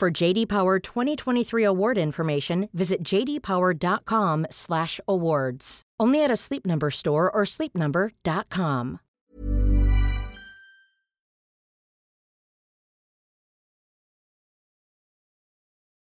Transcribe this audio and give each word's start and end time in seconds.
For 0.00 0.10
JD 0.10 0.48
Power 0.48 0.78
2023 0.78 1.62
award 1.62 1.98
information, 1.98 2.70
visit 2.72 3.02
jdpower.com/awards. 3.02 5.82
Only 6.00 6.24
at 6.24 6.30
a 6.30 6.36
Sleep 6.36 6.64
Number 6.64 6.90
store 6.90 7.30
or 7.30 7.44
sleepnumber.com. 7.44 9.00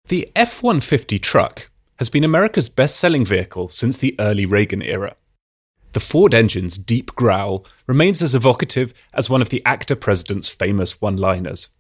The 0.09 0.28
F-150 0.37 1.23
truck 1.23 1.70
has 1.98 2.10
been 2.10 2.23
America's 2.23 2.68
best-selling 2.68 3.24
vehicle 3.24 3.68
since 3.68 3.96
the 3.96 4.15
early 4.18 4.45
Reagan 4.45 4.82
era. 4.82 5.16
The 5.95 6.01
Ford 6.01 6.34
engine's 6.34 6.76
deep 6.76 7.15
growl 7.15 7.65
remains 7.87 8.20
as 8.20 8.34
evocative 8.34 8.92
as 9.15 9.30
one 9.30 9.40
of 9.40 9.48
the 9.48 9.62
actor 9.65 9.96
president's 9.96 10.51
famous 10.51 11.01
one-liners. 11.01 11.70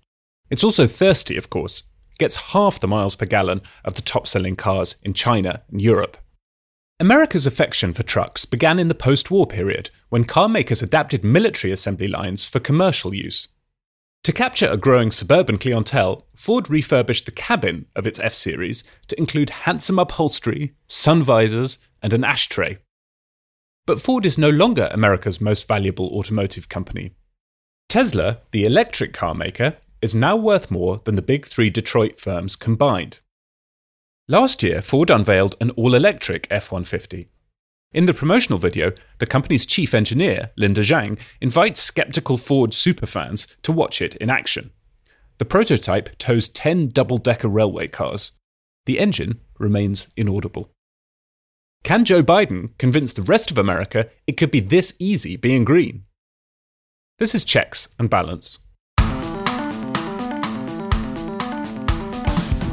It's 0.48 0.64
also 0.64 0.86
thirsty, 0.86 1.36
of 1.36 1.50
course, 1.50 1.82
gets 2.18 2.36
half 2.36 2.80
the 2.80 2.88
miles 2.88 3.16
per 3.16 3.26
gallon 3.26 3.62
of 3.84 3.94
the 3.94 4.02
top 4.02 4.26
selling 4.26 4.56
cars 4.56 4.96
in 5.02 5.14
China 5.14 5.62
and 5.70 5.80
Europe. 5.80 6.16
America's 6.98 7.46
affection 7.46 7.92
for 7.92 8.02
trucks 8.02 8.46
began 8.46 8.78
in 8.78 8.88
the 8.88 8.94
post 8.94 9.30
war 9.30 9.46
period 9.46 9.90
when 10.08 10.24
car 10.24 10.48
makers 10.48 10.82
adapted 10.82 11.22
military 11.22 11.72
assembly 11.72 12.08
lines 12.08 12.46
for 12.46 12.58
commercial 12.58 13.12
use. 13.12 13.48
To 14.24 14.32
capture 14.32 14.68
a 14.68 14.76
growing 14.76 15.10
suburban 15.10 15.58
clientele, 15.58 16.26
Ford 16.34 16.70
refurbished 16.70 17.26
the 17.26 17.32
cabin 17.32 17.86
of 17.94 18.06
its 18.06 18.18
F 18.18 18.32
Series 18.32 18.82
to 19.08 19.18
include 19.18 19.50
handsome 19.50 19.98
upholstery, 19.98 20.74
sun 20.88 21.22
visors, 21.22 21.78
and 22.02 22.12
an 22.12 22.24
ashtray. 22.24 22.78
But 23.86 24.00
Ford 24.00 24.26
is 24.26 24.36
no 24.36 24.48
longer 24.48 24.88
America's 24.90 25.40
most 25.40 25.68
valuable 25.68 26.08
automotive 26.08 26.68
company. 26.68 27.12
Tesla, 27.88 28.38
the 28.50 28.64
electric 28.64 29.12
car 29.12 29.34
maker, 29.34 29.76
is 30.02 30.14
now 30.14 30.36
worth 30.36 30.70
more 30.70 31.00
than 31.04 31.14
the 31.14 31.22
big 31.22 31.46
three 31.46 31.70
Detroit 31.70 32.18
firms 32.18 32.56
combined. 32.56 33.20
Last 34.28 34.62
year, 34.62 34.80
Ford 34.80 35.10
unveiled 35.10 35.54
an 35.60 35.70
all 35.70 35.94
electric 35.94 36.46
F 36.50 36.72
150. 36.72 37.28
In 37.92 38.06
the 38.06 38.14
promotional 38.14 38.58
video, 38.58 38.92
the 39.18 39.26
company's 39.26 39.64
chief 39.64 39.94
engineer, 39.94 40.50
Linda 40.56 40.82
Zhang, 40.82 41.18
invites 41.40 41.80
skeptical 41.80 42.36
Ford 42.36 42.72
superfans 42.72 43.46
to 43.62 43.72
watch 43.72 44.02
it 44.02 44.16
in 44.16 44.28
action. 44.28 44.70
The 45.38 45.44
prototype 45.44 46.16
tows 46.18 46.48
10 46.48 46.88
double 46.88 47.18
decker 47.18 47.48
railway 47.48 47.88
cars. 47.88 48.32
The 48.86 48.98
engine 48.98 49.40
remains 49.58 50.08
inaudible. 50.16 50.70
Can 51.84 52.04
Joe 52.04 52.22
Biden 52.22 52.76
convince 52.78 53.12
the 53.12 53.22
rest 53.22 53.50
of 53.50 53.58
America 53.58 54.08
it 54.26 54.36
could 54.36 54.50
be 54.50 54.60
this 54.60 54.92
easy 54.98 55.36
being 55.36 55.64
green? 55.64 56.04
This 57.18 57.34
is 57.34 57.44
Checks 57.44 57.88
and 57.98 58.10
Balance. 58.10 58.58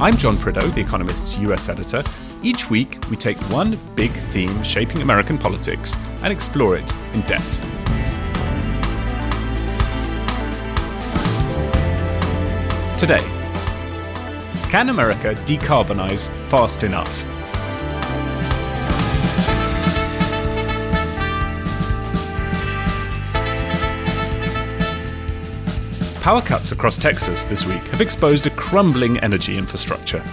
I'm 0.03 0.17
John 0.17 0.35
Prideaux, 0.35 0.67
The 0.67 0.81
Economist's 0.81 1.37
US 1.37 1.69
editor. 1.69 2.03
Each 2.41 2.69
week, 2.69 2.97
we 3.09 3.15
take 3.15 3.37
one 3.49 3.79
big 3.95 4.11
theme 4.11 4.61
shaping 4.61 5.01
American 5.01 5.37
politics 5.37 5.95
and 6.23 6.33
explore 6.33 6.75
it 6.75 6.91
in 7.13 7.21
depth. 7.21 7.57
Today, 12.99 13.23
can 14.69 14.89
America 14.89 15.35
decarbonize 15.45 16.27
fast 16.49 16.83
enough? 16.83 17.42
Power 26.23 26.41
cuts 26.41 26.71
across 26.71 26.97
Texas 26.97 27.43
this 27.43 27.65
week 27.65 27.81
have 27.87 27.99
exposed 27.99 28.47
a 28.47 28.49
crumbling 28.51 29.19
energy 29.19 29.57
infrastructure. 29.57 30.23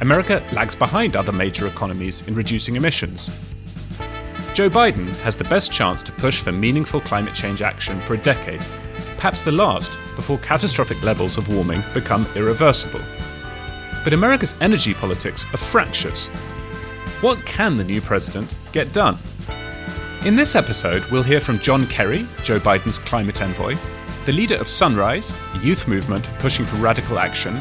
America 0.00 0.42
lags 0.54 0.74
behind 0.74 1.16
other 1.16 1.32
major 1.32 1.66
economies 1.66 2.26
in 2.26 2.34
reducing 2.34 2.76
emissions. 2.76 3.28
Joe 4.54 4.70
Biden 4.70 5.06
has 5.20 5.36
the 5.36 5.44
best 5.44 5.70
chance 5.70 6.02
to 6.04 6.12
push 6.12 6.40
for 6.40 6.50
meaningful 6.50 7.02
climate 7.02 7.34
change 7.34 7.60
action 7.60 8.00
for 8.00 8.14
a 8.14 8.22
decade, 8.22 8.64
perhaps 9.16 9.42
the 9.42 9.52
last 9.52 9.92
before 10.16 10.38
catastrophic 10.38 11.02
levels 11.02 11.36
of 11.36 11.54
warming 11.54 11.82
become 11.92 12.26
irreversible. 12.34 13.02
But 14.04 14.14
America's 14.14 14.54
energy 14.62 14.94
politics 14.94 15.44
are 15.52 15.58
fractious. 15.58 16.28
What 17.20 17.44
can 17.44 17.76
the 17.76 17.84
new 17.84 18.00
president 18.00 18.56
get 18.72 18.94
done? 18.94 19.18
In 20.24 20.36
this 20.36 20.56
episode, 20.56 21.04
we'll 21.10 21.22
hear 21.22 21.38
from 21.38 21.58
John 21.58 21.86
Kerry, 21.88 22.26
Joe 22.44 22.58
Biden's 22.58 22.98
climate 22.98 23.42
envoy, 23.42 23.76
the 24.28 24.34
leader 24.34 24.56
of 24.56 24.68
Sunrise, 24.68 25.32
a 25.54 25.58
youth 25.60 25.88
movement 25.88 26.22
pushing 26.38 26.66
for 26.66 26.76
radical 26.76 27.18
action, 27.18 27.56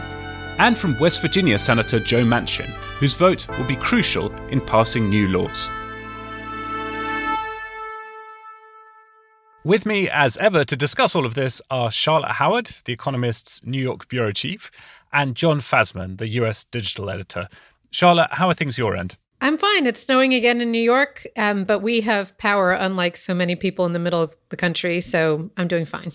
and 0.60 0.78
from 0.78 1.00
West 1.00 1.22
Virginia 1.22 1.58
Senator 1.58 1.98
Joe 1.98 2.26
Manchin, 2.26 2.68
whose 3.00 3.14
vote 3.14 3.48
will 3.58 3.66
be 3.66 3.78
crucial 3.78 4.34
in 4.50 4.60
passing 4.60 5.08
new 5.08 5.30
laws. 5.30 5.70
With 9.64 9.86
me, 9.86 10.10
as 10.10 10.36
ever, 10.36 10.66
to 10.66 10.76
discuss 10.76 11.16
all 11.16 11.26
of 11.26 11.36
this 11.36 11.62
are 11.72 11.90
Charlotte 11.90 12.34
Howard, 12.34 12.72
The 12.84 12.92
Economist's 12.92 13.66
New 13.66 13.82
York 13.82 14.10
bureau 14.10 14.34
chief, 14.34 14.70
and 15.14 15.38
John 15.38 15.62
Fasman, 15.62 16.18
the 16.18 16.28
US 16.42 16.66
digital 16.66 17.10
editor. 17.10 17.48
Charlotte, 17.92 18.32
how 18.32 18.50
are 18.50 18.54
things 18.54 18.78
your 18.78 18.98
end? 18.98 19.16
I'm 19.40 19.58
fine. 19.58 19.88
It's 19.88 20.02
snowing 20.02 20.34
again 20.34 20.60
in 20.60 20.72
New 20.72 20.82
York, 20.82 21.26
um, 21.38 21.64
but 21.64 21.80
we 21.80 22.02
have 22.02 22.38
power, 22.38 22.74
unlike 22.74 23.16
so 23.16 23.34
many 23.34 23.56
people 23.56 23.86
in 23.86 23.94
the 23.94 24.00
middle 24.00 24.22
of 24.22 24.36
the 24.50 24.58
country, 24.58 25.00
so 25.00 25.50
I'm 25.56 25.70
doing 25.70 25.86
fine. 25.86 26.12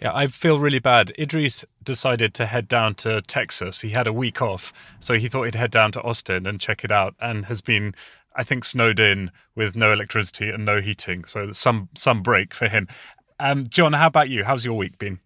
Yeah, 0.00 0.12
I 0.14 0.28
feel 0.28 0.60
really 0.60 0.78
bad. 0.78 1.12
Idrees 1.18 1.64
decided 1.82 2.32
to 2.34 2.46
head 2.46 2.68
down 2.68 2.94
to 2.96 3.20
Texas. 3.22 3.80
He 3.80 3.90
had 3.90 4.06
a 4.06 4.12
week 4.12 4.40
off, 4.40 4.72
so 5.00 5.14
he 5.14 5.28
thought 5.28 5.44
he'd 5.44 5.56
head 5.56 5.72
down 5.72 5.90
to 5.92 6.02
Austin 6.02 6.46
and 6.46 6.60
check 6.60 6.84
it 6.84 6.92
out, 6.92 7.14
and 7.20 7.46
has 7.46 7.60
been, 7.60 7.94
I 8.36 8.44
think, 8.44 8.64
snowed 8.64 9.00
in 9.00 9.32
with 9.56 9.74
no 9.74 9.92
electricity 9.92 10.50
and 10.50 10.64
no 10.64 10.80
heating. 10.80 11.24
So 11.24 11.50
some 11.50 11.88
some 11.96 12.22
break 12.22 12.54
for 12.54 12.68
him. 12.68 12.86
Um, 13.40 13.66
John, 13.66 13.92
how 13.92 14.06
about 14.06 14.28
you? 14.28 14.44
How's 14.44 14.64
your 14.64 14.74
week 14.76 14.98
been? 14.98 15.18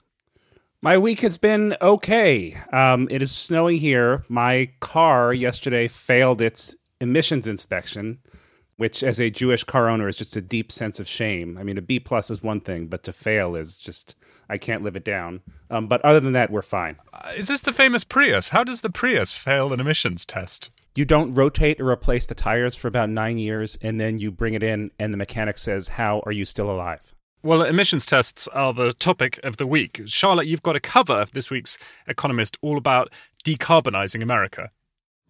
My 0.80 0.96
week 0.98 1.20
has 1.20 1.38
been 1.38 1.76
okay. 1.80 2.56
Um, 2.72 3.08
it 3.10 3.20
is 3.22 3.30
snowing 3.30 3.78
here. 3.78 4.24
My 4.28 4.70
car 4.80 5.34
yesterday 5.34 5.86
failed 5.86 6.40
its 6.40 6.76
emissions 7.00 7.46
inspection 7.46 8.18
which 8.82 9.04
as 9.04 9.20
a 9.20 9.30
Jewish 9.30 9.62
car 9.62 9.88
owner 9.88 10.08
is 10.08 10.16
just 10.16 10.34
a 10.34 10.42
deep 10.42 10.72
sense 10.72 10.98
of 10.98 11.06
shame. 11.06 11.56
I 11.56 11.62
mean, 11.62 11.78
a 11.78 11.80
B 11.80 12.00
plus 12.00 12.32
is 12.32 12.42
one 12.42 12.60
thing, 12.60 12.88
but 12.88 13.04
to 13.04 13.12
fail 13.12 13.54
is 13.54 13.78
just 13.78 14.16
I 14.48 14.58
can't 14.58 14.82
live 14.82 14.96
it 14.96 15.04
down. 15.04 15.40
Um, 15.70 15.86
but 15.86 16.04
other 16.04 16.18
than 16.18 16.32
that, 16.32 16.50
we're 16.50 16.62
fine. 16.62 16.96
Uh, 17.12 17.30
is 17.36 17.46
this 17.46 17.60
the 17.60 17.72
famous 17.72 18.02
Prius? 18.02 18.48
How 18.48 18.64
does 18.64 18.80
the 18.80 18.90
Prius 18.90 19.32
fail 19.32 19.72
an 19.72 19.78
emissions 19.78 20.26
test? 20.26 20.72
You 20.96 21.04
don't 21.04 21.32
rotate 21.32 21.80
or 21.80 21.88
replace 21.88 22.26
the 22.26 22.34
tires 22.34 22.74
for 22.74 22.88
about 22.88 23.08
nine 23.08 23.38
years, 23.38 23.78
and 23.82 24.00
then 24.00 24.18
you 24.18 24.32
bring 24.32 24.54
it 24.54 24.64
in, 24.64 24.90
and 24.98 25.12
the 25.12 25.16
mechanic 25.16 25.58
says, 25.58 25.86
"How 25.86 26.20
are 26.26 26.32
you 26.32 26.44
still 26.44 26.68
alive?" 26.68 27.14
Well, 27.44 27.62
emissions 27.62 28.04
tests 28.04 28.48
are 28.48 28.74
the 28.74 28.94
topic 28.94 29.38
of 29.44 29.58
the 29.58 29.66
week. 29.66 30.00
Charlotte, 30.06 30.48
you've 30.48 30.64
got 30.64 30.74
a 30.74 30.80
cover 30.80 31.20
of 31.22 31.30
this 31.30 31.50
week's 31.50 31.78
Economist 32.08 32.58
all 32.62 32.76
about 32.76 33.12
decarbonizing 33.44 34.24
America. 34.24 34.72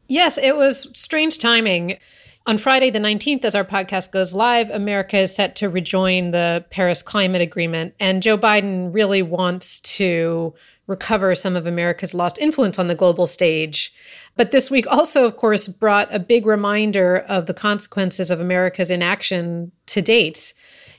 Yes, 0.08 0.38
it 0.38 0.56
was 0.56 0.88
strange 0.94 1.36
timing. 1.36 1.98
On 2.44 2.58
Friday, 2.58 2.90
the 2.90 2.98
19th, 2.98 3.44
as 3.44 3.54
our 3.54 3.64
podcast 3.64 4.10
goes 4.10 4.34
live, 4.34 4.68
America 4.70 5.16
is 5.16 5.32
set 5.32 5.54
to 5.56 5.68
rejoin 5.68 6.32
the 6.32 6.64
Paris 6.70 7.00
Climate 7.00 7.40
Agreement. 7.40 7.94
And 8.00 8.20
Joe 8.20 8.36
Biden 8.36 8.92
really 8.92 9.22
wants 9.22 9.78
to 9.80 10.52
recover 10.88 11.36
some 11.36 11.54
of 11.54 11.66
America's 11.66 12.14
lost 12.14 12.38
influence 12.38 12.80
on 12.80 12.88
the 12.88 12.96
global 12.96 13.28
stage. 13.28 13.94
But 14.36 14.50
this 14.50 14.72
week 14.72 14.86
also, 14.88 15.24
of 15.24 15.36
course, 15.36 15.68
brought 15.68 16.12
a 16.12 16.18
big 16.18 16.44
reminder 16.44 17.18
of 17.28 17.46
the 17.46 17.54
consequences 17.54 18.28
of 18.28 18.40
America's 18.40 18.90
inaction 18.90 19.70
to 19.86 20.02
date. 20.02 20.52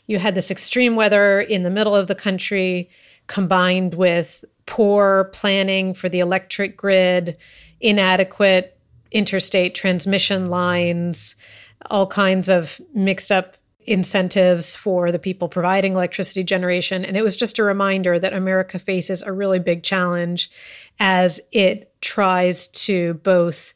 You 0.08 0.20
had 0.20 0.36
this 0.36 0.50
extreme 0.50 0.96
weather 0.96 1.42
in 1.42 1.64
the 1.64 1.70
middle 1.70 1.96
of 1.96 2.08
the 2.08 2.16
country 2.16 2.90
combined 3.28 3.96
with 3.96 4.46
poor 4.66 5.26
planning 5.34 5.94
for 5.94 6.08
the 6.08 6.22
electric 6.22 6.78
grid, 6.78 7.36
inadequate 7.82 8.73
interstate 9.14 9.76
transmission 9.76 10.48
lines, 10.48 11.36
all 11.90 12.08
kinds 12.08 12.50
of 12.50 12.82
mixed 12.94 13.32
up 13.32 13.58
incentives 13.86 14.76
for 14.76 15.12
the 15.12 15.20
people 15.20 15.50
providing 15.50 15.94
electricity 15.94 16.44
generation. 16.44 17.04
And 17.04 17.18
it 17.18 17.24
was 17.24 17.36
just 17.36 17.60
a 17.60 17.64
reminder 17.64 18.18
that 18.18 18.34
America 18.34 18.80
faces 18.80 19.22
a 19.22 19.32
really 19.34 19.60
big 19.60 19.84
challenge 19.84 20.50
as 21.00 21.40
it 21.52 21.94
tries 22.02 22.68
to 22.68 23.16
both 23.16 23.74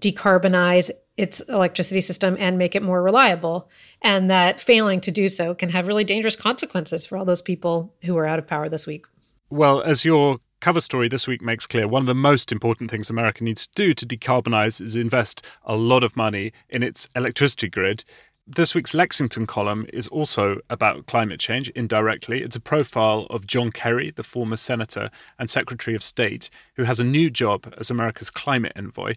decarbonize 0.00 0.90
its 1.16 1.40
electricity 1.40 2.02
system 2.02 2.36
and 2.38 2.58
make 2.58 2.74
it 2.74 2.82
more 2.82 3.02
reliable. 3.02 3.70
And 4.02 4.30
that 4.30 4.60
failing 4.60 5.00
to 5.02 5.10
do 5.10 5.28
so 5.28 5.54
can 5.54 5.70
have 5.70 5.86
really 5.86 6.04
dangerous 6.04 6.36
consequences 6.36 7.06
for 7.06 7.16
all 7.16 7.24
those 7.24 7.40
people 7.40 7.94
who 8.02 8.16
are 8.18 8.26
out 8.26 8.38
of 8.38 8.46
power 8.46 8.68
this 8.68 8.86
week. 8.86 9.06
Well, 9.48 9.80
as 9.80 10.04
your 10.04 10.38
cover 10.66 10.80
story 10.80 11.06
this 11.06 11.28
week 11.28 11.42
makes 11.42 11.64
clear, 11.64 11.86
one 11.86 12.02
of 12.02 12.08
the 12.08 12.12
most 12.12 12.50
important 12.50 12.90
things 12.90 13.08
America 13.08 13.44
needs 13.44 13.68
to 13.68 13.72
do 13.76 13.92
to 13.92 14.04
decarbonize 14.04 14.80
is 14.80 14.96
invest 14.96 15.46
a 15.62 15.76
lot 15.76 16.02
of 16.02 16.16
money 16.16 16.52
in 16.68 16.82
its 16.82 17.08
electricity 17.14 17.68
grid. 17.68 18.02
This 18.48 18.74
week's 18.74 18.92
Lexington 18.92 19.46
column 19.46 19.86
is 19.92 20.08
also 20.08 20.56
about 20.68 21.06
climate 21.06 21.38
change 21.38 21.68
indirectly. 21.76 22.42
It's 22.42 22.56
a 22.56 22.60
profile 22.60 23.28
of 23.30 23.46
John 23.46 23.70
Kerry, 23.70 24.10
the 24.10 24.24
former 24.24 24.56
senator 24.56 25.08
and 25.38 25.48
secretary 25.48 25.94
of 25.94 26.02
state, 26.02 26.50
who 26.74 26.82
has 26.82 26.98
a 26.98 27.04
new 27.04 27.30
job 27.30 27.72
as 27.78 27.88
America's 27.88 28.28
climate 28.28 28.72
envoy. 28.74 29.14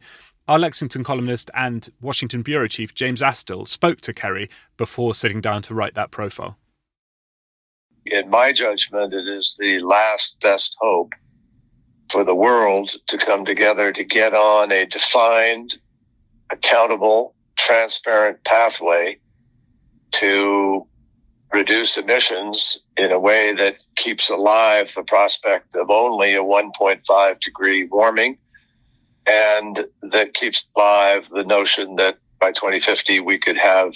Our 0.48 0.60
Lexington 0.60 1.04
columnist 1.04 1.50
and 1.56 1.90
Washington 2.00 2.44
bureau 2.44 2.68
chief 2.68 2.94
James 2.94 3.24
Astill 3.24 3.68
spoke 3.68 4.02
to 4.02 4.14
Kerry 4.14 4.52
before 4.78 5.16
sitting 5.16 5.42
down 5.42 5.64
to 5.64 5.74
write 5.74 5.96
that 5.96 6.12
profile. 6.12 6.60
In 8.06 8.30
my 8.30 8.54
judgment, 8.54 9.16
it 9.16 9.28
is 9.28 9.56
the 9.58 9.80
last 9.80 10.40
best 10.42 10.78
hope 10.80 11.14
for 12.12 12.24
the 12.24 12.36
world 12.36 12.92
to 13.08 13.18
come 13.18 13.46
together 13.46 13.92
to 13.92 14.04
get 14.04 14.34
on 14.34 14.72
a 14.72 14.86
defined, 14.86 15.78
accountable, 16.50 17.36
transparent 17.58 18.44
pathway 18.44 19.18
to 20.12 20.86
reduce 21.54 21.98
emissions 21.98 22.80
in 22.98 23.12
a 23.12 23.20
way 23.20 23.54
that 23.54 23.78
keeps 23.96 24.30
alive 24.30 24.92
the 24.96 25.04
prospect 25.04 25.76
of 25.76 25.90
only 25.90 26.36
a 26.36 26.42
1.5 26.42 27.40
degree 27.40 27.86
warming 27.86 28.38
and 29.26 29.86
that 30.02 30.34
keeps 30.34 30.66
alive 30.76 31.24
the 31.32 31.44
notion 31.44 31.96
that 31.96 32.18
by 32.40 32.52
2050 32.52 33.20
we 33.20 33.38
could 33.38 33.58
have 33.58 33.94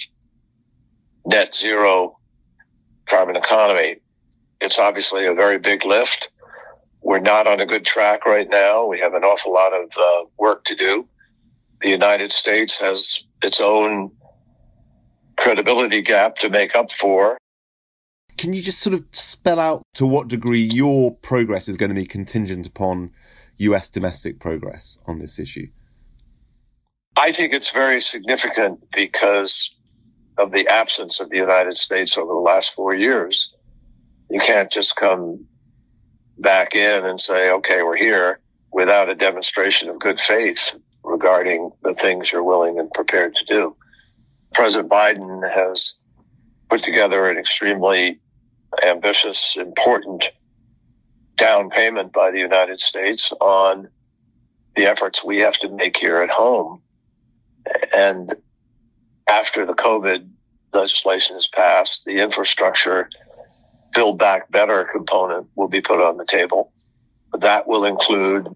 net 1.25 1.55
zero 1.55 2.17
carbon 3.07 3.35
economy. 3.35 3.97
It's 4.61 4.79
obviously 4.79 5.25
a 5.25 5.33
very 5.33 5.57
big 5.57 5.85
lift. 5.85 6.29
We're 7.03 7.19
not 7.19 7.47
on 7.47 7.59
a 7.59 7.65
good 7.65 7.85
track 7.85 8.25
right 8.25 8.47
now. 8.49 8.85
We 8.85 8.99
have 8.99 9.13
an 9.13 9.23
awful 9.23 9.53
lot 9.53 9.73
of 9.73 9.89
uh, 9.99 10.29
work 10.37 10.63
to 10.65 10.75
do. 10.75 11.07
The 11.81 11.89
United 11.89 12.31
States 12.31 12.79
has 12.79 13.23
its 13.41 13.59
own 13.59 14.11
credibility 15.37 16.01
gap 16.01 16.37
to 16.37 16.49
make 16.49 16.75
up 16.75 16.91
for. 16.91 17.37
Can 18.37 18.53
you 18.53 18.61
just 18.61 18.79
sort 18.79 18.93
of 18.93 19.05
spell 19.11 19.59
out 19.59 19.83
to 19.95 20.07
what 20.07 20.29
degree 20.29 20.61
your 20.61 21.13
progress 21.15 21.67
is 21.67 21.75
going 21.75 21.89
to 21.89 21.95
be 21.95 22.05
contingent 22.05 22.65
upon 22.65 23.11
US 23.57 23.89
domestic 23.89 24.39
progress 24.39 24.97
on 25.05 25.19
this 25.19 25.37
issue? 25.37 25.67
I 27.17 27.33
think 27.33 27.53
it's 27.53 27.71
very 27.71 28.01
significant 28.01 28.79
because 28.95 29.71
of 30.37 30.51
the 30.51 30.67
absence 30.67 31.19
of 31.19 31.29
the 31.29 31.37
United 31.37 31.77
States 31.77 32.17
over 32.17 32.31
the 32.33 32.39
last 32.39 32.73
four 32.73 32.95
years. 32.95 33.53
You 34.29 34.39
can't 34.39 34.71
just 34.71 34.95
come 34.95 35.45
back 36.43 36.75
in 36.75 37.05
and 37.05 37.19
say, 37.19 37.51
okay, 37.51 37.81
we're 37.81 37.97
here 37.97 38.39
without 38.71 39.09
a 39.09 39.15
demonstration 39.15 39.89
of 39.89 39.99
good 39.99 40.19
faith 40.19 40.75
regarding 41.03 41.71
the 41.83 41.93
things 41.95 42.31
you're 42.31 42.43
willing 42.43 42.77
and 42.77 42.91
prepared 42.91 43.33
to 43.35 43.45
do. 43.45 43.75
President 44.53 44.91
Biden 44.91 45.51
has 45.51 45.95
put 46.69 46.83
together 46.83 47.27
an 47.27 47.37
extremely 47.37 48.19
ambitious, 48.85 49.55
important 49.57 50.29
down 51.37 51.69
payment 51.69 52.13
by 52.13 52.29
the 52.29 52.39
United 52.39 52.79
States 52.79 53.31
on 53.41 53.87
the 54.75 54.85
efforts 54.85 55.23
we 55.23 55.37
have 55.37 55.57
to 55.59 55.69
make 55.69 55.97
here 55.97 56.21
at 56.21 56.29
home. 56.29 56.81
And 57.95 58.35
after 59.27 59.65
the 59.65 59.73
COVID 59.73 60.27
legislation 60.73 61.37
is 61.37 61.47
passed, 61.47 62.03
the 62.05 62.19
infrastructure 62.19 63.09
build 63.93 64.19
back 64.19 64.49
better 64.51 64.87
component 64.91 65.47
will 65.55 65.67
be 65.67 65.81
put 65.81 66.01
on 66.01 66.17
the 66.17 66.25
table. 66.25 66.71
That 67.39 67.67
will 67.67 67.85
include 67.85 68.47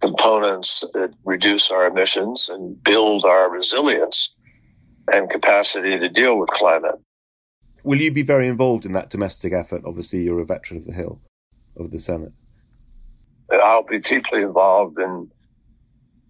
components 0.00 0.84
that 0.94 1.12
reduce 1.24 1.70
our 1.70 1.86
emissions 1.86 2.48
and 2.48 2.82
build 2.82 3.24
our 3.24 3.50
resilience 3.50 4.34
and 5.12 5.28
capacity 5.28 5.98
to 5.98 6.08
deal 6.08 6.38
with 6.38 6.48
climate. 6.50 6.98
Will 7.82 8.00
you 8.00 8.12
be 8.12 8.22
very 8.22 8.46
involved 8.46 8.84
in 8.84 8.92
that 8.92 9.10
domestic 9.10 9.52
effort? 9.52 9.82
Obviously, 9.84 10.22
you're 10.22 10.40
a 10.40 10.44
veteran 10.44 10.78
of 10.78 10.86
the 10.86 10.92
Hill, 10.92 11.20
of 11.76 11.90
the 11.90 12.00
Senate. 12.00 12.32
I'll 13.50 13.82
be 13.82 13.98
deeply 13.98 14.42
involved 14.42 14.98
in 14.98 15.30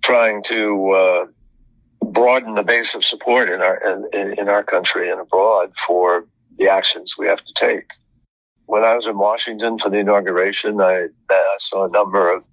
trying 0.03 0.43
to 0.45 0.91
uh, 0.91 1.27
broaden 2.07 2.55
the 2.55 2.63
base 2.63 2.95
of 2.95 3.05
support 3.05 3.51
in 3.51 3.61
our 3.61 3.77
in, 4.13 4.39
in 4.39 4.49
our 4.49 4.63
country 4.63 5.11
and 5.11 5.21
abroad 5.21 5.73
for 5.87 6.27
the 6.59 6.69
actions 6.69 7.17
we 7.19 7.27
have 7.27 7.45
to 7.45 7.53
take. 7.55 7.91
When 8.71 8.85
I 8.85 8.95
was 8.95 9.07
in 9.07 9.19
Washington 9.19 9.79
for 9.81 9.91
the 9.91 9.99
inauguration, 9.99 10.81
I, 10.81 11.09
saw 11.59 11.87
a 11.87 11.91
number 11.91 12.33
of 12.33 12.45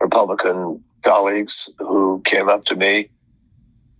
Republican 0.00 0.84
colleagues 1.02 1.68
who 1.80 2.22
came 2.24 2.48
up 2.48 2.64
to 2.66 2.76
me 2.76 3.10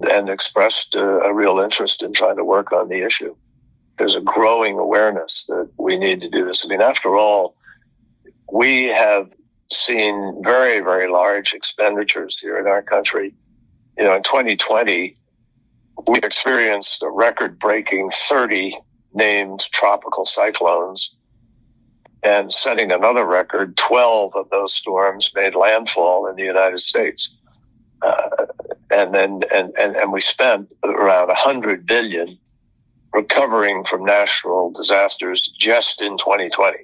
and 0.08 0.28
expressed 0.28 0.94
a, 0.94 1.02
a 1.02 1.34
real 1.34 1.58
interest 1.58 2.04
in 2.04 2.12
trying 2.12 2.36
to 2.36 2.44
work 2.44 2.70
on 2.70 2.88
the 2.88 3.04
issue. 3.04 3.34
There's 3.98 4.14
a 4.14 4.20
growing 4.20 4.78
awareness 4.78 5.46
that 5.48 5.68
we 5.76 5.96
need 5.96 6.20
to 6.20 6.30
do 6.30 6.46
this. 6.46 6.64
I 6.64 6.68
mean, 6.68 6.80
after 6.80 7.16
all, 7.16 7.56
we 8.52 8.84
have 8.84 9.28
seen 9.72 10.40
very, 10.44 10.78
very 10.78 11.10
large 11.10 11.54
expenditures 11.54 12.38
here 12.38 12.56
in 12.60 12.68
our 12.68 12.82
country. 12.82 13.34
You 13.98 14.04
know, 14.04 14.14
in 14.14 14.22
2020, 14.22 15.16
we 16.06 16.18
experienced 16.20 17.02
a 17.02 17.10
record 17.10 17.58
breaking 17.58 18.12
30 18.28 18.78
named 19.12 19.66
tropical 19.72 20.24
cyclones 20.24 21.16
and 22.22 22.52
setting 22.52 22.90
another 22.90 23.24
record, 23.24 23.76
12 23.76 24.34
of 24.34 24.50
those 24.50 24.74
storms 24.74 25.30
made 25.34 25.54
landfall 25.54 26.26
in 26.26 26.36
the 26.36 26.42
United 26.42 26.80
States. 26.80 27.34
Uh, 28.02 28.46
and 28.90 29.14
then 29.14 29.40
and, 29.52 29.72
and, 29.78 29.96
and 29.96 30.12
we 30.12 30.20
spent 30.20 30.68
around 30.84 31.28
100 31.28 31.86
billion 31.86 32.38
recovering 33.12 33.84
from 33.84 34.04
natural 34.04 34.70
disasters 34.70 35.52
just 35.58 36.00
in 36.00 36.16
2020 36.16 36.78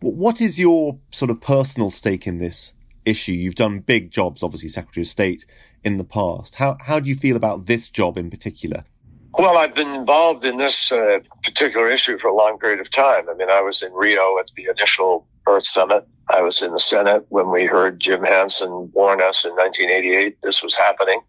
what 0.00 0.40
is 0.40 0.58
your 0.58 0.98
sort 1.10 1.30
of 1.30 1.40
personal 1.40 1.90
stake 1.90 2.26
in 2.26 2.38
this 2.38 2.72
issue? 3.04 3.32
You've 3.32 3.54
done 3.54 3.80
big 3.80 4.10
jobs 4.10 4.42
obviously 4.42 4.68
secretary 4.68 5.02
of 5.02 5.08
state 5.08 5.46
in 5.84 5.96
the 5.96 6.04
past. 6.04 6.56
How 6.56 6.76
how 6.80 7.00
do 7.00 7.08
you 7.08 7.16
feel 7.16 7.36
about 7.36 7.66
this 7.66 7.88
job 7.88 8.16
in 8.16 8.30
particular 8.30 8.84
well, 9.32 9.58
I've 9.58 9.74
been 9.74 9.92
involved 9.94 10.44
in 10.44 10.58
this 10.58 10.90
uh, 10.90 11.18
particular 11.42 11.88
issue 11.88 12.18
for 12.18 12.28
a 12.28 12.34
long 12.34 12.58
period 12.58 12.80
of 12.80 12.90
time. 12.90 13.28
I 13.28 13.34
mean, 13.34 13.50
I 13.50 13.60
was 13.60 13.82
in 13.82 13.92
Rio 13.92 14.38
at 14.38 14.50
the 14.56 14.66
initial 14.70 15.26
Earth 15.46 15.64
Summit. 15.64 16.06
I 16.30 16.42
was 16.42 16.62
in 16.62 16.72
the 16.72 16.78
Senate 16.78 17.24
when 17.28 17.50
we 17.50 17.64
heard 17.64 18.00
Jim 18.00 18.22
Hansen 18.22 18.90
warn 18.92 19.20
us 19.22 19.44
in 19.44 19.52
1988 19.52 20.36
this 20.42 20.62
was 20.62 20.74
happening. 20.74 21.20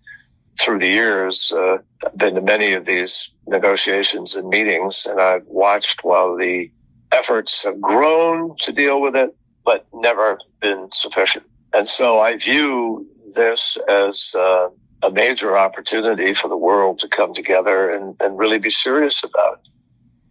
Through 0.60 0.80
the 0.80 0.88
years, 0.88 1.54
uh, 1.56 1.78
I've 2.06 2.18
been 2.18 2.36
to 2.36 2.42
many 2.42 2.74
of 2.74 2.86
these 2.86 3.32
negotiations 3.48 4.36
and 4.36 4.50
meetings, 4.50 5.06
and 5.10 5.22
I've 5.22 5.46
watched 5.46 6.04
while 6.04 6.36
the 6.36 6.70
efforts 7.14 7.64
have 7.64 7.80
grown 7.80 8.56
to 8.58 8.74
deal 8.74 9.02
with 9.02 9.16
it, 9.16 9.34
but 9.64 9.88
never 9.94 10.38
been 10.60 10.90
sufficient. 10.92 11.46
And 11.74 11.88
so 11.88 12.20
I 12.20 12.36
view 12.38 13.08
this 13.36 13.78
as 13.88 14.36
uh, 14.38 14.68
a 15.04 15.12
major 15.12 15.58
opportunity 15.58 16.34
for 16.34 16.48
the 16.48 16.58
world 16.58 17.00
to 17.00 17.08
come 17.08 17.34
together 17.34 17.90
and, 17.90 18.16
and 18.20 18.38
really 18.38 18.60
be 18.60 18.70
serious 18.70 19.24
about 19.24 19.54
it. 19.54 19.70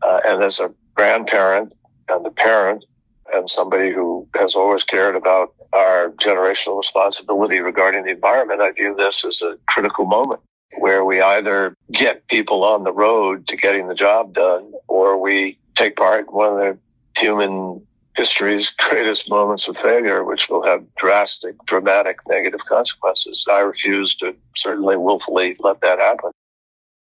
Uh, 0.02 0.20
and 0.26 0.42
as 0.42 0.60
a 0.60 0.72
grandparent 0.94 1.74
and 2.08 2.26
a 2.26 2.30
parent 2.30 2.84
and 3.32 3.48
somebody 3.48 3.90
who 3.92 4.26
has 4.36 4.54
always 4.54 4.84
cared 4.84 5.16
about 5.16 5.54
our 5.72 6.10
generational 6.22 6.78
responsibility 6.78 7.60
regarding 7.60 8.04
the 8.04 8.10
environment, 8.10 8.60
I 8.60 8.72
view 8.72 8.94
this 8.94 9.24
as 9.24 9.42
a 9.42 9.58
critical 9.68 10.06
moment 10.06 10.40
where 10.78 11.04
we 11.04 11.20
either 11.20 11.74
get 11.92 12.26
people 12.28 12.62
on 12.62 12.84
the 12.84 12.92
road 12.92 13.46
to 13.48 13.56
getting 13.56 13.88
the 13.88 13.94
job 13.94 14.34
done 14.34 14.72
or 14.86 15.20
we 15.20 15.58
take 15.74 15.96
part 15.96 16.20
in 16.20 16.34
one 16.34 16.52
of 16.52 16.58
the 16.58 16.78
human 17.20 17.86
history's 18.18 18.70
greatest 18.70 19.30
moments 19.30 19.68
of 19.68 19.76
failure, 19.78 20.24
which 20.24 20.48
will 20.50 20.64
have 20.66 20.84
drastic, 20.96 21.54
dramatic 21.66 22.18
negative 22.28 22.60
consequences. 22.66 23.46
I 23.48 23.60
refuse 23.60 24.14
to 24.16 24.34
certainly 24.56 24.96
willfully 24.96 25.56
let 25.60 25.80
that 25.80 26.00
happen. 26.00 26.32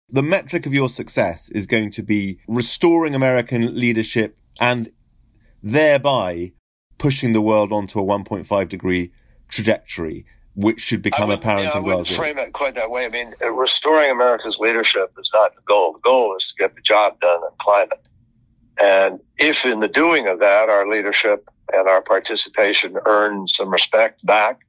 The 0.09 0.23
metric 0.23 0.67
of 0.67 0.75
your 0.75 0.89
success 0.89 1.49
is 1.51 1.67
going 1.67 1.91
to 1.93 2.03
be 2.03 2.39
restoring 2.49 3.15
American 3.15 3.79
leadership 3.79 4.37
and 4.59 4.89
thereby 5.63 6.53
pushing 6.99 7.35
the 7.35 7.41
world 7.41 7.71
onto 7.73 7.99
a 7.99 8.03
1.5 8.03 8.69
degree 8.69 9.13
trajectory. 9.49 10.25
which 10.57 10.81
should 10.81 11.03
become 11.03 11.31
apparent 11.31 11.67
yeah, 11.67 11.79
in 11.79 11.83
Glasgow? 11.83 12.15
I 12.15 12.17
frame 12.17 12.39
it 12.39 12.53
quite 12.53 12.77
that 12.77 12.91
way. 12.91 13.07
I 13.07 13.09
mean, 13.09 13.35
restoring 13.41 14.11
America's 14.11 14.59
leadership 14.59 15.13
is 15.19 15.29
not 15.35 15.55
the 15.57 15.63
goal. 15.63 15.95
The 15.95 15.99
goal 15.99 16.37
is 16.37 16.47
to 16.49 16.55
get 16.57 16.75
the 16.77 16.81
job 16.81 17.19
done 17.21 17.41
on 17.41 17.51
climate. 17.61 18.01
And 18.81 19.21
if 19.39 19.65
in 19.65 19.81
the 19.81 19.89
doing 19.89 20.27
of 20.29 20.41
that, 20.41 20.69
our 20.69 20.89
leadership 20.89 21.49
and 21.73 21.89
our 21.89 22.03
participation 22.03 22.97
earn 23.07 23.47
some 23.47 23.71
respect 23.71 24.25
back, 24.27 24.61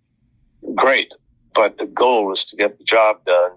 great. 0.76 1.14
But 1.54 1.78
the 1.78 1.86
goal 1.86 2.32
is 2.34 2.44
to 2.46 2.56
get 2.56 2.78
the 2.78 2.84
job 2.84 3.24
done 3.26 3.52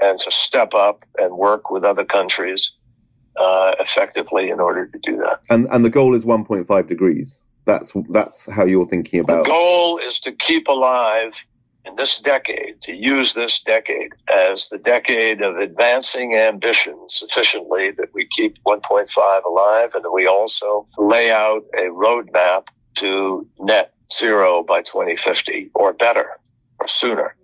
and 0.00 0.18
to 0.20 0.30
step 0.30 0.74
up 0.74 1.04
and 1.18 1.36
work 1.36 1.70
with 1.70 1.84
other 1.84 2.04
countries 2.04 2.72
uh, 3.36 3.74
effectively 3.80 4.50
in 4.50 4.60
order 4.60 4.86
to 4.86 4.98
do 5.02 5.16
that. 5.18 5.40
And 5.50 5.66
and 5.70 5.84
the 5.84 5.90
goal 5.90 6.14
is 6.14 6.24
1.5 6.24 6.86
degrees. 6.86 7.42
That's 7.64 7.92
that's 8.10 8.46
how 8.46 8.64
you're 8.64 8.86
thinking 8.86 9.20
about. 9.20 9.44
The 9.44 9.50
goal 9.50 9.98
is 9.98 10.20
to 10.20 10.32
keep 10.32 10.68
alive 10.68 11.32
in 11.84 11.96
this 11.96 12.18
decade, 12.18 12.80
to 12.82 12.92
use 12.92 13.34
this 13.34 13.60
decade 13.60 14.12
as 14.32 14.68
the 14.68 14.78
decade 14.78 15.42
of 15.42 15.56
advancing 15.56 16.34
ambition 16.34 16.96
sufficiently 17.08 17.90
that 17.92 18.13
we 18.24 18.28
keep 18.30 18.62
1.5 18.64 19.44
alive 19.44 19.90
and 19.94 20.04
that 20.04 20.10
we 20.10 20.26
also 20.26 20.86
lay 20.98 21.30
out 21.30 21.64
a 21.76 21.82
roadmap 21.90 22.64
to 22.94 23.46
net 23.60 23.92
zero 24.12 24.62
by 24.62 24.80
2050 24.82 25.70
or 25.74 25.92
better 25.92 26.30
or 26.80 26.88
sooner. 26.88 27.34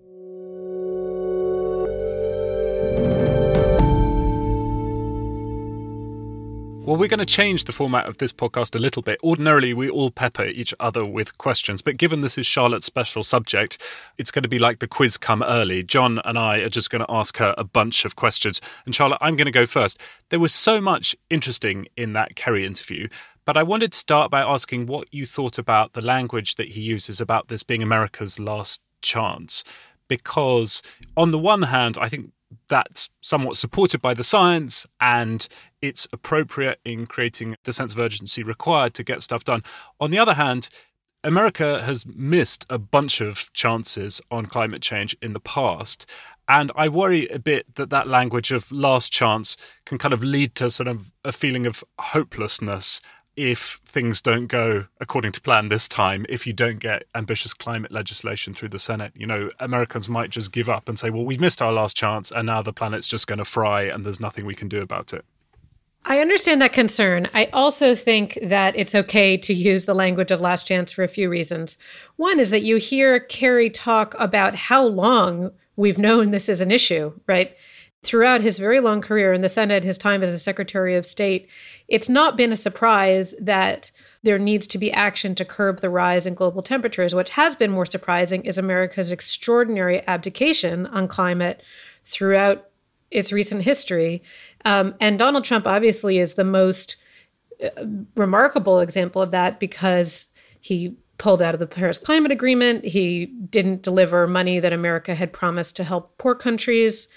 Well, 6.90 6.98
we're 6.98 7.06
going 7.06 7.20
to 7.20 7.24
change 7.24 7.66
the 7.66 7.72
format 7.72 8.06
of 8.06 8.18
this 8.18 8.32
podcast 8.32 8.74
a 8.74 8.80
little 8.80 9.00
bit. 9.00 9.20
Ordinarily, 9.22 9.72
we 9.72 9.88
all 9.88 10.10
pepper 10.10 10.46
each 10.46 10.74
other 10.80 11.04
with 11.04 11.38
questions, 11.38 11.82
but 11.82 11.98
given 11.98 12.20
this 12.20 12.36
is 12.36 12.48
Charlotte's 12.48 12.86
special 12.86 13.22
subject, 13.22 13.80
it's 14.18 14.32
going 14.32 14.42
to 14.42 14.48
be 14.48 14.58
like 14.58 14.80
the 14.80 14.88
quiz 14.88 15.16
come 15.16 15.44
early. 15.44 15.84
John 15.84 16.20
and 16.24 16.36
I 16.36 16.56
are 16.56 16.68
just 16.68 16.90
going 16.90 17.06
to 17.06 17.14
ask 17.14 17.36
her 17.36 17.54
a 17.56 17.62
bunch 17.62 18.04
of 18.04 18.16
questions. 18.16 18.60
And 18.84 18.92
Charlotte, 18.92 19.18
I'm 19.20 19.36
going 19.36 19.44
to 19.44 19.52
go 19.52 19.66
first. 19.66 20.00
There 20.30 20.40
was 20.40 20.52
so 20.52 20.80
much 20.80 21.14
interesting 21.30 21.86
in 21.96 22.12
that 22.14 22.34
Kerry 22.34 22.66
interview, 22.66 23.06
but 23.44 23.56
I 23.56 23.62
wanted 23.62 23.92
to 23.92 23.98
start 24.00 24.28
by 24.32 24.40
asking 24.40 24.86
what 24.86 25.14
you 25.14 25.26
thought 25.26 25.58
about 25.58 25.92
the 25.92 26.02
language 26.02 26.56
that 26.56 26.70
he 26.70 26.80
uses 26.80 27.20
about 27.20 27.46
this 27.46 27.62
being 27.62 27.84
America's 27.84 28.40
last 28.40 28.80
chance. 29.00 29.62
Because, 30.08 30.82
on 31.16 31.30
the 31.30 31.38
one 31.38 31.62
hand, 31.62 31.98
I 32.00 32.08
think 32.08 32.32
that's 32.68 33.08
somewhat 33.20 33.56
supported 33.56 34.00
by 34.00 34.14
the 34.14 34.24
science 34.24 34.86
and 35.00 35.46
it's 35.82 36.06
appropriate 36.12 36.80
in 36.84 37.06
creating 37.06 37.56
the 37.64 37.72
sense 37.72 37.92
of 37.92 37.98
urgency 37.98 38.42
required 38.42 38.94
to 38.94 39.04
get 39.04 39.22
stuff 39.22 39.44
done. 39.44 39.62
On 40.00 40.10
the 40.10 40.18
other 40.18 40.34
hand, 40.34 40.68
America 41.22 41.82
has 41.82 42.06
missed 42.06 42.64
a 42.70 42.78
bunch 42.78 43.20
of 43.20 43.52
chances 43.52 44.20
on 44.30 44.46
climate 44.46 44.80
change 44.80 45.14
in 45.20 45.34
the 45.34 45.40
past. 45.40 46.06
And 46.48 46.72
I 46.74 46.88
worry 46.88 47.28
a 47.28 47.38
bit 47.38 47.74
that 47.74 47.90
that 47.90 48.08
language 48.08 48.50
of 48.52 48.72
last 48.72 49.12
chance 49.12 49.56
can 49.84 49.98
kind 49.98 50.14
of 50.14 50.24
lead 50.24 50.54
to 50.56 50.70
sort 50.70 50.88
of 50.88 51.12
a 51.24 51.32
feeling 51.32 51.66
of 51.66 51.84
hopelessness 51.98 53.00
if 53.40 53.80
things 53.86 54.20
don't 54.20 54.46
go 54.46 54.86
according 55.00 55.32
to 55.32 55.40
plan 55.40 55.68
this 55.68 55.88
time, 55.88 56.26
if 56.28 56.46
you 56.46 56.52
don't 56.52 56.78
get 56.78 57.04
ambitious 57.14 57.54
climate 57.54 57.90
legislation 57.90 58.52
through 58.52 58.68
the 58.68 58.78
Senate, 58.78 59.12
you 59.16 59.26
know, 59.26 59.50
Americans 59.58 60.08
might 60.08 60.30
just 60.30 60.52
give 60.52 60.68
up 60.68 60.88
and 60.88 60.98
say, 60.98 61.10
well, 61.10 61.24
we've 61.24 61.40
missed 61.40 61.62
our 61.62 61.72
last 61.72 61.96
chance 61.96 62.30
and 62.30 62.46
now 62.46 62.60
the 62.60 62.72
planet's 62.72 63.08
just 63.08 63.26
going 63.26 63.38
to 63.38 63.44
fry 63.44 63.82
and 63.82 64.04
there's 64.04 64.20
nothing 64.20 64.44
we 64.44 64.54
can 64.54 64.68
do 64.68 64.82
about 64.82 65.12
it. 65.12 65.24
I 66.04 66.20
understand 66.20 66.62
that 66.62 66.72
concern. 66.72 67.28
I 67.34 67.46
also 67.46 67.94
think 67.94 68.38
that 68.42 68.74
it's 68.76 68.94
okay 68.94 69.36
to 69.36 69.52
use 69.52 69.84
the 69.84 69.94
language 69.94 70.30
of 70.30 70.40
last 70.40 70.66
chance 70.66 70.92
for 70.92 71.02
a 71.02 71.08
few 71.08 71.28
reasons. 71.28 71.76
One 72.16 72.40
is 72.40 72.50
that 72.50 72.62
you 72.62 72.76
hear 72.76 73.20
Kerry 73.20 73.68
talk 73.68 74.14
about 74.18 74.54
how 74.54 74.84
long 74.84 75.50
we've 75.76 75.98
known 75.98 76.30
this 76.30 76.48
is 76.48 76.60
an 76.60 76.70
issue, 76.70 77.12
right? 77.26 77.54
Throughout 78.02 78.40
his 78.40 78.58
very 78.58 78.80
long 78.80 79.02
career 79.02 79.34
in 79.34 79.42
the 79.42 79.48
Senate, 79.48 79.84
his 79.84 79.98
time 79.98 80.22
as 80.22 80.32
a 80.32 80.38
Secretary 80.38 80.96
of 80.96 81.04
State, 81.04 81.48
it's 81.86 82.08
not 82.08 82.34
been 82.34 82.50
a 82.50 82.56
surprise 82.56 83.34
that 83.38 83.90
there 84.22 84.38
needs 84.38 84.66
to 84.68 84.78
be 84.78 84.90
action 84.90 85.34
to 85.34 85.44
curb 85.44 85.80
the 85.80 85.90
rise 85.90 86.26
in 86.26 86.32
global 86.32 86.62
temperatures. 86.62 87.14
What 87.14 87.30
has 87.30 87.54
been 87.54 87.70
more 87.70 87.84
surprising 87.84 88.42
is 88.44 88.56
America's 88.56 89.10
extraordinary 89.10 90.00
abdication 90.06 90.86
on 90.86 91.08
climate 91.08 91.62
throughout 92.06 92.70
its 93.10 93.32
recent 93.32 93.62
history. 93.62 94.22
Um, 94.64 94.94
and 94.98 95.18
Donald 95.18 95.44
Trump 95.44 95.66
obviously 95.66 96.18
is 96.18 96.34
the 96.34 96.44
most 96.44 96.96
uh, 97.62 97.84
remarkable 98.16 98.80
example 98.80 99.20
of 99.20 99.30
that 99.32 99.60
because 99.60 100.28
he 100.60 100.96
pulled 101.18 101.42
out 101.42 101.52
of 101.54 101.60
the 101.60 101.66
Paris 101.66 101.98
Climate 101.98 102.32
Agreement. 102.32 102.82
He 102.82 103.26
didn't 103.26 103.82
deliver 103.82 104.26
money 104.26 104.58
that 104.58 104.72
America 104.72 105.14
had 105.14 105.34
promised 105.34 105.76
to 105.76 105.84
help 105.84 106.16
poor 106.16 106.34
countries 106.34 107.08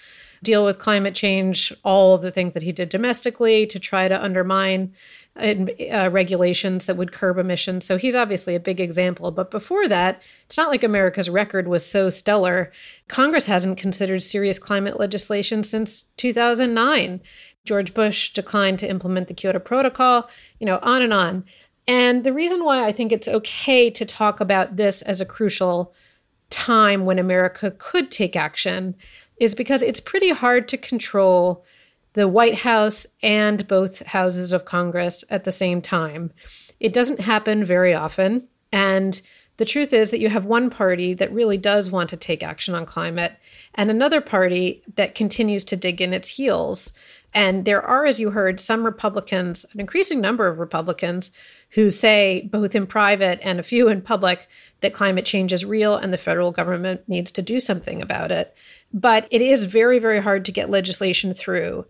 deal 0.44 0.66
with 0.66 0.78
climate 0.78 1.16
change, 1.16 1.74
all 1.84 2.16
of 2.16 2.22
the 2.22 2.32
things 2.32 2.54
that 2.54 2.64
he 2.64 2.72
did 2.72 2.90
domestically 2.90 3.66
to 3.68 3.80
try 3.80 4.08
to 4.08 4.24
undermine 4.24 4.94
uh, 5.36 6.10
regulations 6.12 6.86
that 6.86 6.96
would 6.96 7.12
curb 7.12 7.40
emissions. 7.40 7.86
So 7.86 7.98
he's 7.98 8.14
obviously 8.14 8.54
a 8.54 8.60
big 8.60 8.80
example. 8.80 9.32
But 9.32 9.50
before 9.50 9.88
that, 9.88 10.22
it's 10.46 10.58
not 10.58 10.70
like 10.70 10.84
America's 10.84 11.30
record 11.30 11.68
was 11.68 11.84
so 11.84 12.10
stellar. 12.10 12.72
Congress 13.08 13.48
hasn't 13.48 13.80
considered 13.80 14.22
serious 14.22 14.60
climate 14.60 15.00
legislation 15.00 15.64
since 15.64 16.04
2009. 16.18 17.20
George 17.66 17.94
Bush 17.94 18.32
declined 18.34 18.78
to 18.80 18.90
implement 18.90 19.28
the 19.28 19.34
Kyoto 19.34 19.60
Protocol, 19.60 20.30
you 20.60 20.68
know, 20.68 20.80
on 20.84 21.02
and 21.02 21.14
on. 21.14 21.46
And 21.88 22.24
the 22.24 22.34
reason 22.34 22.64
why 22.64 22.86
I 22.86 22.92
think 22.92 23.12
it's 23.12 23.28
okay 23.28 23.90
to 23.90 24.06
talk 24.06 24.40
about 24.40 24.76
this 24.76 25.02
as 25.02 25.20
a 25.20 25.26
crucial 25.26 25.94
time 26.50 27.06
when 27.06 27.18
America 27.18 27.72
could 27.72 28.12
take 28.12 28.36
action 28.36 28.96
is 29.38 29.56
because 29.56 29.82
it's 29.82 30.00
pretty 30.00 30.30
hard 30.30 30.68
to 30.70 30.78
control 30.78 31.66
the 32.14 32.28
White 32.28 32.60
House 32.60 33.06
and 33.22 33.68
both 33.68 34.06
houses 34.06 34.52
of 34.52 34.66
Congress 34.66 35.24
at 35.30 35.44
the 35.44 35.52
same 35.52 35.82
time. 35.82 36.32
It 36.80 36.94
doesn't 36.94 37.22
happen 37.22 37.66
very 37.66 37.94
often. 37.94 38.48
And 38.72 39.22
the 39.58 39.66
truth 39.66 39.94
is 39.94 40.12
that 40.12 40.20
you 40.20 40.30
have 40.30 40.46
one 40.46 40.70
party 40.70 41.14
that 41.14 41.32
really 41.32 41.58
does 41.58 41.92
want 41.92 42.10
to 42.10 42.18
take 42.18 42.42
action 42.42 42.74
on 42.74 42.86
climate 42.86 43.34
and 43.76 43.90
another 43.90 44.22
party 44.22 44.84
that 44.96 45.16
continues 45.16 45.64
to 45.66 45.76
dig 45.76 46.02
in 46.02 46.14
its 46.14 46.30
heels. 46.30 46.92
And 47.36 47.66
there 47.66 47.82
are, 47.82 48.06
as 48.06 48.20
you 48.20 48.32
heard, 48.32 48.60
some 48.60 48.84
Republicans, 48.84 49.66
an 49.74 49.80
increasing 49.80 50.22
number 50.22 50.48
of 50.48 50.60
Republicans, 50.60 51.32
who 51.74 51.90
say, 51.90 52.48
both 52.52 52.76
in 52.76 52.86
private 52.86 53.40
and 53.42 53.60
a 53.60 53.64
few 53.64 53.88
in 53.88 54.02
public, 54.02 54.48
that 54.82 54.94
climate 54.94 55.26
change 55.26 55.52
is 55.52 55.66
real 55.66 55.96
and 55.96 56.14
the 56.14 56.18
federal 56.18 56.52
government 56.52 57.02
needs 57.08 57.32
to 57.32 57.42
do 57.42 57.60
something 57.60 58.02
about 58.02 58.32
it. 58.32 58.56
But 58.94 59.28
it 59.32 59.42
is 59.42 59.64
very, 59.64 59.98
very 59.98 60.22
hard 60.22 60.46
to 60.46 60.52
get 60.52 60.70
legislation 60.70 61.34
through. 61.34 61.86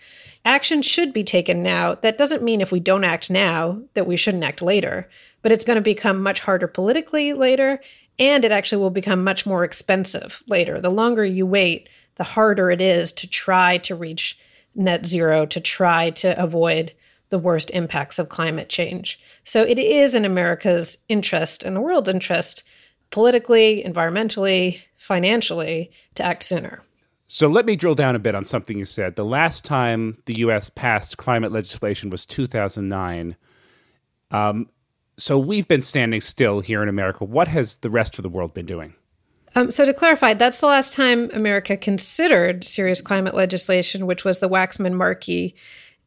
Action 0.46 0.82
should 0.82 1.12
be 1.12 1.24
taken 1.24 1.62
now. 1.62 1.96
That 1.96 2.18
doesn't 2.18 2.44
mean 2.44 2.62
if 2.62 2.72
we 2.72 2.80
don't 2.80 3.04
act 3.04 3.30
now 3.30 3.82
that 3.94 4.08
we 4.08 4.16
shouldn't 4.16 4.46
act 4.46 4.62
later, 4.62 5.10
but 5.42 5.52
it's 5.52 5.66
going 5.66 5.75
to 5.75 5.82
become 5.82 6.24
much 6.24 6.40
harder 6.40 6.68
politically 6.68 7.34
later, 7.34 7.82
and 8.18 8.46
it 8.46 8.54
actually 8.54 8.82
will 8.82 8.90
become 8.90 9.22
much 9.22 9.46
more 9.46 9.66
expensive 9.66 10.44
later. 10.48 10.80
The 10.80 10.90
longer 10.90 11.25
you 11.25 11.46
wait, 11.46 11.90
the 12.16 12.24
harder 12.24 12.72
it 12.72 12.80
is 12.80 13.12
to 13.13 13.28
try 13.28 13.80
to 13.80 13.96
reach 13.96 14.38
net 14.75 15.06
zero, 15.06 15.46
to 15.48 15.60
try 15.60 16.10
to 16.12 16.42
avoid 16.42 16.94
the 17.34 17.40
worst 17.40 17.72
impacts 17.72 18.20
of 18.20 18.30
climate 18.30 18.70
change. 18.70 19.20
So 19.44 19.63
it 19.63 19.80
is 19.80 20.13
in 20.13 20.24
America's 20.24 21.00
interest 21.10 21.63
and 21.63 21.75
the 21.75 21.82
world's 21.82 22.08
interest, 22.08 22.62
politically, 23.10 23.84
environmentally, 23.84 24.82
financially, 24.98 25.90
to 26.13 26.22
act 26.22 26.44
sooner. 26.44 26.84
So 27.25 27.48
let 27.48 27.66
me 27.66 27.75
drill 27.75 27.96
down 27.96 28.16
a 28.16 28.20
bit 28.20 28.36
on 28.36 28.46
something 28.46 28.78
you 28.78 28.86
said. 28.86 29.16
The 29.16 29.25
last 29.25 29.66
time 29.66 30.20
the 30.25 30.36
U.S. 30.42 30.70
passed 30.70 31.18
climate 31.18 31.52
legislation 31.52 32.12
was 32.12 32.28
2009. 32.28 33.36
Um, 34.30 34.70
so 35.18 35.40
we've 35.40 35.68
been 35.68 35.82
standing 35.82 36.22
still 36.22 36.60
here 36.60 36.84
in 36.84 36.88
America. 36.88 37.25
What 37.25 37.48
has 37.48 37.78
the 37.78 37.90
rest 37.90 38.20
of 38.20 38.22
the 38.22 38.30
world 38.30 38.54
been 38.54 38.68
doing? 38.68 38.94
Um, 39.56 39.72
so 39.72 39.86
to 39.86 39.94
clarify, 39.94 40.36
that's 40.36 40.60
the 40.60 40.68
last 40.68 40.94
time 40.94 41.32
America 41.34 41.78
considered 41.78 42.63
serious 42.63 43.02
climate 43.02 43.34
legislation, 43.34 44.06
which 44.06 44.24
was 44.24 44.38
the 44.38 44.50
Waxman-Markey 44.50 45.56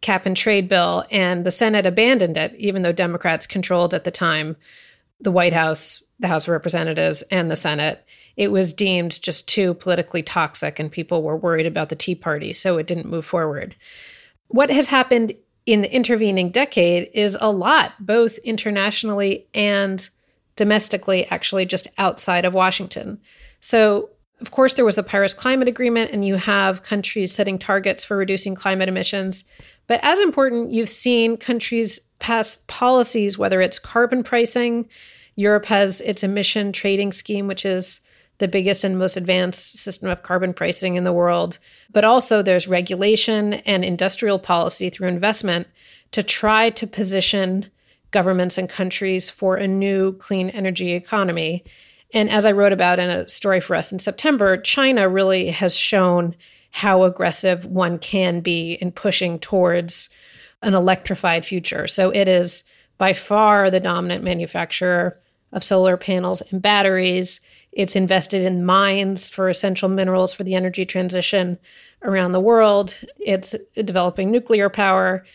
cap 0.06 0.24
and 0.24 0.36
trade 0.36 0.68
bill, 0.68 1.04
and 1.10 1.44
the 1.44 1.50
Senate 1.50 1.84
abandoned 1.84 2.36
it, 2.36 2.54
even 2.56 2.82
though 2.82 2.92
Democrats 2.92 3.44
controlled 3.44 3.92
at 3.92 4.04
the 4.04 4.10
time 4.12 4.56
the 5.20 5.32
White 5.32 5.52
House, 5.52 6.00
the 6.20 6.28
House 6.28 6.44
of 6.44 6.50
Representatives, 6.50 7.22
and 7.22 7.50
the 7.50 7.56
Senate. 7.56 8.04
It 8.36 8.52
was 8.52 8.72
deemed 8.72 9.20
just 9.20 9.48
too 9.48 9.74
politically 9.74 10.22
toxic, 10.22 10.78
and 10.78 10.92
people 10.92 11.24
were 11.24 11.36
worried 11.36 11.66
about 11.66 11.88
the 11.88 11.96
Tea 11.96 12.14
Party, 12.14 12.52
so 12.52 12.78
it 12.78 12.86
didn't 12.86 13.10
move 13.10 13.26
forward. 13.26 13.74
What 14.46 14.70
has 14.70 14.86
happened 14.86 15.34
in 15.64 15.82
the 15.82 15.92
intervening 15.92 16.50
decade 16.50 17.10
is 17.12 17.36
a 17.40 17.50
lot, 17.50 17.94
both 17.98 18.38
internationally 18.38 19.48
and 19.54 20.08
domestically, 20.54 21.26
actually, 21.32 21.66
just 21.66 21.88
outside 21.98 22.44
of 22.44 22.54
Washington. 22.54 23.20
So, 23.60 24.10
of 24.40 24.50
course, 24.50 24.74
there 24.74 24.84
was 24.84 24.96
the 24.96 25.02
Paris 25.02 25.32
Climate 25.32 25.68
Agreement, 25.68 26.10
and 26.10 26.24
you 26.24 26.36
have 26.36 26.82
countries 26.82 27.32
setting 27.32 27.58
targets 27.58 28.04
for 28.04 28.16
reducing 28.16 28.54
climate 28.54 28.88
emissions. 28.88 29.44
But 29.86 30.00
as 30.02 30.20
important, 30.20 30.72
you've 30.72 30.90
seen 30.90 31.36
countries 31.36 32.00
pass 32.18 32.58
policies, 32.66 33.38
whether 33.38 33.60
it's 33.60 33.78
carbon 33.78 34.22
pricing, 34.22 34.88
Europe 35.36 35.66
has 35.66 36.00
its 36.00 36.22
emission 36.22 36.72
trading 36.72 37.12
scheme, 37.12 37.46
which 37.46 37.64
is 37.64 38.00
the 38.38 38.48
biggest 38.48 38.84
and 38.84 38.98
most 38.98 39.16
advanced 39.16 39.76
system 39.76 40.08
of 40.10 40.22
carbon 40.22 40.52
pricing 40.52 40.96
in 40.96 41.04
the 41.04 41.12
world. 41.12 41.58
But 41.92 42.04
also, 42.04 42.42
there's 42.42 42.68
regulation 42.68 43.54
and 43.54 43.84
industrial 43.84 44.38
policy 44.38 44.90
through 44.90 45.08
investment 45.08 45.66
to 46.12 46.22
try 46.22 46.70
to 46.70 46.86
position 46.86 47.70
governments 48.10 48.58
and 48.58 48.68
countries 48.68 49.30
for 49.30 49.56
a 49.56 49.66
new 49.66 50.12
clean 50.14 50.50
energy 50.50 50.92
economy. 50.92 51.64
And 52.16 52.30
as 52.30 52.46
I 52.46 52.52
wrote 52.52 52.72
about 52.72 52.98
in 52.98 53.10
a 53.10 53.28
story 53.28 53.60
for 53.60 53.76
us 53.76 53.92
in 53.92 53.98
September, 53.98 54.56
China 54.56 55.06
really 55.06 55.50
has 55.50 55.76
shown 55.76 56.34
how 56.70 57.02
aggressive 57.02 57.66
one 57.66 57.98
can 57.98 58.40
be 58.40 58.72
in 58.80 58.90
pushing 58.90 59.38
towards 59.38 60.08
an 60.62 60.72
electrified 60.72 61.44
future. 61.44 61.86
So 61.86 62.08
it 62.08 62.26
is 62.26 62.64
by 62.96 63.12
far 63.12 63.70
the 63.70 63.80
dominant 63.80 64.24
manufacturer 64.24 65.20
of 65.52 65.62
solar 65.62 65.98
panels 65.98 66.40
and 66.50 66.62
batteries. 66.62 67.38
It's 67.72 67.94
invested 67.94 68.46
in 68.46 68.64
mines 68.64 69.28
for 69.28 69.50
essential 69.50 69.90
minerals 69.90 70.32
for 70.32 70.42
the 70.42 70.54
energy 70.54 70.86
transition 70.86 71.58
around 72.02 72.32
the 72.32 72.40
world. 72.40 72.96
It's 73.18 73.54
developing 73.74 74.30
nuclear 74.30 74.70
power. 74.70 75.26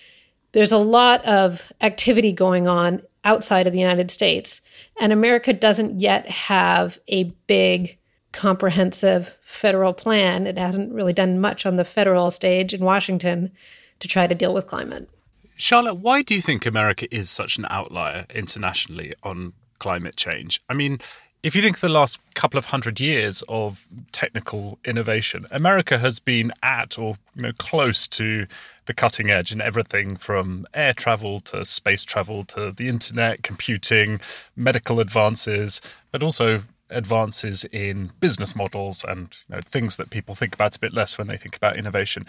There's 0.54 0.72
a 0.72 0.80
lot 0.80 1.24
of 1.26 1.72
activity 1.80 2.32
going 2.32 2.68
on 2.68 3.04
outside 3.24 3.68
of 3.68 3.74
the 3.74 3.80
United 3.80 4.12
States. 4.12 4.62
And 5.00 5.14
America 5.14 5.54
doesn't 5.54 6.00
yet 6.00 6.28
have 6.28 7.00
a 7.08 7.26
big, 7.48 7.98
comprehensive 8.32 9.34
federal 9.46 9.94
plan. 9.94 10.48
It 10.48 10.58
hasn't 10.58 10.94
really 10.94 11.14
done 11.14 11.40
much 11.40 11.66
on 11.66 11.76
the 11.76 11.86
federal 11.86 12.32
stage 12.32 12.74
in 12.74 12.84
Washington 12.84 13.52
to 14.00 14.08
try 14.08 14.28
to 14.28 14.36
deal 14.36 14.54
with 14.54 14.68
climate. 14.68 15.10
Charlotte, 15.56 15.96
why 15.96 16.24
do 16.24 16.34
you 16.34 16.42
think 16.42 16.66
America 16.66 17.14
is 17.14 17.30
such 17.30 17.58
an 17.58 17.68
outlier 17.70 18.26
internationally 18.34 19.14
on 19.22 19.54
climate 19.78 20.16
change? 20.16 20.62
I 20.70 20.74
mean, 20.74 20.98
if 21.44 21.56
you 21.56 21.62
think 21.62 21.80
the 21.80 21.90
last 21.90 22.20
couple 22.36 22.58
of 22.58 22.66
hundred 22.66 23.00
years 23.00 23.44
of 23.50 23.88
technical 24.12 24.78
innovation, 24.86 25.48
America 25.52 25.98
has 25.98 26.20
been 26.20 26.52
at 26.62 27.00
or 27.00 27.16
you 27.36 27.42
know 27.42 27.52
close 27.58 28.08
to 28.10 28.46
the 28.86 28.94
cutting 28.94 29.30
edge 29.30 29.52
in 29.52 29.62
everything 29.62 30.16
from 30.16 30.68
air 30.74 30.94
travel 30.94 31.40
to 31.40 31.66
space 31.66 32.04
travel 32.04 32.44
to 32.44 32.72
the 32.72 32.88
internet, 32.88 33.42
computing, 33.44 34.20
medical 34.56 35.00
advances, 35.00 35.82
but 36.12 36.22
also 36.22 36.64
advances 36.92 37.64
in 37.72 38.12
business 38.20 38.56
models 38.56 39.04
and 39.08 39.36
you 39.48 39.56
know, 39.56 39.62
things 39.62 39.98
that 39.98 40.10
people 40.10 40.36
think 40.36 40.54
about 40.54 40.76
a 40.76 40.80
bit 40.80 40.94
less 40.94 41.18
when 41.18 41.28
they 41.28 41.38
think 41.38 41.56
about 41.56 41.78
innovation. 41.78 42.26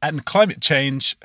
And 0.00 0.24
climate 0.24 0.60
change, 0.60 1.16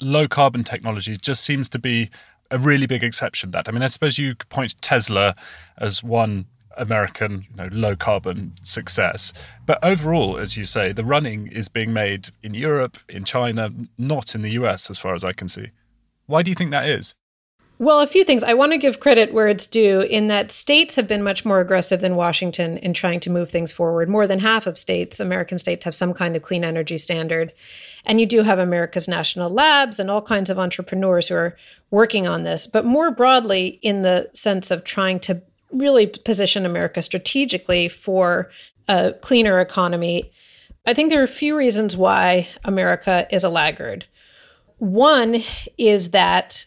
low 0.00 0.26
carbon 0.26 0.64
technology 0.64 1.16
just 1.16 1.44
seems 1.44 1.68
to 1.70 1.78
be 1.78 2.10
a 2.50 2.58
really 2.58 2.86
big 2.86 3.02
exception 3.02 3.52
that. 3.52 3.68
I 3.68 3.72
mean, 3.72 3.82
I 3.82 3.86
suppose 3.86 4.18
you 4.18 4.34
could 4.34 4.48
point 4.48 4.80
Tesla 4.82 5.34
as 5.78 6.02
one 6.02 6.46
American, 6.76 7.46
you 7.50 7.56
know, 7.56 7.68
low 7.72 7.96
carbon 7.96 8.52
success. 8.62 9.32
But 9.66 9.78
overall, 9.82 10.36
as 10.36 10.56
you 10.56 10.66
say, 10.66 10.92
the 10.92 11.04
running 11.04 11.48
is 11.48 11.68
being 11.68 11.92
made 11.92 12.28
in 12.42 12.54
Europe, 12.54 12.98
in 13.08 13.24
China, 13.24 13.70
not 13.98 14.34
in 14.34 14.42
the 14.42 14.50
US, 14.52 14.90
as 14.90 14.98
far 14.98 15.14
as 15.14 15.24
I 15.24 15.32
can 15.32 15.48
see. 15.48 15.70
Why 16.26 16.42
do 16.42 16.50
you 16.50 16.54
think 16.54 16.70
that 16.70 16.86
is? 16.86 17.14
Well, 17.78 18.00
a 18.00 18.06
few 18.06 18.22
things. 18.22 18.44
I 18.44 18.54
want 18.54 18.70
to 18.70 18.78
give 18.78 19.00
credit 19.00 19.34
where 19.34 19.48
it's 19.48 19.66
due 19.66 20.02
in 20.02 20.28
that 20.28 20.52
states 20.52 20.94
have 20.94 21.08
been 21.08 21.24
much 21.24 21.44
more 21.44 21.60
aggressive 21.60 22.00
than 22.00 22.14
Washington 22.14 22.78
in 22.78 22.94
trying 22.94 23.18
to 23.20 23.30
move 23.30 23.50
things 23.50 23.72
forward. 23.72 24.08
More 24.08 24.28
than 24.28 24.38
half 24.38 24.68
of 24.68 24.78
states, 24.78 25.18
American 25.18 25.58
states, 25.58 25.84
have 25.84 25.94
some 25.94 26.14
kind 26.14 26.36
of 26.36 26.42
clean 26.42 26.62
energy 26.62 26.98
standard. 26.98 27.52
And 28.04 28.20
you 28.20 28.26
do 28.26 28.44
have 28.44 28.60
America's 28.60 29.08
national 29.08 29.50
labs 29.50 29.98
and 29.98 30.08
all 30.08 30.22
kinds 30.22 30.50
of 30.50 30.58
entrepreneurs 30.58 31.28
who 31.28 31.34
are 31.34 31.56
working 31.90 32.28
on 32.28 32.44
this. 32.44 32.68
But 32.68 32.84
more 32.84 33.10
broadly, 33.10 33.80
in 33.82 34.02
the 34.02 34.30
sense 34.34 34.70
of 34.70 34.84
trying 34.84 35.18
to 35.20 35.42
really 35.74 36.06
position 36.06 36.64
America 36.64 37.02
strategically 37.02 37.88
for 37.88 38.50
a 38.88 39.12
cleaner 39.20 39.60
economy, 39.60 40.30
I 40.86 40.94
think 40.94 41.10
there 41.10 41.20
are 41.20 41.24
a 41.24 41.28
few 41.28 41.56
reasons 41.56 41.96
why 41.96 42.48
America 42.64 43.26
is 43.30 43.44
a 43.44 43.48
laggard. 43.48 44.06
One 44.78 45.42
is 45.78 46.10
that 46.10 46.66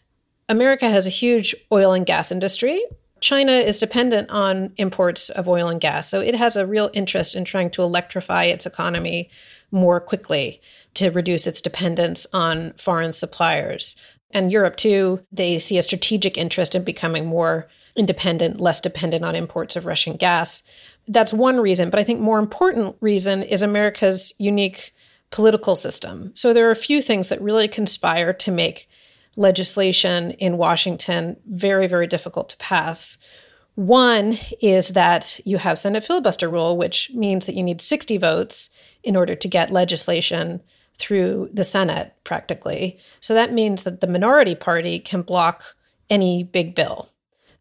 America 0.50 0.90
has 0.90 1.06
a 1.06 1.12
huge 1.12 1.56
oil 1.72 1.94
and 1.94 2.06
gas 2.06 2.32
industry. 2.32 2.84
China 3.20 3.52
is 3.52 3.80
dependent 3.80 4.30
on 4.30 4.74
imports 4.78 5.30
of 5.30 5.48
oil 5.48 5.68
and 5.68 5.82
gas. 5.82 6.10
So 6.10 6.22
it 6.22 6.36
has 6.36 6.56
a 6.56 6.66
real 6.66 6.90
interest 6.94 7.36
in 7.36 7.46
trying 7.46 7.70
to 7.72 7.82
electrify 7.82 8.46
its 8.46 8.66
economy 8.66 9.30
more 9.72 10.00
quickly 10.00 10.62
to 10.94 11.10
reduce 11.10 11.46
its 11.46 11.62
dependence 11.62 12.26
on 12.34 12.74
foreign 12.78 13.14
suppliers. 13.14 13.96
And 14.32 14.52
Europe, 14.52 14.78
too, 14.78 15.22
they 15.32 15.58
see 15.58 15.78
a 15.78 15.84
strategic 15.84 16.38
interest 16.38 16.76
in 16.76 16.84
becoming 16.84 17.26
more 17.26 17.68
independent, 17.98 18.62
less 18.62 18.80
dependent 18.80 19.26
on 19.26 19.36
imports 19.36 19.76
of 19.76 19.86
Russian 19.86 20.16
gas. 20.16 20.64
That's 21.08 21.34
one 21.34 21.60
reason. 21.60 21.90
But 21.90 22.00
I 22.00 22.04
think 22.04 22.22
more 22.22 22.40
important 22.40 22.96
reason 23.02 23.44
is 23.44 23.62
America's 23.62 24.34
unique 24.38 24.94
political 25.32 25.76
system. 25.76 26.32
So 26.34 26.54
there 26.54 26.68
are 26.68 26.72
a 26.72 26.76
few 26.76 27.02
things 27.02 27.30
that 27.30 27.42
really 27.42 27.68
conspire 27.68 28.32
to 28.34 28.52
make 28.52 28.88
legislation 29.36 30.32
in 30.32 30.58
Washington 30.58 31.38
very, 31.46 31.88
very 31.88 32.08
difficult 32.08 32.50
to 32.50 32.58
pass. 32.58 33.18
One 33.76 34.40
is 34.62 34.90
that 34.90 35.40
you 35.46 35.58
have 35.58 35.78
Senate 35.78 36.04
filibuster 36.04 36.50
rule, 36.50 36.78
which 36.78 37.12
means 37.14 37.46
that 37.46 37.56
you 37.56 37.64
need 37.64 37.82
60 37.82 38.18
votes 38.18 38.70
in 39.04 39.16
order 39.16 39.36
to 39.36 39.48
get 39.48 39.72
legislation 39.72 40.62
through 40.98 41.50
the 41.54 41.64
Senate 41.64 42.14
practically. 42.24 42.98
So 43.22 43.36
that 43.36 43.54
means 43.54 43.84
that 43.84 44.02
the 44.02 44.08
minority 44.08 44.56
party 44.56 45.00
can 45.00 45.22
block 45.22 45.76
any 46.10 46.44
big 46.44 46.74
bill. 46.74 47.10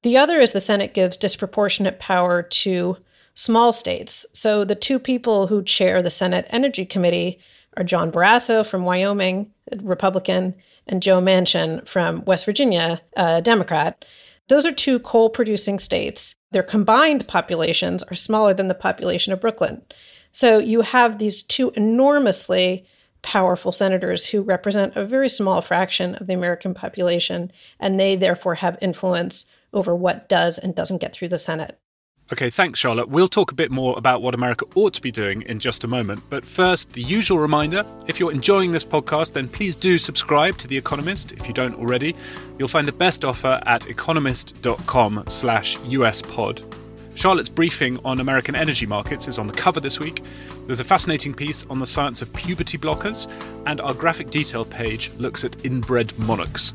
The 0.07 0.19
other 0.19 0.39
is 0.39 0.53
the 0.53 0.61
Senate 0.61 0.95
gives 0.95 1.17
disproportionate 1.17 1.99
power 1.99 2.41
to 2.41 2.97
small 3.35 3.73
states. 3.73 4.25
So 4.33 4.65
the 4.65 4.77
two 4.77 5.01
people 5.01 5.49
who 5.49 5.65
chair 5.65 6.01
the 6.01 6.11
Senate 6.11 6.47
Energy 6.51 6.85
Committee 6.85 7.41
are 7.77 7.83
John 7.83 8.13
Barrasso 8.13 8.65
from 8.65 8.85
Wyoming, 8.85 9.51
Republican, 9.83 10.55
and 10.87 11.03
Joe 11.03 11.21
Manchin 11.21 11.85
from 11.89 12.25
West 12.25 12.45
Virginia, 12.45 13.01
a 13.17 13.43
Democrat. 13.43 14.05
Those 14.47 14.65
are 14.65 14.71
two 14.71 15.01
coal 15.01 15.29
producing 15.29 15.81
states. 15.81 16.37
Their 16.53 16.63
combined 16.63 17.27
populations 17.27 18.05
are 18.05 18.15
smaller 18.15 18.55
than 18.55 18.69
the 18.69 18.75
population 18.75 19.33
of 19.33 19.41
Brooklyn. 19.41 19.83
So 20.31 20.59
you 20.59 20.83
have 20.83 21.19
these 21.19 21.43
two 21.43 21.73
enormously 21.75 22.87
powerful 23.23 23.73
senators 23.73 24.27
who 24.27 24.43
represent 24.43 24.95
a 24.95 25.05
very 25.05 25.29
small 25.29 25.63
fraction 25.63 26.15
of 26.15 26.29
the 26.29 26.35
American 26.35 26.75
population, 26.75 27.51
and 27.81 27.99
they 27.99 28.15
therefore 28.15 28.55
have 28.55 28.79
influence 28.81 29.47
over 29.77 29.95
what 29.95 30.29
does 30.29 30.59
and 30.59 30.75
doesn't 30.75 30.99
get 30.99 31.15
through 31.15 31.29
the 31.29 31.39
Senate. 31.39 31.79
Okay, 32.33 32.51
thanks, 32.51 32.81
Charlotte. 32.81 33.09
We'll 33.09 33.29
talk 33.29 33.53
a 33.53 33.55
bit 33.55 33.71
more 33.71 33.97
about 33.97 34.21
what 34.21 34.35
America 34.35 34.65
ought 34.75 34.93
to 34.95 35.01
be 35.01 35.13
doing 35.13 35.43
in 35.43 35.61
just 35.61 35.85
a 35.85 35.87
moment. 35.87 36.25
But 36.29 36.45
first, 36.45 36.93
the 36.93 37.03
usual 37.03 37.39
reminder 37.39 37.85
if 38.09 38.19
you're 38.19 38.33
enjoying 38.33 38.73
this 38.73 38.85
podcast, 38.85 39.33
then 39.33 39.47
please 39.47 39.77
do 39.77 39.97
subscribe 39.97 40.59
to 40.59 40.67
The 40.67 40.77
Economist 40.77 41.31
if 41.33 41.47
you 41.47 41.55
don't 41.55 41.77
already. 41.77 42.17
You'll 42.59 42.67
find 42.67 42.89
the 42.89 42.93
best 42.93 43.25
offer 43.25 43.61
at 43.65 43.89
economist.com 43.89 45.25
slash 45.29 45.79
uspod. 45.79 46.65
Charlotte's 47.15 47.49
briefing 47.49 47.99
on 48.05 48.19
American 48.19 48.57
energy 48.57 48.87
markets 48.87 49.29
is 49.29 49.39
on 49.39 49.47
the 49.47 49.53
cover 49.53 49.79
this 49.79 50.01
week. 50.01 50.23
There's 50.67 50.81
a 50.81 50.85
fascinating 50.85 51.33
piece 51.33 51.65
on 51.67 51.79
the 51.79 51.87
science 51.87 52.23
of 52.23 52.33
puberty 52.33 52.77
blockers, 52.77 53.31
and 53.67 53.81
our 53.81 53.95
graphic 53.95 54.31
detail 54.31 54.65
page 54.65 55.13
looks 55.17 55.45
at 55.45 55.65
inbred 55.65 56.17
monarchs. 56.19 56.75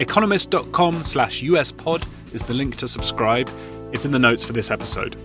Economist.com 0.00 1.04
slash 1.04 1.42
uspod 1.42 2.06
is 2.32 2.42
the 2.42 2.54
link 2.54 2.76
to 2.76 2.86
subscribe 2.86 3.50
it's 3.92 4.04
in 4.04 4.10
the 4.10 4.18
notes 4.18 4.44
for 4.44 4.52
this 4.52 4.70
episode. 4.70 5.16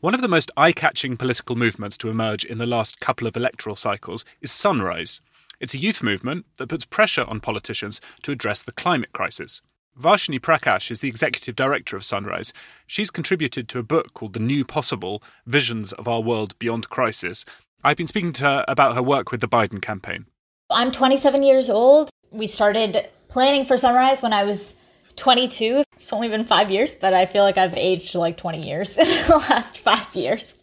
One 0.00 0.14
of 0.14 0.22
the 0.22 0.28
most 0.28 0.50
eye 0.56 0.72
catching 0.72 1.18
political 1.18 1.56
movements 1.56 1.98
to 1.98 2.08
emerge 2.08 2.44
in 2.44 2.56
the 2.56 2.66
last 2.66 3.00
couple 3.00 3.26
of 3.26 3.36
electoral 3.36 3.76
cycles 3.76 4.24
is 4.40 4.50
Sunrise. 4.50 5.20
It's 5.60 5.74
a 5.74 5.78
youth 5.78 6.02
movement 6.02 6.46
that 6.56 6.68
puts 6.68 6.86
pressure 6.86 7.24
on 7.28 7.40
politicians 7.40 8.00
to 8.22 8.32
address 8.32 8.62
the 8.62 8.72
climate 8.72 9.12
crisis. 9.12 9.60
Varshini 10.00 10.40
Prakash 10.40 10.90
is 10.90 11.00
the 11.00 11.08
executive 11.08 11.56
director 11.56 11.94
of 11.96 12.04
Sunrise. 12.04 12.52
She's 12.86 13.10
contributed 13.10 13.68
to 13.68 13.78
a 13.78 13.82
book 13.82 14.14
called 14.14 14.32
The 14.32 14.40
New 14.40 14.64
Possible 14.64 15.22
Visions 15.46 15.92
of 15.92 16.08
Our 16.08 16.22
World 16.22 16.58
Beyond 16.58 16.88
Crisis. 16.88 17.44
I've 17.84 17.98
been 17.98 18.06
speaking 18.06 18.32
to 18.34 18.44
her 18.44 18.64
about 18.66 18.94
her 18.94 19.02
work 19.02 19.30
with 19.30 19.42
the 19.42 19.48
Biden 19.48 19.82
campaign. 19.82 20.24
I'm 20.70 20.90
27 20.90 21.42
years 21.42 21.68
old. 21.68 22.08
We 22.30 22.46
started 22.46 23.10
planning 23.28 23.64
for 23.64 23.76
Sunrise 23.76 24.22
when 24.22 24.32
I 24.32 24.44
was 24.44 24.76
22. 25.16 25.84
It's 25.96 26.12
only 26.12 26.28
been 26.28 26.44
five 26.44 26.70
years, 26.70 26.94
but 26.94 27.12
I 27.12 27.26
feel 27.26 27.42
like 27.42 27.58
I've 27.58 27.74
aged 27.74 28.14
like 28.14 28.38
20 28.38 28.66
years 28.66 28.96
in 28.98 29.04
the 29.04 29.44
last 29.50 29.78
five 29.78 30.14
years. 30.14 30.54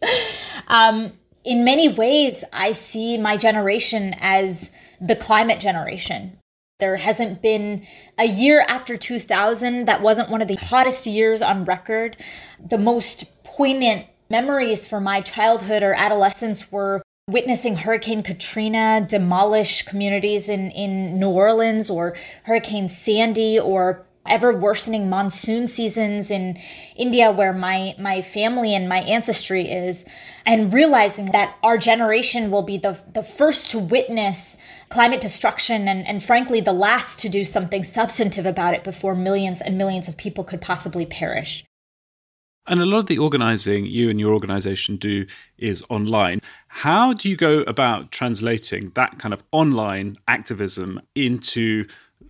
Um, 0.67 1.13
in 1.43 1.63
many 1.63 1.89
ways, 1.89 2.43
I 2.53 2.71
see 2.71 3.17
my 3.17 3.37
generation 3.37 4.15
as 4.19 4.71
the 4.99 5.15
climate 5.15 5.59
generation. 5.59 6.39
There 6.79 6.97
hasn't 6.97 7.41
been 7.41 7.87
a 8.19 8.25
year 8.25 8.63
after 8.67 8.97
2000 8.97 9.85
that 9.85 10.03
wasn't 10.03 10.29
one 10.29 10.43
of 10.43 10.47
the 10.47 10.57
hottest 10.57 11.07
years 11.07 11.41
on 11.41 11.65
record. 11.65 12.17
The 12.63 12.77
most 12.77 13.43
poignant 13.43 14.05
memories 14.29 14.87
for 14.87 15.01
my 15.01 15.21
childhood 15.21 15.81
or 15.81 15.95
adolescence 15.95 16.71
were 16.71 17.01
witnessing 17.27 17.77
Hurricane 17.77 18.21
Katrina 18.21 19.03
demolish 19.09 19.85
communities 19.85 20.49
in, 20.49 20.69
in 20.69 21.19
New 21.19 21.29
Orleans 21.29 21.89
or 21.89 22.15
Hurricane 22.43 22.89
Sandy 22.89 23.59
or 23.59 24.06
ever 24.29 24.53
worsening 24.53 25.09
monsoon 25.09 25.67
seasons 25.67 26.31
in 26.31 26.57
India 26.95 27.31
where 27.31 27.53
my 27.53 27.95
my 27.99 28.21
family 28.21 28.75
and 28.75 28.87
my 28.87 28.99
ancestry 28.99 29.69
is 29.69 30.05
and 30.45 30.73
realizing 30.73 31.31
that 31.31 31.55
our 31.63 31.77
generation 31.77 32.51
will 32.51 32.61
be 32.61 32.77
the 32.77 32.99
the 33.13 33.23
first 33.23 33.71
to 33.71 33.79
witness 33.79 34.57
climate 34.89 35.21
destruction 35.21 35.87
and 35.87 36.05
and 36.07 36.23
frankly 36.23 36.61
the 36.61 36.73
last 36.73 37.19
to 37.19 37.29
do 37.29 37.43
something 37.43 37.83
substantive 37.83 38.45
about 38.45 38.73
it 38.73 38.83
before 38.83 39.15
millions 39.15 39.61
and 39.61 39.77
millions 39.77 40.07
of 40.07 40.17
people 40.17 40.43
could 40.43 40.61
possibly 40.61 41.05
perish. 41.05 41.63
And 42.67 42.81
a 42.81 42.85
lot 42.85 42.99
of 42.99 43.05
the 43.05 43.17
organizing 43.17 43.85
you 43.85 44.09
and 44.09 44.19
your 44.19 44.33
organization 44.33 44.97
do 44.97 45.25
is 45.57 45.83
online. 45.89 46.41
How 46.67 47.13
do 47.13 47.29
you 47.29 47.37
go 47.37 47.59
about 47.61 48.11
translating 48.11 48.91
that 48.95 49.19
kind 49.19 49.33
of 49.33 49.41
online 49.53 50.17
activism 50.27 51.01
into 51.15 51.87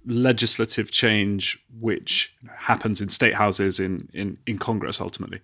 legislative 0.08 0.91
change 0.91 1.60
which 1.80 2.36
happens 2.58 3.02
in 3.02 3.10
state 3.10 3.36
houses 3.36 3.80
in, 3.80 4.10
in, 4.13 4.38
in 4.48 4.58
Congress 4.58 5.00
ultimately? 5.02 5.41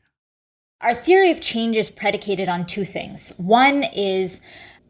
Our 0.81 0.95
theory 0.95 1.31
of 1.31 1.41
change 1.41 1.77
is 1.77 1.89
predicated 1.89 2.49
on 2.49 2.65
two 2.65 2.85
things. 2.85 3.29
One 3.37 3.83
is 3.95 4.41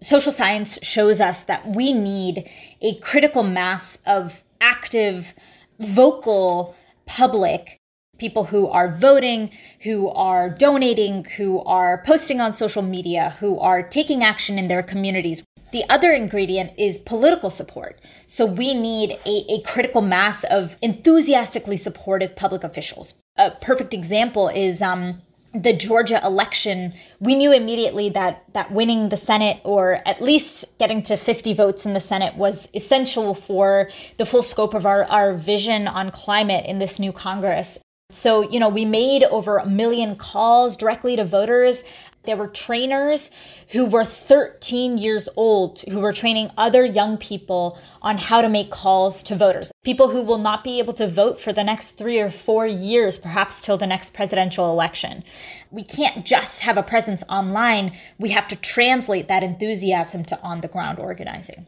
social 0.02 0.32
science 0.32 0.80
shows 0.82 1.22
us 1.22 1.44
that 1.46 1.68
we 1.68 1.94
need 1.94 2.50
a 2.82 2.96
critical 2.96 3.44
mass 3.44 4.00
of 4.06 4.44
active, 4.62 5.34
vocal 5.80 6.76
public 7.06 7.80
people 8.18 8.46
who 8.46 8.68
are 8.68 8.90
voting, 8.90 9.50
who 9.82 10.08
are 10.10 10.50
donating, 10.50 11.26
who 11.38 11.62
are 11.64 12.04
posting 12.06 12.40
on 12.40 12.54
social 12.54 12.82
media, 12.82 13.36
who 13.40 13.60
are 13.60 13.84
taking 13.84 14.24
action 14.24 14.58
in 14.58 14.68
their 14.68 14.84
communities. 14.84 15.44
The 15.74 15.84
other 15.90 16.12
ingredient 16.12 16.74
is 16.78 17.00
political 17.00 17.50
support. 17.50 18.00
So 18.28 18.46
we 18.46 18.76
need 18.76 19.18
a, 19.26 19.46
a 19.54 19.62
critical 19.64 20.04
mass 20.04 20.44
of 20.44 20.78
enthusiastically 20.84 21.78
supportive 21.78 22.36
public 22.36 22.64
officials. 22.64 23.16
A 23.38 23.50
perfect 23.50 23.92
example 23.92 24.50
is 24.50 24.84
um, 24.84 25.24
the 25.52 25.74
Georgia 25.74 26.22
election. 26.24 26.94
We 27.20 27.34
knew 27.34 27.52
immediately 27.52 28.10
that 28.10 28.44
that 28.54 28.72
winning 28.72 29.10
the 29.10 29.18
Senate 29.18 29.62
or 29.64 30.00
at 30.06 30.22
least 30.22 30.66
getting 30.78 31.02
to 31.04 31.18
50 31.18 31.56
votes 31.56 31.88
in 31.88 31.96
the 31.96 32.00
Senate 32.00 32.36
was 32.36 32.70
essential 32.76 33.34
for 33.34 33.90
the 34.18 34.28
full 34.28 34.44
scope 34.44 34.76
of 34.76 34.86
our, 34.86 35.06
our 35.06 35.34
vision 35.34 35.88
on 35.88 36.12
climate 36.12 36.68
in 36.68 36.78
this 36.78 37.00
new 37.00 37.12
Congress. 37.12 37.80
So, 38.12 38.48
you 38.48 38.60
know, 38.60 38.70
we 38.70 38.86
made 38.86 39.24
over 39.24 39.58
a 39.58 39.66
million 39.68 40.16
calls 40.16 40.78
directly 40.78 41.16
to 41.16 41.26
voters. 41.26 41.84
There 42.26 42.38
were 42.38 42.48
trainers 42.48 43.30
who 43.70 43.86
were 43.86 44.06
13 44.06 44.98
years 44.98 45.28
old 45.36 45.82
who 45.82 46.00
were 46.00 46.14
training 46.14 46.52
other 46.58 46.86
young 46.86 47.18
people 47.18 47.78
on 48.02 48.18
how 48.18 48.42
to 48.42 48.48
make 48.48 48.72
calls 48.72 49.24
to 49.24 49.36
voters. 49.36 49.72
People 49.84 50.08
who 50.08 50.22
will 50.22 50.38
not 50.38 50.64
be 50.64 50.80
able 50.80 50.94
to 50.94 51.08
vote 51.08 51.40
for 51.40 51.52
the 51.52 51.64
next 51.64 51.92
three 51.92 52.20
or 52.20 52.30
four 52.30 52.66
years, 52.66 53.20
perhaps 53.20 53.62
till 53.62 53.78
the 53.78 53.88
next 53.88 54.14
presidential 54.14 54.72
election. 54.72 55.24
We 55.70 55.84
can't 55.84 56.26
just 56.26 56.62
have 56.62 56.78
a 56.78 56.84
presence 56.84 57.24
online. 57.28 57.92
We 58.18 58.30
have 58.30 58.48
to 58.48 58.56
translate 58.56 59.28
that 59.28 59.44
enthusiasm 59.44 60.24
to 60.26 60.42
on 60.42 60.62
the 60.62 60.70
ground 60.70 61.00
organizing. 61.00 61.68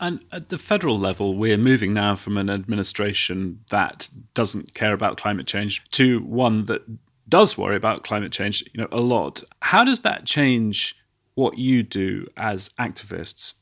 And 0.00 0.24
at 0.32 0.48
the 0.48 0.56
federal 0.56 0.98
level, 0.98 1.36
we're 1.36 1.58
moving 1.58 1.92
now 1.92 2.16
from 2.16 2.38
an 2.38 2.48
administration 2.48 3.60
that 3.68 4.08
doesn't 4.32 4.72
care 4.72 4.94
about 4.94 5.18
climate 5.18 5.46
change 5.46 5.84
to 5.90 6.20
one 6.20 6.64
that 6.64 6.82
does 7.30 7.56
worry 7.56 7.76
about 7.76 8.04
climate 8.04 8.32
change, 8.32 8.62
you 8.72 8.80
know, 8.80 8.88
a 8.92 9.00
lot. 9.00 9.42
How 9.62 9.84
does 9.84 10.00
that 10.00 10.26
change 10.26 10.96
what 11.34 11.58
you 11.58 11.82
do 11.82 12.26
as 12.36 12.70
activists? 12.78 13.54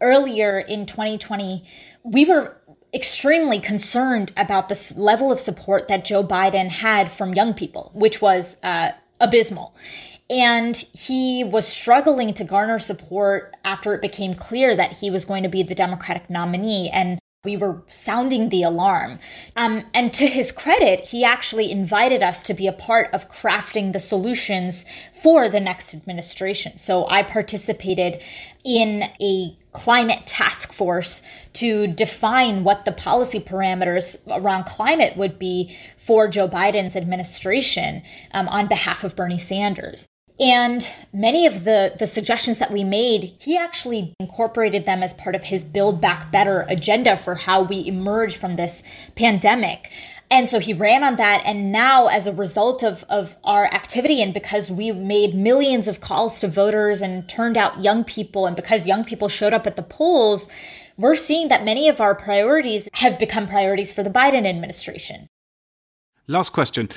Earlier 0.00 0.60
in 0.60 0.86
2020, 0.86 1.64
we 2.04 2.24
were 2.24 2.56
extremely 2.94 3.58
concerned 3.58 4.32
about 4.36 4.68
the 4.68 4.94
level 4.96 5.32
of 5.32 5.40
support 5.40 5.88
that 5.88 6.04
Joe 6.04 6.22
Biden 6.22 6.68
had 6.68 7.10
from 7.10 7.34
young 7.34 7.54
people, 7.54 7.90
which 7.94 8.22
was 8.22 8.56
uh, 8.62 8.90
abysmal. 9.20 9.74
And 10.28 10.76
he 10.92 11.44
was 11.44 11.66
struggling 11.66 12.34
to 12.34 12.44
garner 12.44 12.78
support 12.78 13.54
after 13.64 13.94
it 13.94 14.02
became 14.02 14.34
clear 14.34 14.74
that 14.74 14.96
he 14.96 15.10
was 15.10 15.24
going 15.24 15.42
to 15.44 15.48
be 15.48 15.62
the 15.62 15.74
Democratic 15.74 16.28
nominee. 16.28 16.90
And 16.90 17.18
we 17.46 17.56
were 17.56 17.82
sounding 17.86 18.50
the 18.50 18.64
alarm. 18.64 19.18
Um, 19.56 19.86
and 19.94 20.12
to 20.14 20.26
his 20.26 20.52
credit, 20.52 21.06
he 21.06 21.24
actually 21.24 21.70
invited 21.70 22.22
us 22.22 22.42
to 22.42 22.54
be 22.54 22.66
a 22.66 22.72
part 22.72 23.08
of 23.14 23.30
crafting 23.30 23.94
the 23.94 24.00
solutions 24.00 24.84
for 25.14 25.48
the 25.48 25.60
next 25.60 25.94
administration. 25.94 26.76
So 26.76 27.08
I 27.08 27.22
participated 27.22 28.20
in 28.64 29.04
a 29.22 29.56
climate 29.72 30.26
task 30.26 30.72
force 30.72 31.22
to 31.52 31.86
define 31.86 32.64
what 32.64 32.84
the 32.84 32.92
policy 32.92 33.38
parameters 33.38 34.16
around 34.28 34.64
climate 34.64 35.16
would 35.16 35.38
be 35.38 35.76
for 35.96 36.28
Joe 36.28 36.48
Biden's 36.48 36.96
administration 36.96 38.02
um, 38.32 38.48
on 38.48 38.66
behalf 38.66 39.04
of 39.04 39.14
Bernie 39.14 39.38
Sanders. 39.38 40.06
And 40.38 40.86
many 41.14 41.46
of 41.46 41.64
the, 41.64 41.94
the 41.98 42.06
suggestions 42.06 42.58
that 42.58 42.70
we 42.70 42.84
made, 42.84 43.34
he 43.38 43.56
actually 43.56 44.14
incorporated 44.20 44.84
them 44.84 45.02
as 45.02 45.14
part 45.14 45.34
of 45.34 45.44
his 45.44 45.64
Build 45.64 46.00
Back 46.00 46.30
Better 46.30 46.66
agenda 46.68 47.16
for 47.16 47.34
how 47.34 47.62
we 47.62 47.86
emerge 47.86 48.36
from 48.36 48.56
this 48.56 48.82
pandemic. 49.14 49.90
And 50.30 50.48
so 50.48 50.58
he 50.58 50.74
ran 50.74 51.04
on 51.04 51.16
that. 51.16 51.42
And 51.46 51.72
now, 51.72 52.08
as 52.08 52.26
a 52.26 52.32
result 52.32 52.82
of, 52.82 53.04
of 53.08 53.36
our 53.44 53.64
activity, 53.66 54.20
and 54.20 54.34
because 54.34 54.70
we 54.70 54.92
made 54.92 55.34
millions 55.34 55.88
of 55.88 56.00
calls 56.00 56.40
to 56.40 56.48
voters 56.48 57.00
and 57.00 57.26
turned 57.28 57.56
out 57.56 57.82
young 57.82 58.04
people, 58.04 58.46
and 58.46 58.56
because 58.56 58.86
young 58.86 59.04
people 59.04 59.28
showed 59.28 59.54
up 59.54 59.66
at 59.66 59.76
the 59.76 59.82
polls, 59.82 60.48
we're 60.98 61.14
seeing 61.14 61.48
that 61.48 61.64
many 61.64 61.88
of 61.88 62.00
our 62.00 62.14
priorities 62.14 62.88
have 62.94 63.18
become 63.18 63.46
priorities 63.46 63.92
for 63.92 64.02
the 64.02 64.10
Biden 64.10 64.46
administration. 64.46 65.28
Last 66.26 66.50
question 66.50 66.88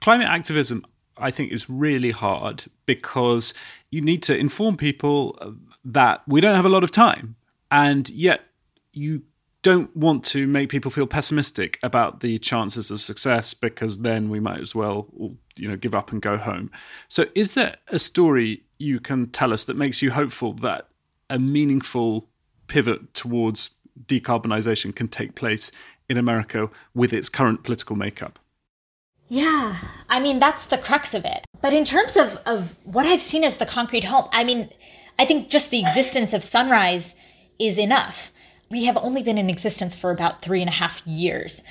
climate 0.00 0.26
activism 0.26 0.84
I 1.22 1.30
think 1.30 1.52
is 1.52 1.70
really 1.70 2.10
hard 2.10 2.64
because 2.86 3.54
you 3.90 4.00
need 4.00 4.22
to 4.24 4.36
inform 4.36 4.76
people 4.76 5.56
that 5.84 6.22
we 6.26 6.40
don't 6.40 6.54
have 6.54 6.66
a 6.66 6.70
lot 6.70 6.84
of 6.84 6.90
time, 6.90 7.36
and 7.70 8.08
yet 8.10 8.42
you 8.92 9.22
don't 9.62 9.96
want 9.96 10.24
to 10.24 10.46
make 10.46 10.68
people 10.68 10.90
feel 10.90 11.06
pessimistic 11.06 11.78
about 11.84 12.20
the 12.20 12.38
chances 12.38 12.90
of 12.90 13.00
success 13.00 13.54
because 13.54 14.00
then 14.00 14.28
we 14.28 14.40
might 14.40 14.60
as 14.60 14.74
well 14.74 15.06
you 15.56 15.68
know 15.68 15.76
give 15.76 15.94
up 15.94 16.10
and 16.12 16.20
go 16.20 16.36
home. 16.36 16.70
So 17.08 17.26
is 17.34 17.54
there 17.54 17.76
a 17.88 17.98
story 17.98 18.62
you 18.78 18.98
can 18.98 19.28
tell 19.30 19.52
us 19.52 19.64
that 19.64 19.76
makes 19.76 20.02
you 20.02 20.10
hopeful 20.10 20.52
that 20.54 20.88
a 21.30 21.38
meaningful 21.38 22.28
pivot 22.66 23.14
towards 23.14 23.70
decarbonization 24.06 24.94
can 24.94 25.06
take 25.06 25.34
place 25.34 25.70
in 26.08 26.16
america 26.16 26.68
with 26.94 27.12
its 27.12 27.28
current 27.28 27.62
political 27.62 27.94
makeup 27.94 28.38
yeah, 29.32 29.78
I 30.10 30.20
mean, 30.20 30.38
that's 30.38 30.66
the 30.66 30.76
crux 30.76 31.14
of 31.14 31.24
it. 31.24 31.46
But 31.62 31.72
in 31.72 31.84
terms 31.84 32.18
of, 32.18 32.36
of 32.44 32.76
what 32.84 33.06
I've 33.06 33.22
seen 33.22 33.44
as 33.44 33.56
the 33.56 33.64
concrete 33.64 34.04
home, 34.04 34.28
I 34.30 34.44
mean, 34.44 34.68
I 35.18 35.24
think 35.24 35.48
just 35.48 35.70
the 35.70 35.80
existence 35.80 36.34
of 36.34 36.44
Sunrise 36.44 37.16
is 37.58 37.78
enough. 37.78 38.30
We 38.70 38.84
have 38.84 38.98
only 38.98 39.22
been 39.22 39.38
in 39.38 39.48
existence 39.48 39.94
for 39.94 40.10
about 40.10 40.42
three 40.42 40.60
and 40.60 40.68
a 40.68 40.72
half 40.72 41.00
years. 41.06 41.62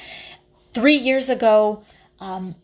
Three 0.71 0.95
years 0.95 1.29
ago, 1.29 1.85
um, 2.19 2.55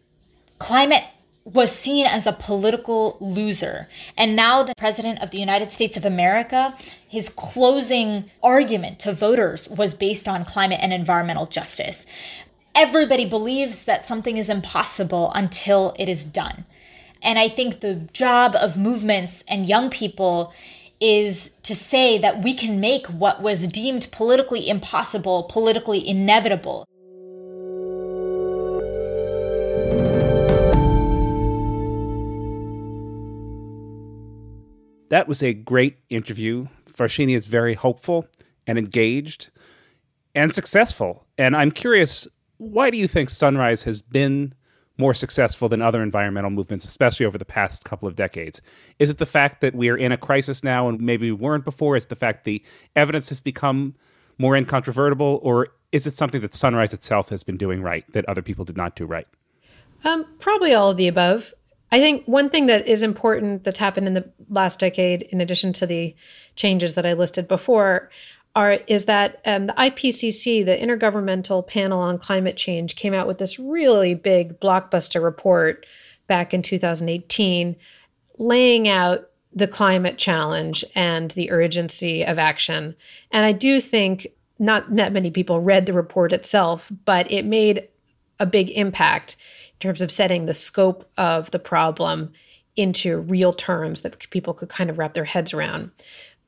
climate 0.57 1.03
was 1.43 1.71
seen 1.71 2.07
as 2.07 2.25
a 2.25 2.33
political 2.33 3.17
loser. 3.21 3.87
And 4.17 4.35
now 4.35 4.63
the 4.63 4.73
president 4.79 5.21
of 5.21 5.29
the 5.29 5.39
United 5.39 5.71
States 5.71 5.95
of 5.95 6.05
America, 6.05 6.73
his 7.07 7.29
closing 7.29 8.25
argument 8.41 8.99
to 9.01 9.13
voters 9.13 9.69
was 9.69 9.93
based 9.93 10.27
on 10.27 10.43
climate 10.43 10.79
and 10.81 10.91
environmental 10.91 11.45
justice 11.45 12.07
everybody 12.77 13.25
believes 13.25 13.85
that 13.85 14.05
something 14.05 14.37
is 14.37 14.51
impossible 14.51 15.31
until 15.33 15.95
it 15.97 16.07
is 16.07 16.23
done. 16.23 16.63
And 17.23 17.39
I 17.39 17.49
think 17.49 17.79
the 17.79 17.95
job 18.13 18.55
of 18.55 18.77
movements 18.77 19.43
and 19.49 19.67
young 19.67 19.89
people 19.89 20.53
is 20.99 21.57
to 21.63 21.73
say 21.73 22.19
that 22.19 22.43
we 22.43 22.53
can 22.53 22.79
make 22.79 23.07
what 23.07 23.41
was 23.41 23.65
deemed 23.65 24.07
politically 24.11 24.69
impossible, 24.69 25.43
politically 25.49 26.07
inevitable. 26.07 26.85
That 35.09 35.25
was 35.27 35.41
a 35.41 35.55
great 35.55 35.97
interview. 36.11 36.67
Varshini 36.91 37.35
is 37.35 37.47
very 37.47 37.73
hopeful 37.73 38.27
and 38.67 38.77
engaged 38.77 39.49
and 40.35 40.53
successful. 40.53 41.25
And 41.39 41.55
I'm 41.55 41.71
curious 41.71 42.27
why 42.57 42.89
do 42.89 42.97
you 42.97 43.07
think 43.07 43.29
Sunrise 43.29 43.83
has 43.83 44.01
been 44.01 44.53
more 44.97 45.13
successful 45.13 45.69
than 45.69 45.81
other 45.81 46.01
environmental 46.01 46.49
movements, 46.49 46.85
especially 46.85 47.25
over 47.25 47.37
the 47.37 47.45
past 47.45 47.85
couple 47.85 48.07
of 48.07 48.15
decades? 48.15 48.61
Is 48.99 49.09
it 49.09 49.19
the 49.19 49.25
fact 49.25 49.61
that 49.61 49.75
we 49.75 49.89
are 49.89 49.97
in 49.97 50.11
a 50.11 50.17
crisis 50.17 50.63
now 50.63 50.89
and 50.89 50.99
maybe 50.99 51.31
we 51.31 51.37
weren't 51.37 51.65
before? 51.65 51.95
Is 51.95 52.05
it 52.05 52.09
the 52.09 52.15
fact 52.15 52.45
the 52.45 52.63
evidence 52.95 53.29
has 53.29 53.39
become 53.39 53.95
more 54.37 54.55
incontrovertible? 54.55 55.39
Or 55.43 55.69
is 55.91 56.07
it 56.07 56.13
something 56.13 56.41
that 56.41 56.55
Sunrise 56.55 56.93
itself 56.93 57.29
has 57.29 57.43
been 57.43 57.57
doing 57.57 57.81
right 57.81 58.05
that 58.13 58.27
other 58.27 58.41
people 58.41 58.65
did 58.65 58.77
not 58.77 58.95
do 58.95 59.05
right? 59.05 59.27
Um, 60.03 60.25
probably 60.39 60.73
all 60.73 60.91
of 60.91 60.97
the 60.97 61.07
above. 61.07 61.53
I 61.91 61.99
think 61.99 62.25
one 62.25 62.49
thing 62.49 62.65
that 62.65 62.87
is 62.87 63.01
important 63.01 63.63
that's 63.63 63.79
happened 63.79 64.07
in 64.07 64.13
the 64.13 64.29
last 64.49 64.79
decade, 64.79 65.21
in 65.23 65.39
addition 65.39 65.71
to 65.73 65.85
the 65.85 66.15
changes 66.55 66.95
that 66.95 67.05
I 67.05 67.13
listed 67.13 67.47
before, 67.47 68.09
are 68.57 68.71
is 68.87 69.05
that 69.05 69.39
um, 69.45 69.67
the 69.67 69.73
IPCC, 69.73 70.65
the 70.65 70.75
Intergovernmental 70.75 71.65
Panel 71.65 71.99
on 71.99 72.17
Climate 72.17 72.57
Change, 72.57 72.95
came 72.95 73.13
out 73.13 73.27
with 73.27 73.37
this 73.37 73.59
really 73.59 74.15
big 74.15 74.59
blockbuster 74.59 75.23
report 75.23 75.85
back 76.25 76.55
in 76.55 76.63
2018, 76.63 77.75
laying 78.39 78.87
out 78.87 79.29
the 79.53 79.67
climate 79.67 80.17
challenge 80.17 80.83
and 80.95 81.31
the 81.31 81.51
urgency 81.51 82.25
of 82.25 82.39
action. 82.39 82.95
And 83.31 83.45
I 83.45 83.51
do 83.51 83.79
think 83.79 84.27
not 84.57 84.95
that 84.95 85.13
many 85.13 85.29
people 85.29 85.61
read 85.61 85.85
the 85.85 85.93
report 85.93 86.33
itself, 86.33 86.91
but 87.05 87.31
it 87.31 87.45
made 87.45 87.87
a 88.39 88.47
big 88.47 88.71
impact 88.71 89.35
in 89.73 89.79
terms 89.79 90.01
of 90.01 90.11
setting 90.11 90.47
the 90.47 90.55
scope 90.55 91.07
of 91.15 91.51
the 91.51 91.59
problem 91.59 92.33
into 92.75 93.19
real 93.19 93.53
terms 93.53 94.01
that 94.01 94.17
people 94.31 94.55
could 94.55 94.69
kind 94.69 94.89
of 94.89 94.97
wrap 94.97 95.13
their 95.13 95.25
heads 95.25 95.53
around. 95.53 95.91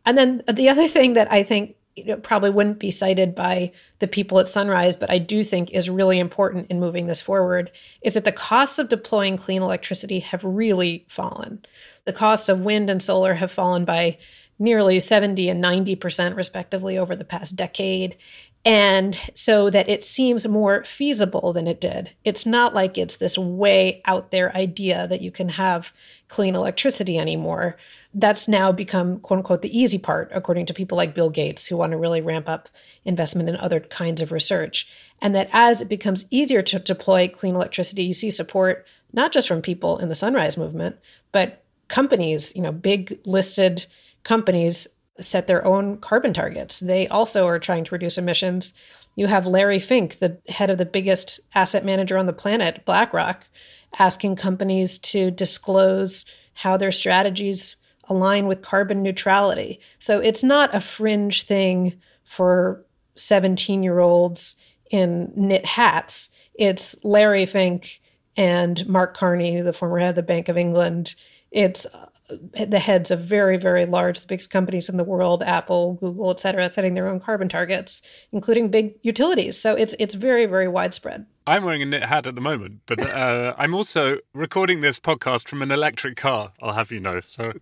And 0.07 0.17
then 0.17 0.43
the 0.51 0.69
other 0.69 0.87
thing 0.87 1.13
that 1.13 1.31
I 1.31 1.43
think 1.43 1.75
know, 2.05 2.17
probably 2.17 2.49
wouldn't 2.49 2.79
be 2.79 2.91
cited 2.91 3.35
by 3.35 3.71
the 3.99 4.07
people 4.07 4.39
at 4.39 4.47
Sunrise, 4.49 4.95
but 4.95 5.09
I 5.09 5.17
do 5.17 5.43
think 5.43 5.71
is 5.71 5.89
really 5.89 6.19
important 6.19 6.69
in 6.69 6.79
moving 6.79 7.07
this 7.07 7.21
forward, 7.21 7.71
is 8.01 8.13
that 8.13 8.25
the 8.25 8.31
costs 8.31 8.79
of 8.79 8.89
deploying 8.89 9.37
clean 9.37 9.61
electricity 9.61 10.19
have 10.19 10.43
really 10.43 11.05
fallen. 11.07 11.65
The 12.05 12.13
costs 12.13 12.49
of 12.49 12.61
wind 12.61 12.89
and 12.89 13.01
solar 13.03 13.35
have 13.35 13.51
fallen 13.51 13.85
by 13.85 14.17
nearly 14.57 14.99
70 14.99 15.49
and 15.49 15.63
90% 15.63 16.35
respectively 16.35 16.97
over 16.97 17.15
the 17.15 17.23
past 17.23 17.55
decade. 17.55 18.17
And 18.65 19.17
so 19.33 19.69
that 19.69 19.89
it 19.89 20.03
seems 20.03 20.45
more 20.45 20.83
feasible 20.83 21.53
than 21.53 21.65
it 21.65 21.79
did. 21.79 22.11
It's 22.25 22.45
not 22.45 22.73
like 22.73 22.97
it's 22.97 23.15
this 23.15 23.37
way 23.37 24.01
out 24.03 24.31
there 24.31 24.55
idea 24.55 25.07
that 25.07 25.21
you 25.21 25.31
can 25.31 25.49
have 25.49 25.93
clean 26.27 26.55
electricity 26.55 27.17
anymore. 27.17 27.77
That's 28.13 28.47
now 28.47 28.71
become, 28.71 29.19
quote 29.19 29.37
unquote, 29.37 29.61
the 29.61 29.77
easy 29.77 29.99
part, 29.99 30.31
according 30.33 30.65
to 30.67 30.73
people 30.73 30.97
like 30.97 31.13
Bill 31.13 31.29
Gates, 31.29 31.67
who 31.67 31.77
want 31.77 31.91
to 31.91 31.97
really 31.97 32.21
ramp 32.21 32.49
up 32.49 32.67
investment 33.05 33.49
in 33.49 33.55
other 33.57 33.79
kinds 33.79 34.21
of 34.21 34.31
research. 34.31 34.87
And 35.21 35.35
that 35.35 35.49
as 35.53 35.81
it 35.81 35.89
becomes 35.89 36.25
easier 36.31 36.61
to 36.63 36.79
deploy 36.79 37.27
clean 37.27 37.55
electricity, 37.55 38.03
you 38.03 38.13
see 38.13 38.31
support 38.31 38.85
not 39.13 39.31
just 39.31 39.47
from 39.47 39.61
people 39.61 39.99
in 39.99 40.09
the 40.09 40.15
Sunrise 40.15 40.57
Movement, 40.57 40.97
but 41.31 41.63
companies, 41.87 42.53
you 42.55 42.61
know, 42.61 42.71
big 42.71 43.19
listed 43.25 43.85
companies 44.23 44.87
set 45.19 45.47
their 45.47 45.65
own 45.65 45.97
carbon 45.97 46.33
targets. 46.33 46.79
They 46.79 47.07
also 47.07 47.45
are 47.45 47.59
trying 47.59 47.83
to 47.83 47.95
reduce 47.95 48.17
emissions. 48.17 48.73
You 49.15 49.27
have 49.27 49.45
Larry 49.45 49.79
Fink, 49.79 50.19
the 50.19 50.37
head 50.47 50.69
of 50.69 50.77
the 50.77 50.85
biggest 50.85 51.39
asset 51.53 51.83
manager 51.83 52.17
on 52.17 52.25
the 52.25 52.33
planet, 52.33 52.85
BlackRock, 52.85 53.43
asking 53.97 54.35
companies 54.35 54.97
to 54.99 55.31
disclose 55.31 56.25
how 56.53 56.77
their 56.77 56.91
strategies 56.91 57.75
align 58.09 58.47
with 58.47 58.61
carbon 58.61 59.01
neutrality. 59.01 59.79
So 59.99 60.19
it's 60.19 60.43
not 60.43 60.75
a 60.75 60.81
fringe 60.81 61.43
thing 61.43 62.01
for 62.23 62.83
17 63.15 63.83
year 63.83 63.99
olds 63.99 64.55
in 64.91 65.31
knit 65.35 65.65
hats. 65.65 66.29
It's 66.55 66.95
Larry 67.03 67.45
Fink 67.45 68.01
and 68.35 68.87
Mark 68.87 69.15
Carney, 69.15 69.61
the 69.61 69.73
former 69.73 69.99
head 69.99 70.09
of 70.09 70.15
the 70.15 70.23
Bank 70.23 70.49
of 70.49 70.57
England. 70.57 71.15
It's 71.51 71.85
the 72.67 72.79
heads 72.79 73.11
of 73.11 73.21
very, 73.21 73.57
very 73.57 73.85
large, 73.85 74.19
the 74.19 74.27
biggest 74.27 74.49
companies 74.49 74.89
in 74.89 74.97
the 74.97 75.03
world, 75.03 75.41
Apple, 75.43 75.93
Google, 75.95 76.31
et 76.31 76.39
cetera, 76.39 76.71
setting 76.71 76.93
their 76.93 77.07
own 77.07 77.19
carbon 77.19 77.49
targets, 77.49 78.01
including 78.31 78.69
big 78.69 78.95
utilities. 79.01 79.59
So 79.59 79.75
it's 79.75 79.95
it's 79.99 80.15
very, 80.15 80.45
very 80.45 80.67
widespread. 80.67 81.25
I'm 81.47 81.63
wearing 81.63 81.81
a 81.81 81.85
knit 81.85 82.03
hat 82.03 82.27
at 82.27 82.35
the 82.35 82.41
moment, 82.41 82.81
but 82.85 82.99
uh, 82.99 83.55
I'm 83.57 83.73
also 83.73 84.19
recording 84.33 84.81
this 84.81 84.99
podcast 84.99 85.47
from 85.47 85.61
an 85.61 85.71
electric 85.71 86.15
car. 86.15 86.51
I'll 86.61 86.73
have 86.73 86.91
you 86.91 86.99
know. 86.99 87.21
So 87.21 87.53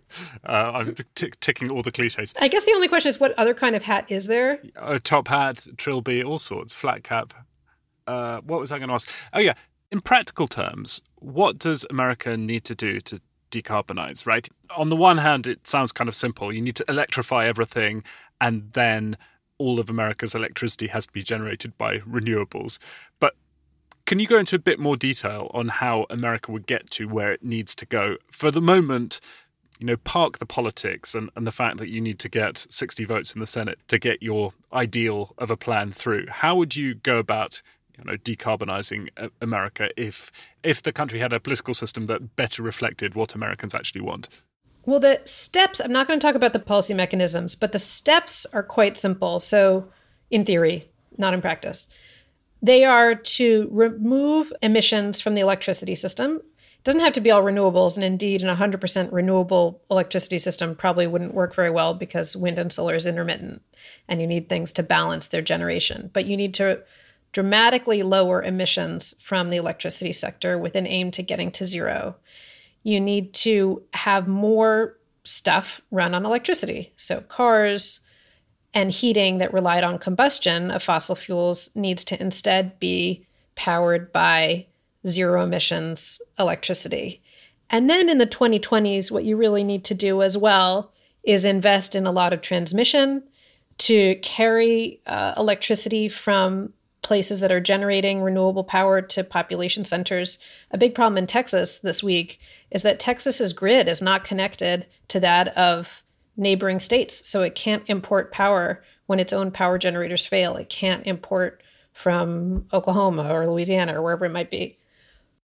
uh, 0.45 0.71
I'm 0.73 0.95
t- 1.15 1.32
ticking 1.39 1.71
all 1.71 1.84
the 1.84 1.91
cliches. 1.91 2.34
I 2.39 2.49
guess 2.49 2.65
the 2.65 2.73
only 2.73 2.88
question 2.88 3.10
is, 3.10 3.19
what 3.19 3.38
other 3.39 3.53
kind 3.53 3.75
of 3.75 3.84
hat 3.84 4.12
is 4.12 4.27
there? 4.27 4.60
A 4.75 4.99
top 4.99 5.30
hat, 5.30 5.67
trilby, 5.77 6.23
all 6.23 6.39
sorts, 6.39 6.73
flat 6.73 7.03
cap. 7.03 7.34
Uh, 8.06 8.39
what 8.41 8.60
was 8.60 8.71
I 8.71 8.77
going 8.77 8.89
to 8.89 8.95
ask? 8.95 9.10
Oh 9.34 9.39
yeah, 9.39 9.53
in 9.91 10.01
practical 10.01 10.47
terms, 10.47 11.01
what 11.15 11.58
does 11.58 11.86
America 11.89 12.36
need 12.36 12.63
to 12.65 12.75
do 12.75 12.99
to 13.01 13.21
decarbonize, 13.52 14.26
right? 14.26 14.48
On 14.76 14.90
the 14.90 14.96
one 14.96 15.18
hand, 15.18 15.48
it 15.48 15.68
sounds 15.68 15.92
kind 15.92 16.08
of 16.08 16.16
simple. 16.16 16.54
You 16.54 16.62
need 16.62 16.76
to 16.78 16.86
electrify 16.88 17.46
everything, 17.46 18.04
and 18.42 18.72
then 18.74 19.18
all 19.58 19.80
of 19.80 19.90
America's 19.90 20.36
electricity 20.36 20.88
has 20.88 21.08
to 21.08 21.14
be 21.14 21.24
generated 21.24 21.78
by 21.78 22.00
renewables. 22.00 22.78
But 23.20 23.36
can 24.06 24.20
you 24.20 24.28
go 24.28 24.38
into 24.38 24.56
a 24.56 24.60
bit 24.60 24.80
more 24.80 24.96
detail 24.96 25.52
on 25.54 25.68
how 25.68 26.06
America 26.10 26.52
would 26.52 26.68
get 26.68 26.90
to 26.92 27.08
where 27.08 27.32
it 27.32 27.44
needs 27.44 27.76
to 27.76 27.86
go? 27.86 28.18
For 28.32 28.52
the 28.52 28.62
moment, 28.62 29.20
you 29.80 29.86
know, 29.86 29.98
park 29.98 30.40
the 30.40 30.46
politics 30.46 31.14
and, 31.14 31.30
and 31.36 31.46
the 31.46 31.52
fact 31.52 31.78
that 31.78 31.90
you 31.90 32.02
need 32.02 32.20
to 32.20 32.30
get 32.30 32.66
60 32.70 33.06
votes 33.06 33.34
in 33.34 33.40
the 33.40 33.46
Senate 33.46 33.80
to 33.90 34.00
get 34.00 34.24
your 34.24 34.54
ideal 34.74 35.34
of 35.38 35.52
a 35.52 35.58
plan 35.58 35.92
through. 35.92 36.26
How 36.30 36.56
would 36.56 36.76
you 36.76 36.96
go 36.96 37.18
about 37.18 37.62
you 37.98 38.04
know, 38.06 38.18
decarbonizing 38.18 39.10
America 39.42 39.90
if 39.98 40.32
if 40.64 40.84
the 40.84 40.92
country 40.92 41.20
had 41.20 41.34
a 41.34 41.40
political 41.40 41.74
system 41.74 42.06
that 42.06 42.36
better 42.36 42.64
reflected 42.64 43.16
what 43.16 43.36
Americans 43.36 43.74
actually 43.74 44.02
want? 44.02 44.30
Well, 44.88 45.02
the 45.02 45.22
steps, 45.26 45.82
I'm 45.82 45.92
not 45.92 46.08
going 46.08 46.18
to 46.18 46.26
talk 46.26 46.36
about 46.36 46.54
the 46.54 46.60
policy 46.60 46.94
mechanisms, 46.94 47.56
but 47.56 47.74
the 47.74 47.80
steps 47.80 48.46
are 48.54 48.64
quite 48.64 48.98
simple. 48.98 49.42
So, 49.42 49.90
in 50.32 50.46
theory, 50.46 50.90
not 51.18 51.34
in 51.34 51.42
practice. 51.42 51.90
They 52.62 52.86
are 52.86 53.14
to 53.14 53.68
remove 53.70 54.54
emissions 54.64 55.20
from 55.20 55.36
the 55.36 55.42
electricity 55.42 55.94
system. 55.94 56.38
It 56.38 56.84
doesn't 56.86 57.02
have 57.02 57.12
to 57.14 57.22
be 57.22 57.32
all 57.32 57.44
renewables. 57.44 57.96
And 57.96 58.04
indeed, 58.04 58.42
an 58.42 58.56
100% 58.56 59.12
renewable 59.12 59.82
electricity 59.92 60.40
system 60.40 60.74
probably 60.74 61.06
wouldn't 61.06 61.34
work 61.34 61.54
very 61.54 61.70
well 61.70 61.94
because 61.94 62.38
wind 62.38 62.58
and 62.58 62.72
solar 62.72 62.96
is 62.96 63.06
intermittent 63.06 63.62
and 64.08 64.22
you 64.22 64.28
need 64.28 64.48
things 64.48 64.72
to 64.74 64.84
balance 64.84 65.28
their 65.28 65.42
generation. 65.42 66.10
But 66.14 66.28
you 66.28 66.38
need 66.38 66.54
to 66.56 66.82
dramatically 67.38 68.02
lower 68.02 68.41
emissions 68.41 69.13
from 69.19 69.52
the 69.52 69.58
electricity 69.58 70.12
sector 70.12 70.58
with 70.58 70.73
an 70.73 70.88
aim 70.88 71.12
to 71.12 71.21
getting 71.21 71.52
to 71.52 71.67
zero. 71.67 72.15
You 72.82 73.00
need 73.00 73.32
to 73.45 73.84
have 73.93 74.28
more 74.28 74.97
stuff 75.23 75.80
run 75.91 76.15
on 76.15 76.26
electricity. 76.26 76.93
So, 76.97 77.21
cars 77.21 78.00
and 78.73 78.89
heating 78.89 79.38
that 79.38 79.54
relied 79.54 79.84
on 79.84 80.00
combustion 80.00 80.71
of 80.71 80.82
fossil 80.82 81.13
fuels 81.13 81.69
needs 81.76 82.04
to 82.06 82.19
instead 82.19 82.80
be 82.80 83.28
powered 83.54 84.12
by 84.12 84.65
zero 85.06 85.43
emissions 85.43 86.19
electricity. 86.39 87.21
And 87.69 87.88
then 87.88 88.10
in 88.10 88.17
the 88.17 88.26
2020s, 88.26 89.12
what 89.12 89.26
you 89.26 89.38
really 89.38 89.63
need 89.63 89.84
to 89.84 89.93
do 89.93 90.23
as 90.23 90.39
well 90.39 90.91
is 91.21 91.45
invest 91.45 91.93
in 91.93 92.08
a 92.08 92.12
lot 92.12 92.34
of 92.34 92.41
transmission 92.41 93.21
to 93.78 94.15
carry 94.23 95.02
uh, 95.06 95.36
electricity 95.38 96.10
from 96.10 96.73
places 97.08 97.39
that 97.39 97.54
are 97.54 97.62
generating 97.62 98.22
renewable 98.22 98.65
power 98.65 99.02
to 99.02 99.24
population 99.24 99.86
centers. 99.86 100.38
A 100.72 100.78
big 100.78 100.93
problem 100.93 101.17
in 101.17 101.26
Texas 101.26 101.78
this 101.78 102.04
week 102.04 102.38
is 102.70 102.82
that 102.82 103.00
Texas's 103.00 103.54
grid 103.54 103.88
is 103.88 104.02
not 104.02 104.26
connected 104.26 104.86
to 105.08 105.22
that 105.22 105.48
of 105.56 106.04
neighboring 106.36 106.82
states. 106.82 107.26
So 107.26 107.43
it 107.43 107.56
can't 107.56 107.86
import 107.88 108.34
power 108.34 108.84
when 109.06 109.22
its 109.22 109.32
own 109.32 109.52
power 109.52 109.78
generators 109.78 110.28
fail. 110.28 110.58
It 110.58 110.67
can't 110.67 111.08
import 111.08 111.63
from 111.93 112.65
Oklahoma 112.74 113.34
or 113.34 113.48
Louisiana 113.48 113.98
or 113.98 114.02
wherever 114.02 114.26
it 114.26 114.34
might 114.34 114.52
be. 114.52 114.78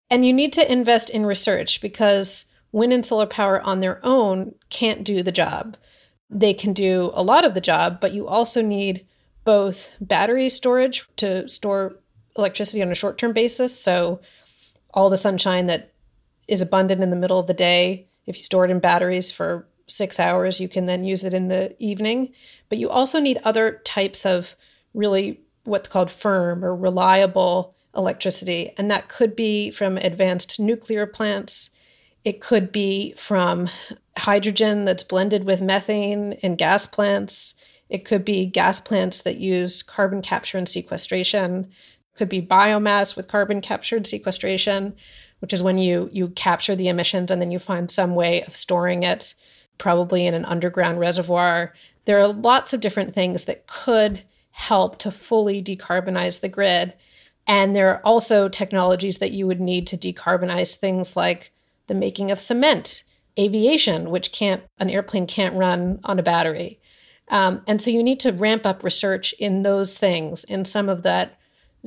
And 0.09 0.25
you 0.25 0.33
need 0.33 0.51
to 0.53 0.69
invest 0.69 1.09
in 1.09 1.25
research 1.25 1.79
because 1.79 2.43
wind 2.73 2.91
and 2.91 3.05
solar 3.05 3.25
power 3.25 3.61
on 3.61 3.79
their 3.79 4.05
own 4.05 4.53
can't 4.69 5.05
do 5.05 5.23
the 5.23 5.31
job. 5.31 5.77
They 6.29 6.53
can 6.53 6.73
do 6.73 7.11
a 7.13 7.23
lot 7.23 7.45
of 7.45 7.53
the 7.53 7.61
job, 7.61 8.01
but 8.01 8.11
you 8.11 8.27
also 8.27 8.61
need 8.61 9.05
both 9.43 9.91
battery 9.99 10.49
storage 10.49 11.05
to 11.17 11.47
store 11.49 11.95
electricity 12.37 12.81
on 12.81 12.91
a 12.91 12.95
short 12.95 13.17
term 13.17 13.33
basis. 13.33 13.77
So, 13.77 14.21
all 14.93 15.09
the 15.09 15.17
sunshine 15.17 15.67
that 15.67 15.93
is 16.47 16.61
abundant 16.61 17.01
in 17.01 17.09
the 17.09 17.15
middle 17.15 17.39
of 17.39 17.47
the 17.47 17.53
day, 17.53 18.07
if 18.25 18.37
you 18.37 18.43
store 18.43 18.65
it 18.65 18.71
in 18.71 18.79
batteries 18.79 19.31
for 19.31 19.67
six 19.87 20.19
hours, 20.19 20.59
you 20.59 20.69
can 20.69 20.85
then 20.85 21.03
use 21.03 21.23
it 21.23 21.33
in 21.33 21.47
the 21.47 21.75
evening. 21.79 22.33
But 22.69 22.77
you 22.77 22.89
also 22.89 23.19
need 23.19 23.39
other 23.43 23.81
types 23.85 24.25
of 24.25 24.55
really 24.93 25.41
what's 25.63 25.89
called 25.89 26.11
firm 26.11 26.63
or 26.63 26.75
reliable 26.75 27.75
electricity. 27.95 28.73
And 28.77 28.89
that 28.91 29.07
could 29.07 29.35
be 29.35 29.71
from 29.71 29.97
advanced 29.97 30.59
nuclear 30.59 31.05
plants. 31.05 31.69
It 32.23 32.41
could 32.41 32.71
be 32.71 33.13
from 33.17 33.69
hydrogen 34.17 34.85
that's 34.85 35.03
blended 35.03 35.45
with 35.45 35.61
methane 35.61 36.33
in 36.33 36.55
gas 36.55 36.87
plants. 36.87 37.53
It 37.89 38.05
could 38.05 38.25
be 38.25 38.45
gas 38.45 38.79
plants 38.79 39.21
that 39.21 39.37
use 39.37 39.83
carbon 39.83 40.21
capture 40.21 40.57
and 40.57 40.67
sequestration. 40.67 41.65
It 42.13 42.17
could 42.17 42.29
be 42.29 42.41
biomass 42.41 43.15
with 43.15 43.27
carbon 43.27 43.61
capture 43.61 43.95
and 43.95 44.07
sequestration, 44.07 44.95
which 45.39 45.53
is 45.53 45.61
when 45.61 45.77
you 45.77 46.09
you 46.11 46.29
capture 46.29 46.75
the 46.75 46.87
emissions 46.87 47.29
and 47.29 47.41
then 47.41 47.51
you 47.51 47.59
find 47.59 47.91
some 47.91 48.15
way 48.15 48.43
of 48.43 48.55
storing 48.55 49.03
it, 49.03 49.33
probably 49.77 50.25
in 50.25 50.33
an 50.33 50.45
underground 50.45 50.99
reservoir. 50.99 51.73
There 52.05 52.19
are 52.19 52.27
lots 52.27 52.73
of 52.73 52.81
different 52.81 53.13
things 53.13 53.45
that 53.45 53.67
could 53.67 54.23
help 54.51 54.99
to 54.99 55.11
fully 55.11 55.61
decarbonize 55.61 56.39
the 56.39 56.49
grid. 56.49 56.93
And 57.45 57.75
there 57.75 57.89
are 57.89 58.01
also 58.05 58.47
technologies 58.47 59.17
that 59.17 59.31
you 59.31 59.47
would 59.47 59.59
need 59.59 59.85
to 59.87 59.97
decarbonize 59.97 60.75
things 60.75 61.15
like 61.15 61.51
the 61.87 61.93
making 61.93 62.31
of 62.31 62.39
cement, 62.39 63.03
aviation, 63.37 64.09
which 64.09 64.31
can't 64.31 64.63
an 64.77 64.89
airplane 64.89 65.27
can't 65.27 65.55
run 65.55 65.99
on 66.03 66.19
a 66.19 66.23
battery. 66.23 66.79
Um, 67.33 67.63
and 67.65 67.81
so 67.81 67.89
you 67.89 68.03
need 68.03 68.19
to 68.21 68.31
ramp 68.31 68.63
up 68.63 68.83
research 68.83 69.33
in 69.39 69.63
those 69.63 69.97
things, 69.97 70.43
in 70.43 70.65
some 70.65 70.87
of 70.87 71.01
that 71.01 71.39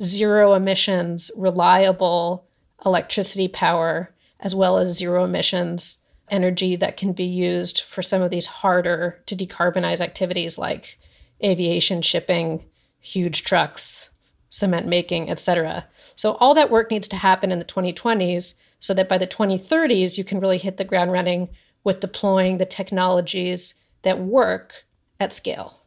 zero 0.03 0.53
emissions, 0.53 1.31
reliable 1.37 2.45
electricity 2.85 3.47
power, 3.47 4.13
as 4.41 4.53
well 4.53 4.77
as 4.77 4.97
zero 4.97 5.23
emissions 5.23 5.99
energy 6.29 6.75
that 6.75 6.97
can 6.97 7.13
be 7.13 7.23
used 7.23 7.79
for 7.79 8.03
some 8.03 8.21
of 8.21 8.29
these 8.29 8.45
harder 8.45 9.21
to 9.25 9.37
decarbonize 9.37 10.01
activities 10.01 10.57
like 10.57 10.99
aviation, 11.41 12.01
shipping, 12.01 12.65
huge 12.99 13.45
trucks, 13.45 14.09
cement 14.49 14.85
making, 14.85 15.29
etc. 15.29 15.87
So 16.17 16.33
all 16.33 16.55
that 16.55 16.69
work 16.69 16.91
needs 16.91 17.07
to 17.07 17.15
happen 17.15 17.53
in 17.53 17.59
the 17.59 17.65
2020s 17.65 18.53
so 18.81 18.93
that 18.93 19.07
by 19.07 19.17
the 19.17 19.25
2030s 19.25 20.17
you 20.17 20.25
can 20.25 20.41
really 20.41 20.57
hit 20.57 20.75
the 20.75 20.83
ground 20.83 21.13
running 21.13 21.47
with 21.85 22.01
deploying 22.01 22.57
the 22.57 22.65
technologies 22.65 23.73
that 24.01 24.19
work 24.19 24.83
at 25.19 25.33
scale. 25.33 25.81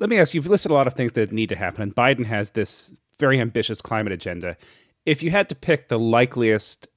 Let 0.00 0.10
me 0.10 0.18
ask 0.18 0.34
you, 0.34 0.38
you've 0.38 0.48
listed 0.48 0.70
a 0.70 0.74
lot 0.74 0.86
of 0.86 0.94
things 0.94 1.12
that 1.12 1.32
need 1.32 1.48
to 1.50 1.56
happen, 1.56 1.82
and 1.82 1.94
Biden 1.94 2.26
has 2.26 2.50
this 2.50 3.00
very 3.18 3.40
ambitious 3.40 3.80
climate 3.80 4.12
agenda. 4.12 4.56
If 5.06 5.22
you 5.22 5.30
had 5.30 5.48
to 5.50 5.54
pick 5.54 5.88
the 5.88 5.98
likeliest 5.98 6.88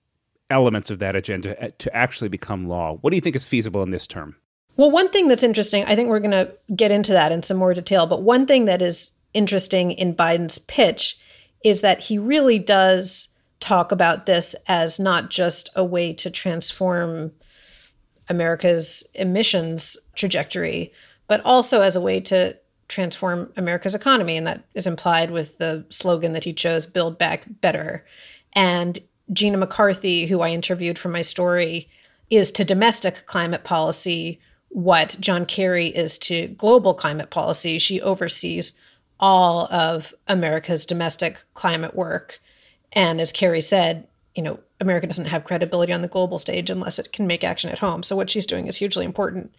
elements 0.49 0.89
of 0.89 0.99
that 0.99 1.15
agenda 1.15 1.61
uh, 1.63 1.69
to 1.77 1.95
actually 1.95 2.29
become 2.29 2.67
law, 2.67 2.97
what 3.01 3.11
do 3.11 3.15
you 3.15 3.21
think 3.21 3.35
is 3.35 3.45
feasible 3.45 3.83
in 3.83 3.91
this 3.91 4.07
term? 4.07 4.35
Well, 4.77 4.91
one 4.91 5.09
thing 5.09 5.27
that's 5.27 5.43
interesting, 5.43 5.85
I 5.85 5.95
think 5.95 6.09
we're 6.09 6.19
going 6.19 6.31
to 6.31 6.53
get 6.75 6.91
into 6.91 7.11
that 7.13 7.31
in 7.31 7.43
some 7.43 7.57
more 7.57 7.73
detail, 7.73 8.07
but 8.07 8.21
one 8.21 8.45
thing 8.45 8.65
that 8.65 8.81
is 8.81 9.11
interesting 9.33 9.91
in 9.91 10.15
Biden's 10.15 10.59
pitch 10.59 11.17
is 11.63 11.81
that 11.81 12.03
he 12.03 12.17
really 12.17 12.59
does 12.59 13.29
talk 13.59 13.91
about 13.91 14.25
this 14.25 14.55
as 14.67 14.99
not 14.99 15.29
just 15.29 15.69
a 15.75 15.83
way 15.83 16.13
to 16.13 16.29
transform 16.29 17.31
America's 18.29 19.03
emissions 19.15 19.97
trajectory, 20.15 20.93
but 21.27 21.41
also 21.43 21.81
as 21.81 21.95
a 21.95 22.01
way 22.01 22.19
to 22.21 22.57
transform 22.87 23.51
America's 23.57 23.95
economy. 23.95 24.37
And 24.37 24.47
that 24.47 24.63
is 24.73 24.87
implied 24.87 25.31
with 25.31 25.57
the 25.57 25.85
slogan 25.89 26.33
that 26.33 26.45
he 26.45 26.53
chose 26.53 26.85
Build 26.85 27.17
Back 27.17 27.43
Better. 27.61 28.05
And 28.53 28.99
Gina 29.31 29.57
McCarthy, 29.57 30.27
who 30.27 30.41
I 30.41 30.49
interviewed 30.49 30.97
for 30.97 31.09
my 31.09 31.21
story, 31.21 31.89
is 32.29 32.51
to 32.51 32.63
domestic 32.63 33.25
climate 33.25 33.63
policy 33.63 34.39
what 34.69 35.17
John 35.19 35.45
Kerry 35.45 35.87
is 35.87 36.17
to 36.19 36.47
global 36.49 36.93
climate 36.93 37.29
policy. 37.29 37.79
She 37.79 38.01
oversees 38.01 38.73
all 39.19 39.67
of 39.71 40.13
America's 40.27 40.85
domestic 40.85 41.43
climate 41.53 41.95
work. 41.95 42.39
And 42.93 43.19
as 43.19 43.31
Kerry 43.31 43.61
said, 43.61 44.07
you 44.35 44.43
know, 44.43 44.59
America 44.79 45.07
doesn't 45.07 45.25
have 45.25 45.43
credibility 45.43 45.91
on 45.91 46.01
the 46.01 46.07
global 46.07 46.37
stage 46.37 46.69
unless 46.69 46.99
it 46.99 47.11
can 47.11 47.25
make 47.25 47.43
action 47.43 47.69
at 47.69 47.79
home. 47.79 48.03
So 48.03 48.15
what 48.15 48.29
she's 48.29 48.45
doing 48.45 48.67
is 48.67 48.77
hugely 48.77 49.05
important. 49.05 49.53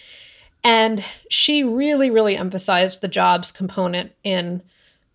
And 0.64 1.04
she 1.30 1.64
really, 1.64 2.10
really 2.10 2.36
emphasized 2.36 3.00
the 3.00 3.08
jobs 3.08 3.52
component 3.52 4.12
in 4.24 4.62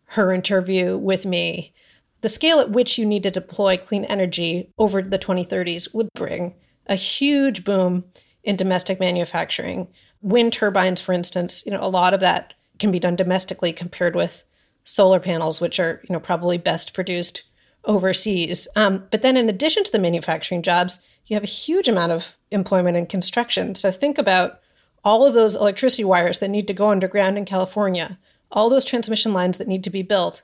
her 0.08 0.32
interview 0.32 0.98
with 0.98 1.26
me. 1.26 1.74
The 2.22 2.30
scale 2.30 2.60
at 2.60 2.72
which 2.72 2.98
you 2.98 3.06
need 3.06 3.24
to 3.24 3.32
deploy 3.32 3.78
clean 3.78 4.06
energy 4.06 4.70
over 4.78 5.02
the 5.02 5.20
2030s 5.20 5.94
would 5.94 6.10
bring 6.16 6.56
a 6.88 6.96
huge 6.96 7.64
boom 7.64 8.06
in 8.44 8.56
domestic 8.56 9.00
manufacturing. 9.00 9.88
Wind 10.22 10.54
turbines, 10.54 11.02
for 11.02 11.14
instance, 11.14 11.64
you 11.66 11.72
know, 11.72 11.84
a 11.84 11.90
lot 11.90 12.14
of 12.14 12.20
that 12.22 12.54
can 12.80 12.92
be 12.92 13.00
done 13.00 13.16
domestically 13.16 13.74
compared 13.74 14.16
with 14.16 14.44
solar 14.86 15.20
panels, 15.20 15.60
which 15.60 15.80
are, 15.80 16.02
you 16.08 16.14
know, 16.14 16.20
probably 16.20 16.58
best 16.58 16.94
produced 16.94 17.44
overseas. 17.86 18.68
Um, 18.76 19.06
but 19.12 19.22
then 19.22 19.38
in 19.38 19.50
addition 19.50 19.84
to 19.84 19.92
the 19.92 20.00
manufacturing 20.00 20.62
jobs, 20.62 21.00
you 21.26 21.36
have 21.36 21.44
a 21.44 21.48
huge 21.48 21.88
amount 21.88 22.12
of 22.12 22.34
employment 22.52 22.98
in 22.98 23.06
construction. 23.06 23.76
So 23.76 23.92
think 23.92 24.18
about 24.18 24.60
all 25.04 25.26
of 25.26 25.34
those 25.34 25.56
electricity 25.56 26.04
wires 26.04 26.40
that 26.40 26.50
need 26.50 26.68
to 26.68 26.74
go 26.74 26.90
underground 26.90 27.38
in 27.38 27.46
California, 27.46 28.18
all 28.52 28.70
those 28.70 28.86
transmission 28.86 29.34
lines 29.34 29.58
that 29.58 29.68
need 29.68 29.84
to 29.84 29.90
be 29.90 30.02
built, 30.02 30.42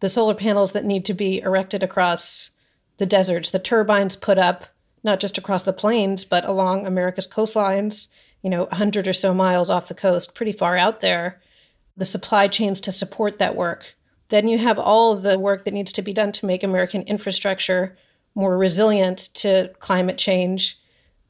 the 0.00 0.08
solar 0.08 0.34
panels 0.34 0.72
that 0.72 0.84
need 0.84 1.04
to 1.04 1.14
be 1.14 1.40
erected 1.40 1.82
across 1.82 2.50
the 2.98 3.06
deserts, 3.06 3.50
the 3.50 3.58
turbines 3.58 4.16
put 4.16 4.38
up 4.38 4.66
not 5.02 5.20
just 5.20 5.38
across 5.38 5.62
the 5.62 5.72
plains, 5.72 6.24
but 6.24 6.44
along 6.44 6.86
America's 6.86 7.28
coastlines, 7.28 8.08
you 8.42 8.50
know, 8.50 8.64
100 8.64 9.08
or 9.08 9.12
so 9.12 9.32
miles 9.32 9.70
off 9.70 9.88
the 9.88 9.94
coast, 9.94 10.34
pretty 10.34 10.52
far 10.52 10.76
out 10.76 11.00
there, 11.00 11.40
the 11.96 12.04
supply 12.04 12.48
chains 12.48 12.80
to 12.80 12.92
support 12.92 13.38
that 13.38 13.56
work. 13.56 13.94
Then 14.28 14.48
you 14.48 14.58
have 14.58 14.78
all 14.78 15.12
of 15.12 15.22
the 15.22 15.38
work 15.38 15.64
that 15.64 15.74
needs 15.74 15.92
to 15.92 16.02
be 16.02 16.12
done 16.12 16.32
to 16.32 16.46
make 16.46 16.62
American 16.62 17.02
infrastructure 17.02 17.96
more 18.34 18.58
resilient 18.58 19.30
to 19.34 19.70
climate 19.78 20.18
change 20.18 20.78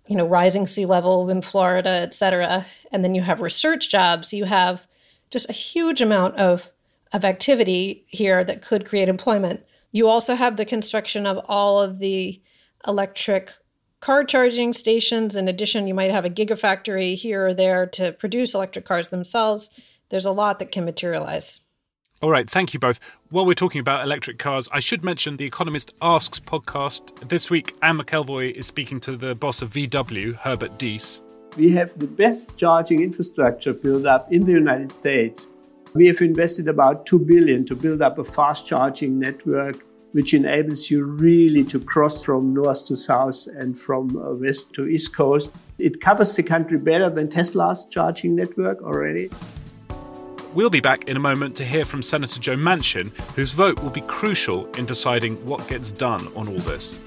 you 0.06 0.16
know, 0.16 0.26
rising 0.26 0.66
sea 0.66 0.86
levels 0.86 1.28
in 1.28 1.42
Florida, 1.42 1.88
et 1.88 2.14
cetera. 2.14 2.66
And 2.92 3.02
then 3.02 3.14
you 3.14 3.22
have 3.22 3.40
research 3.40 3.90
jobs. 3.90 4.32
You 4.32 4.44
have 4.44 4.86
just 5.30 5.48
a 5.48 5.52
huge 5.52 6.00
amount 6.00 6.36
of, 6.36 6.70
of 7.12 7.24
activity 7.24 8.04
here 8.08 8.44
that 8.44 8.62
could 8.62 8.86
create 8.86 9.08
employment. 9.08 9.60
You 9.92 10.08
also 10.08 10.34
have 10.34 10.56
the 10.56 10.64
construction 10.64 11.26
of 11.26 11.38
all 11.48 11.80
of 11.80 11.98
the 11.98 12.40
electric 12.86 13.52
car 14.00 14.22
charging 14.22 14.72
stations. 14.72 15.34
In 15.34 15.48
addition, 15.48 15.88
you 15.88 15.94
might 15.94 16.10
have 16.10 16.24
a 16.24 16.30
gigafactory 16.30 17.16
here 17.16 17.48
or 17.48 17.54
there 17.54 17.86
to 17.86 18.12
produce 18.12 18.54
electric 18.54 18.84
cars 18.84 19.08
themselves. 19.08 19.70
There's 20.10 20.26
a 20.26 20.30
lot 20.30 20.60
that 20.60 20.70
can 20.70 20.84
materialize. 20.84 21.60
All 22.22 22.30
right, 22.30 22.48
thank 22.48 22.72
you 22.72 22.80
both. 22.80 22.98
While 23.28 23.44
we're 23.44 23.52
talking 23.52 23.80
about 23.80 24.02
electric 24.02 24.38
cars, 24.38 24.70
I 24.72 24.80
should 24.80 25.04
mention 25.04 25.36
the 25.36 25.44
Economist 25.44 25.92
Asks 26.00 26.40
podcast. 26.40 27.28
This 27.28 27.50
week, 27.50 27.76
Anne 27.82 27.98
McElvoy 27.98 28.52
is 28.52 28.66
speaking 28.66 29.00
to 29.00 29.18
the 29.18 29.34
boss 29.34 29.60
of 29.60 29.70
VW, 29.72 30.34
Herbert 30.36 30.78
Diess. 30.78 31.20
We 31.58 31.70
have 31.72 31.98
the 31.98 32.06
best 32.06 32.56
charging 32.56 33.02
infrastructure 33.02 33.74
built 33.74 34.06
up 34.06 34.32
in 34.32 34.46
the 34.46 34.52
United 34.52 34.92
States. 34.92 35.46
We 35.92 36.06
have 36.06 36.22
invested 36.22 36.68
about 36.68 37.04
2 37.04 37.18
billion 37.18 37.66
to 37.66 37.76
build 37.76 38.00
up 38.00 38.18
a 38.18 38.24
fast 38.24 38.66
charging 38.66 39.18
network 39.18 39.84
which 40.12 40.32
enables 40.32 40.90
you 40.90 41.04
really 41.04 41.62
to 41.64 41.78
cross 41.78 42.24
from 42.24 42.54
north 42.54 42.86
to 42.86 42.96
south 42.96 43.46
and 43.48 43.78
from 43.78 44.16
uh, 44.16 44.32
west 44.32 44.72
to 44.72 44.86
east 44.86 45.14
coast. 45.14 45.52
It 45.78 46.00
covers 46.00 46.34
the 46.34 46.42
country 46.42 46.78
better 46.78 47.10
than 47.10 47.28
Tesla's 47.28 47.84
charging 47.84 48.34
network 48.34 48.80
already. 48.80 49.28
We'll 50.56 50.70
be 50.70 50.80
back 50.80 51.06
in 51.06 51.18
a 51.18 51.20
moment 51.20 51.54
to 51.56 51.66
hear 51.66 51.84
from 51.84 52.02
Senator 52.02 52.40
Joe 52.40 52.56
Manchin, 52.56 53.14
whose 53.34 53.52
vote 53.52 53.78
will 53.82 53.90
be 53.90 54.00
crucial 54.00 54.64
in 54.78 54.86
deciding 54.86 55.36
what 55.44 55.68
gets 55.68 55.92
done 55.92 56.28
on 56.28 56.48
all 56.48 56.54
this. 56.60 56.98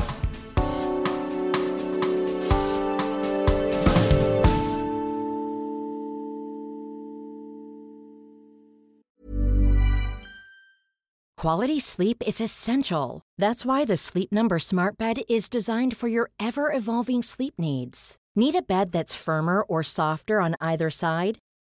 Quality 11.36 11.80
sleep 11.80 12.22
is 12.28 12.40
essential. 12.40 13.24
That's 13.40 13.66
why 13.66 13.84
the 13.84 13.98
Sleep 13.98 14.32
Number 14.32 14.60
Smart 14.60 14.96
Bed 14.96 15.22
is 15.28 15.50
designed 15.50 15.98
for 15.98 16.08
your 16.08 16.30
ever 16.40 16.72
evolving 16.72 17.24
sleep 17.24 17.56
needs. 17.58 18.16
Need 18.36 18.54
a 18.54 18.62
bed 18.62 18.92
that's 18.92 19.16
firmer 19.16 19.64
or 19.64 19.82
softer 19.82 20.40
on 20.40 20.56
either 20.62 20.92
side? 20.92 21.40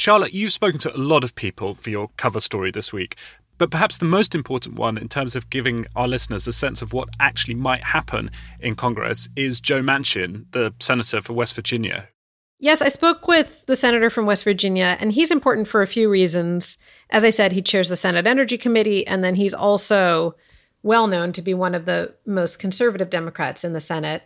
Charlotte, 0.00 0.32
you've 0.32 0.50
spoken 0.50 0.80
to 0.80 0.96
a 0.96 0.98
lot 0.98 1.24
of 1.24 1.34
people 1.34 1.74
for 1.74 1.90
your 1.90 2.08
cover 2.16 2.40
story 2.40 2.70
this 2.70 2.90
week, 2.90 3.16
but 3.58 3.70
perhaps 3.70 3.98
the 3.98 4.06
most 4.06 4.34
important 4.34 4.76
one 4.76 4.96
in 4.96 5.08
terms 5.08 5.36
of 5.36 5.50
giving 5.50 5.86
our 5.94 6.08
listeners 6.08 6.48
a 6.48 6.52
sense 6.52 6.80
of 6.80 6.94
what 6.94 7.10
actually 7.20 7.52
might 7.52 7.84
happen 7.84 8.30
in 8.60 8.74
Congress 8.74 9.28
is 9.36 9.60
Joe 9.60 9.82
Manchin, 9.82 10.46
the 10.52 10.72
senator 10.80 11.20
for 11.20 11.34
West 11.34 11.54
Virginia. 11.54 12.08
Yes, 12.58 12.80
I 12.80 12.88
spoke 12.88 13.28
with 13.28 13.62
the 13.66 13.76
senator 13.76 14.08
from 14.08 14.24
West 14.24 14.42
Virginia, 14.42 14.96
and 15.00 15.12
he's 15.12 15.30
important 15.30 15.68
for 15.68 15.82
a 15.82 15.86
few 15.86 16.08
reasons. 16.08 16.78
As 17.10 17.22
I 17.22 17.28
said, 17.28 17.52
he 17.52 17.60
chairs 17.60 17.90
the 17.90 17.94
Senate 17.94 18.26
Energy 18.26 18.56
Committee, 18.56 19.06
and 19.06 19.22
then 19.22 19.34
he's 19.34 19.52
also 19.52 20.34
well 20.82 21.08
known 21.08 21.30
to 21.32 21.42
be 21.42 21.52
one 21.52 21.74
of 21.74 21.84
the 21.84 22.14
most 22.24 22.58
conservative 22.58 23.10
Democrats 23.10 23.64
in 23.64 23.74
the 23.74 23.80
Senate. 23.80 24.22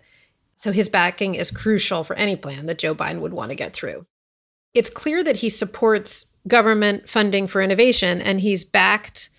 So 0.56 0.70
his 0.70 0.88
backing 0.88 1.34
is 1.34 1.50
crucial 1.50 2.04
for 2.04 2.14
any 2.14 2.36
plan 2.36 2.66
that 2.66 2.78
Joe 2.78 2.94
Biden 2.94 3.18
would 3.18 3.32
want 3.34 3.50
to 3.50 3.56
get 3.56 3.72
through 3.72 4.06
it's 4.74 4.90
clear 4.90 5.22
that 5.24 5.36
he 5.36 5.48
supports 5.48 6.26
government 6.46 7.08
funding 7.08 7.46
for 7.46 7.62
innovation 7.62 8.20
and 8.20 8.40
he's 8.40 8.64
backed 8.64 9.30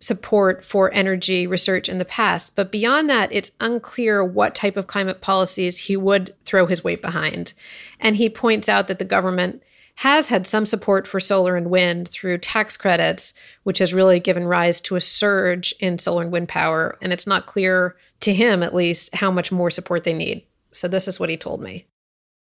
support 0.00 0.64
for 0.64 0.92
energy 0.94 1.46
research 1.46 1.88
in 1.88 1.98
the 1.98 2.04
past. 2.04 2.52
But 2.54 2.72
beyond 2.72 3.08
that, 3.10 3.30
it's 3.32 3.52
unclear 3.60 4.24
what 4.24 4.54
type 4.54 4.76
of 4.76 4.86
climate 4.86 5.20
policies 5.20 5.78
he 5.78 5.96
would 5.96 6.34
throw 6.44 6.66
his 6.66 6.82
weight 6.82 7.02
behind. 7.02 7.52
And 7.98 8.16
he 8.16 8.30
points 8.30 8.68
out 8.68 8.88
that 8.88 8.98
the 8.98 9.04
government 9.04 9.62
has 9.96 10.28
had 10.28 10.46
some 10.46 10.64
support 10.64 11.06
for 11.06 11.20
solar 11.20 11.56
and 11.56 11.68
wind 11.68 12.08
through 12.08 12.38
tax 12.38 12.78
credits, 12.78 13.34
which 13.64 13.78
has 13.78 13.92
really 13.92 14.18
given 14.18 14.46
rise 14.46 14.80
to 14.80 14.96
a 14.96 15.00
surge 15.00 15.74
in 15.78 15.98
solar 15.98 16.22
and 16.22 16.32
wind 16.32 16.48
power. 16.48 16.96
And 17.02 17.12
it's 17.12 17.26
not 17.26 17.44
clear 17.44 17.96
to 18.20 18.32
him, 18.32 18.62
at 18.62 18.74
least, 18.74 19.14
how 19.16 19.30
much 19.30 19.52
more 19.52 19.70
support 19.70 20.04
they 20.04 20.14
need. 20.14 20.46
So 20.72 20.88
this 20.88 21.06
is 21.06 21.20
what 21.20 21.28
he 21.28 21.36
told 21.36 21.60
me. 21.60 21.86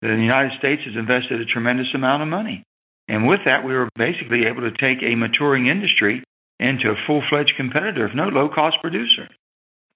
The 0.02 0.10
United 0.10 0.58
States 0.60 0.82
has 0.86 0.96
invested 0.96 1.42
a 1.42 1.46
tremendous 1.46 1.88
amount 1.94 2.22
of 2.22 2.28
money. 2.28 2.64
And 3.08 3.28
with 3.28 3.42
that, 3.46 3.64
we 3.64 3.74
were 3.74 3.90
basically 3.96 4.46
able 4.48 4.62
to 4.62 4.72
take 4.72 5.04
a 5.04 5.16
maturing 5.16 5.68
industry 5.68 6.24
into 6.60 6.90
a 6.90 6.96
full 7.06 7.22
fledged 7.30 7.54
competitor, 7.58 8.08
if 8.08 8.16
no 8.16 8.28
low 8.28 8.50
cost 8.50 8.78
producer. 8.82 9.28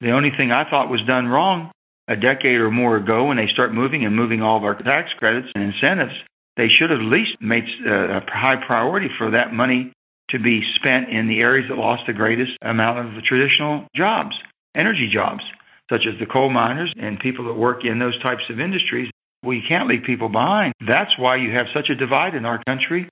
The 0.02 0.12
only 0.12 0.32
thing 0.38 0.52
I 0.52 0.70
thought 0.70 0.89
was 0.89 1.02
done 1.08 1.28
wrong 1.28 1.72
a 2.08 2.16
decade 2.16 2.56
or 2.56 2.72
more 2.72 2.97
ago 2.97 3.26
when 3.26 3.38
they 3.38 3.47
start 3.54 3.74
moving 3.74 4.04
and 4.04 4.16
moving 4.16 4.41
all 4.41 4.58
of 4.58 4.64
our 4.64 4.76
tax 4.76 5.10
credits 5.18 5.47
and 5.54 5.64
incentives, 5.64 6.16
they 6.58 6.68
should 6.68 6.89
have 6.89 7.00
at 7.00 7.06
least 7.06 7.38
made 7.39 7.64
uh, 7.86 8.18
a 8.18 8.22
high 8.28 8.56
priority 8.66 9.08
for 9.18 9.32
that 9.32 9.54
money 9.54 9.93
to 10.32 10.39
be 10.39 10.62
spent 10.76 11.10
in 11.10 11.28
the 11.28 11.41
areas 11.41 11.70
that 11.70 11.78
lost 11.78 12.04
the 12.08 12.14
greatest 12.14 12.52
amount 12.62 13.00
of 13.00 13.16
the 13.16 13.22
traditional 13.22 13.86
jobs, 13.95 14.36
energy 14.76 15.10
jobs, 15.12 15.41
such 15.89 16.02
as 16.08 16.20
the 16.20 16.26
coal 16.26 16.50
miners 16.50 16.93
and 17.00 17.20
people 17.20 17.45
that 17.45 17.54
work 17.54 17.86
in 17.86 18.00
those 18.00 18.20
types 18.22 18.43
of 18.50 18.60
industries. 18.60 19.10
You 19.44 19.62
can't 19.68 19.88
leave 19.88 20.04
people 20.06 20.30
behind. 20.30 20.74
That's 20.86 21.18
why 21.18 21.38
you 21.38 21.52
have 21.52 21.68
such 21.74 21.90
a 21.90 21.96
divide 21.96 22.36
in 22.36 22.46
our 22.46 22.62
country. 22.66 23.10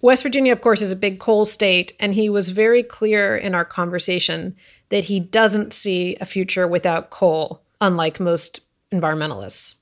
West 0.00 0.24
Virginia, 0.24 0.52
of 0.52 0.60
course, 0.60 0.82
is 0.82 0.90
a 0.90 0.96
big 0.96 1.20
coal 1.20 1.44
state, 1.44 1.92
and 2.00 2.14
he 2.14 2.28
was 2.28 2.50
very 2.50 2.82
clear 2.82 3.36
in 3.36 3.54
our 3.54 3.64
conversation 3.64 4.56
that 4.88 5.04
he 5.04 5.20
doesn't 5.20 5.72
see 5.72 6.16
a 6.20 6.26
future 6.26 6.66
without 6.66 7.10
coal, 7.10 7.62
unlike 7.80 8.18
most 8.18 8.60
environmentalists. 8.92 9.76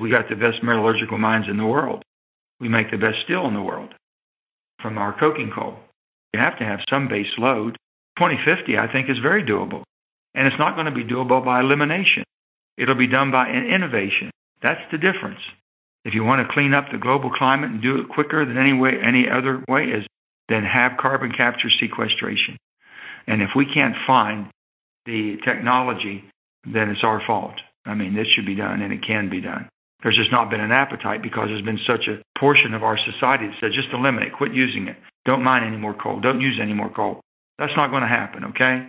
We 0.00 0.10
got 0.10 0.28
the 0.28 0.36
best 0.36 0.62
metallurgical 0.62 1.18
mines 1.18 1.46
in 1.50 1.56
the 1.56 1.66
world. 1.66 2.04
We 2.60 2.68
make 2.68 2.90
the 2.90 2.96
best 2.96 3.16
steel 3.24 3.46
in 3.48 3.54
the 3.54 3.62
world 3.62 3.92
from 4.80 4.98
our 4.98 5.18
coking 5.18 5.50
coal. 5.52 5.74
You 6.32 6.40
have 6.40 6.58
to 6.58 6.64
have 6.64 6.80
some 6.92 7.08
base 7.08 7.26
load. 7.38 7.76
2050, 8.18 8.78
I 8.78 8.90
think, 8.92 9.10
is 9.10 9.18
very 9.20 9.42
doable. 9.42 9.82
And 10.34 10.46
it's 10.46 10.58
not 10.58 10.74
going 10.74 10.86
to 10.86 10.92
be 10.92 11.04
doable 11.04 11.44
by 11.44 11.60
elimination. 11.60 12.22
It'll 12.78 12.94
be 12.94 13.08
done 13.08 13.30
by 13.32 13.48
innovation. 13.48 14.30
That's 14.62 14.80
the 14.90 14.98
difference. 14.98 15.40
If 16.04 16.14
you 16.14 16.24
want 16.24 16.46
to 16.46 16.52
clean 16.52 16.72
up 16.72 16.86
the 16.90 16.98
global 16.98 17.30
climate 17.30 17.70
and 17.70 17.82
do 17.82 17.98
it 18.00 18.08
quicker 18.08 18.44
than 18.44 18.56
any 18.56 18.72
way, 18.72 18.92
any 19.02 19.26
other 19.28 19.62
way, 19.68 19.84
is 19.84 20.06
then 20.48 20.62
have 20.62 20.98
carbon 21.00 21.32
capture 21.32 21.68
sequestration. 21.80 22.56
And 23.26 23.42
if 23.42 23.50
we 23.56 23.66
can't 23.66 23.96
find 24.06 24.46
the 25.04 25.36
technology, 25.44 26.24
then 26.64 26.90
it's 26.90 27.02
our 27.02 27.20
fault. 27.26 27.54
I 27.84 27.94
mean, 27.94 28.14
this 28.14 28.28
should 28.28 28.46
be 28.46 28.54
done 28.54 28.82
and 28.82 28.92
it 28.92 29.04
can 29.06 29.28
be 29.28 29.40
done. 29.40 29.68
There's 30.02 30.16
just 30.16 30.30
not 30.30 30.50
been 30.50 30.60
an 30.60 30.72
appetite 30.72 31.22
because 31.22 31.48
there's 31.48 31.64
been 31.64 31.80
such 31.88 32.06
a 32.06 32.22
portion 32.38 32.74
of 32.74 32.84
our 32.84 32.98
society 32.98 33.46
that 33.48 33.56
says 33.60 33.72
just 33.74 33.92
eliminate, 33.92 34.32
quit 34.34 34.54
using 34.54 34.88
it. 34.88 34.96
Don't 35.24 35.42
mine 35.42 35.64
any 35.64 35.76
more 35.76 35.94
coal. 35.94 36.20
Don't 36.20 36.40
use 36.40 36.58
any 36.62 36.74
more 36.74 36.90
coal. 36.90 37.20
That's 37.58 37.76
not 37.76 37.90
going 37.90 38.02
to 38.02 38.08
happen, 38.08 38.44
okay? 38.44 38.88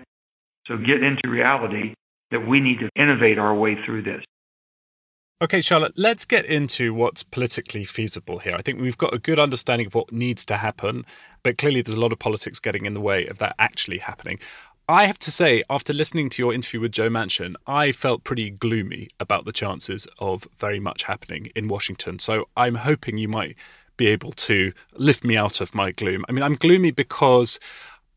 So 0.67 0.77
get 0.77 1.01
into 1.01 1.29
reality 1.29 1.93
that 2.31 2.45
we 2.45 2.59
need 2.59 2.79
to 2.79 2.89
innovate 2.95 3.39
our 3.39 3.55
way 3.55 3.77
through 3.85 4.03
this. 4.03 4.23
Okay, 5.39 5.61
Charlotte, 5.61 5.93
let's 5.95 6.25
get 6.25 6.45
into 6.45 6.95
what's 6.95 7.21
politically 7.21 7.85
feasible 7.85 8.39
here. 8.39 8.55
I 8.55 8.63
think 8.63 8.81
we've 8.81 8.97
got 8.97 9.13
a 9.13 9.19
good 9.19 9.37
understanding 9.37 9.85
of 9.85 9.93
what 9.93 10.11
needs 10.11 10.43
to 10.45 10.57
happen, 10.57 11.05
but 11.43 11.59
clearly 11.59 11.83
there's 11.83 11.95
a 11.95 11.99
lot 11.99 12.11
of 12.11 12.17
politics 12.17 12.59
getting 12.59 12.87
in 12.87 12.95
the 12.95 12.99
way 12.99 13.27
of 13.27 13.37
that 13.37 13.53
actually 13.59 13.99
happening. 13.99 14.39
I 14.89 15.05
have 15.05 15.19
to 15.19 15.31
say, 15.31 15.63
after 15.69 15.93
listening 15.93 16.31
to 16.31 16.41
your 16.41 16.55
interview 16.55 16.79
with 16.79 16.91
Joe 16.91 17.09
Manchin, 17.09 17.53
I 17.67 17.91
felt 17.91 18.23
pretty 18.23 18.49
gloomy 18.49 19.09
about 19.19 19.45
the 19.45 19.51
chances 19.51 20.07
of 20.17 20.47
very 20.57 20.79
much 20.79 21.03
happening 21.03 21.51
in 21.55 21.67
Washington. 21.67 22.17
So 22.17 22.45
I'm 22.57 22.73
hoping 22.73 23.19
you 23.19 23.27
might 23.27 23.57
be 23.95 24.07
able 24.07 24.31
to 24.31 24.73
lift 24.95 25.23
me 25.23 25.37
out 25.37 25.61
of 25.61 25.75
my 25.75 25.91
gloom. 25.91 26.25
I 26.27 26.31
mean, 26.31 26.41
I'm 26.41 26.55
gloomy 26.55 26.89
because 26.89 27.59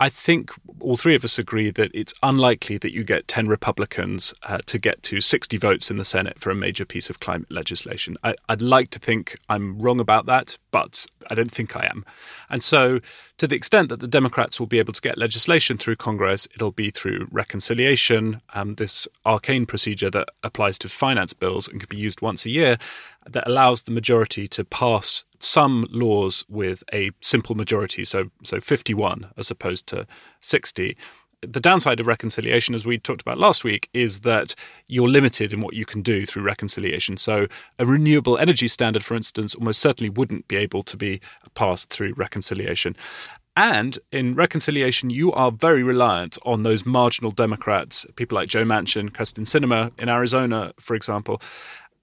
I 0.03 0.09
think 0.09 0.51
all 0.81 0.97
three 0.97 1.15
of 1.15 1.25
us 1.25 1.39
agree 1.39 1.71
that 1.71 1.91
it's 1.95 2.15
unlikely 2.23 2.79
that 2.79 2.95
you 2.95 3.05
get 3.05 3.29
10 3.29 3.49
Republicans 3.49 4.33
uh, 4.45 4.59
to 4.65 4.79
get 4.79 5.03
to 5.05 5.21
60 5.21 5.59
votes 5.59 5.91
in 5.91 5.99
the 5.99 6.07
Senate 6.07 6.39
for 6.39 6.51
a 6.51 6.55
major 6.55 6.87
piece 6.87 7.11
of 7.11 7.21
climate 7.21 7.51
legislation. 7.51 8.17
I, 8.25 8.35
would 8.49 8.63
like 8.63 8.89
to 8.93 8.99
think 8.99 9.37
I'm 9.51 9.79
wrong 9.79 10.01
about 10.01 10.25
that, 10.25 10.57
but 10.71 11.05
I 11.29 11.35
don't 11.35 11.51
think 11.51 11.77
I 11.77 11.85
am. 11.85 12.07
And 12.49 12.63
so, 12.63 13.01
to 13.37 13.47
the 13.47 13.57
extent 13.57 13.91
that 13.91 14.01
the 14.01 14.09
Democrats 14.09 14.59
will 14.59 14.67
be 14.67 14.79
able 14.79 14.95
to 14.95 15.01
get 15.03 15.19
legislation 15.19 15.77
through 15.77 15.97
Congress, 15.97 16.49
it'll 16.55 16.73
be 16.73 16.91
through 16.91 17.29
reconciliation, 17.31 18.41
um, 18.55 18.77
this 18.77 19.07
arcane 19.27 19.67
procedure 19.67 20.11
that 20.11 20.31
applies 20.43 20.79
to 20.79 20.89
finance 20.89 21.35
bills 21.35 21.69
and 21.69 21.79
can 21.79 21.89
be 21.91 21.99
used 21.99 22.23
once 22.23 22.47
a 22.47 22.51
year 22.51 22.79
that 23.29 23.47
allows 23.47 23.83
the 23.83 23.91
majority 23.91 24.49
to 24.49 24.65
pass 24.65 25.25
some 25.39 25.87
laws 25.91 26.45
with 26.49 26.83
a 26.93 27.11
simple 27.21 27.55
majority, 27.55 28.05
so 28.05 28.31
so 28.43 28.61
51 28.61 29.31
as 29.37 29.51
opposed 29.51 29.87
to 29.89 30.07
60. 30.41 30.97
The 31.43 31.61
downside 31.61 32.01
of 32.01 32.07
reconciliation, 32.07 32.75
as 32.75 32.85
we 32.85 32.99
talked 32.99 33.23
about 33.23 33.39
last 33.39 33.65
week, 33.65 33.89
is 33.95 34.21
that 34.21 34.55
you're 34.89 35.09
limited 35.09 35.55
in 35.55 35.63
what 35.63 35.73
you 35.73 35.87
can 35.87 36.03
do 36.03 36.27
through 36.27 36.43
reconciliation. 36.43 37.17
So, 37.17 37.47
a 37.79 37.87
renewable 37.87 38.37
energy 38.37 38.69
standard, 38.69 39.03
for 39.03 39.15
instance, 39.15 39.55
almost 39.55 39.81
certainly 39.81 40.11
wouldn't 40.11 40.49
be 40.49 40.57
able 40.57 40.83
to 40.83 40.99
be 40.99 41.21
passed 41.55 41.89
through 41.89 42.13
reconciliation. 42.13 42.95
And 43.57 43.99
in 44.13 44.35
reconciliation, 44.35 45.11
you 45.11 45.33
are 45.33 45.51
very 45.51 45.83
reliant 45.83 46.39
on 46.45 46.63
those 46.63 46.87
marginal 46.87 47.31
Democrats, 47.31 48.07
people 48.17 48.37
like 48.37 48.49
Joe 48.49 48.65
Manchin, 48.65 49.11
Kyrsten 49.11 49.45
Sinema 49.45 49.99
in 49.99 50.09
Arizona, 50.09 50.73
for 50.79 50.95
example. 50.95 51.41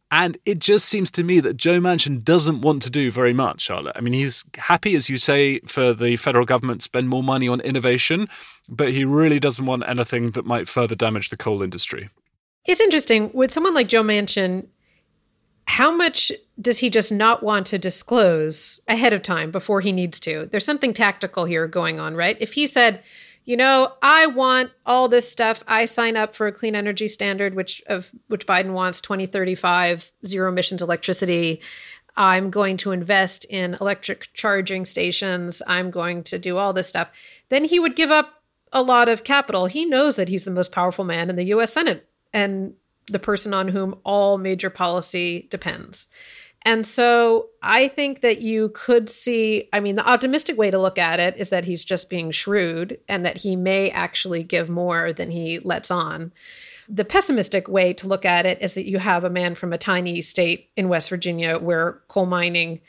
And 0.10 0.38
it 0.45 0.60
just 0.60 0.86
seems 0.86 1.12
to 1.12 1.24
me 1.24 1.41
that 1.41 1.58
Joe 1.58 1.80
Manchin 1.80 2.24
doesn't 2.24 2.62
want 2.62 2.82
to 2.84 2.89
do 2.89 3.12
very 3.12 3.34
much, 3.34 3.62
Charlotte. 3.62 3.95
I 3.97 4.01
mean, 4.01 4.14
he's 4.14 4.45
happy, 4.55 4.95
as 4.95 5.10
you 5.10 5.18
say, 5.18 5.60
for 5.62 5.93
the 5.93 6.16
federal 6.16 6.45
government 6.45 6.80
to 6.80 6.86
spend 6.86 7.10
more 7.10 7.24
money 7.24 7.49
on 7.49 7.60
innovation, 7.60 8.30
but 8.70 8.93
he 8.93 9.03
really 9.03 9.39
doesn't 9.39 9.66
want 9.66 9.84
anything 9.86 10.32
that 10.32 10.45
might 10.45 10.70
further 10.70 10.95
damage 10.95 11.30
the 11.30 11.36
coal 11.36 11.62
industry. 11.62 12.10
It's 12.66 12.80
interesting. 12.80 13.32
With 13.34 13.51
someone 13.51 13.74
like 13.74 13.89
Joe 13.89 14.03
Manchin, 14.03 14.68
how 15.66 15.93
much 15.93 16.32
does 16.60 16.80
he 16.80 16.89
just 16.89 17.12
not 17.12 17.43
want 17.43 17.68
to 17.68 17.78
disclose 17.78 18.80
ahead 18.88 19.12
of 19.12 19.22
time 19.22 19.51
before 19.51 19.82
he 19.82 19.91
needs 19.91 20.20
to? 20.22 20.47
There's 20.51 20.66
something 20.66 20.93
tactical 20.93 21.43
here 21.43 21.68
going 21.68 21.99
on, 21.99 22.16
right? 22.16 22.38
If 22.39 22.53
he 22.53 22.66
said, 22.66 23.03
you 23.47 23.55
know, 23.55 23.93
I 24.01 24.27
want 24.27 24.71
all 24.85 25.07
this 25.07 25.31
stuff. 25.31 25.63
I 25.69 25.85
sign 25.85 26.17
up 26.17 26.35
for 26.35 26.47
a 26.47 26.51
clean 26.51 26.75
energy 26.75 27.07
standard, 27.07 27.55
which 27.55 27.81
of 27.87 28.11
which 28.27 28.45
Biden 28.45 28.73
wants 28.73 28.99
2035 28.99 30.11
zero 30.25 30.49
emissions 30.51 30.81
electricity. 30.81 31.61
I'm 32.17 32.49
going 32.49 32.75
to 32.77 32.91
invest 32.91 33.45
in 33.45 33.77
electric 33.79 34.33
charging 34.33 34.85
stations. 34.85 35.61
I'm 35.65 35.91
going 35.91 36.23
to 36.23 36.37
do 36.37 36.57
all 36.57 36.73
this 36.73 36.89
stuff. 36.89 37.09
Then 37.47 37.63
he 37.63 37.79
would 37.79 37.95
give 37.95 38.11
up 38.11 38.43
a 38.73 38.81
lot 38.81 39.07
of 39.07 39.23
capital. 39.23 39.67
He 39.67 39.85
knows 39.85 40.17
that 40.17 40.27
he's 40.27 40.43
the 40.43 40.51
most 40.51 40.73
powerful 40.73 41.05
man 41.05 41.29
in 41.29 41.37
the 41.37 41.45
US 41.45 41.71
Senate 41.71 42.05
and 42.33 42.73
the 43.09 43.17
person 43.17 43.53
on 43.53 43.69
whom 43.69 43.95
all 44.03 44.37
major 44.37 44.69
policy 44.69 45.47
depends. 45.49 46.09
And 46.64 46.86
so 46.86 47.47
I 47.62 47.88
think 47.88 48.22
that 48.22 48.41
you 48.41 48.70
could 48.70 49.10
see, 49.10 49.70
I 49.72 49.80
mean, 49.80 49.95
the 49.95 50.08
optimistic 50.08 50.58
way 50.58 50.70
to 50.70 50.80
look 50.80 50.97
at 50.97 51.20
it 51.20 51.38
is 51.38 51.49
that 51.49 51.66
he's 51.66 51.84
just 51.84 52.10
being 52.10 52.32
shrewd 52.32 52.99
and 53.08 53.26
that 53.26 53.38
he 53.38 53.55
may 53.55 53.89
actually 53.91 54.43
give 54.43 54.70
more 54.70 55.14
than 55.14 55.32
he 55.32 55.60
lets 55.60 55.89
on. 55.89 56.34
The 56.89 57.05
pessimistic 57.05 57.68
way 57.68 57.93
to 57.93 58.08
look 58.08 58.26
at 58.26 58.45
it 58.45 58.62
is 58.62 58.74
that 58.74 58.88
you 58.88 58.99
have 58.99 59.24
a 59.24 59.30
man 59.30 59.55
from 59.55 59.72
a 59.72 59.78
tiny 59.78 60.22
state 60.22 60.70
in 60.76 60.89
West 60.89 61.10
Virginia 61.10 61.58
where 61.58 62.01
coal 62.08 62.26
mining 62.26 62.82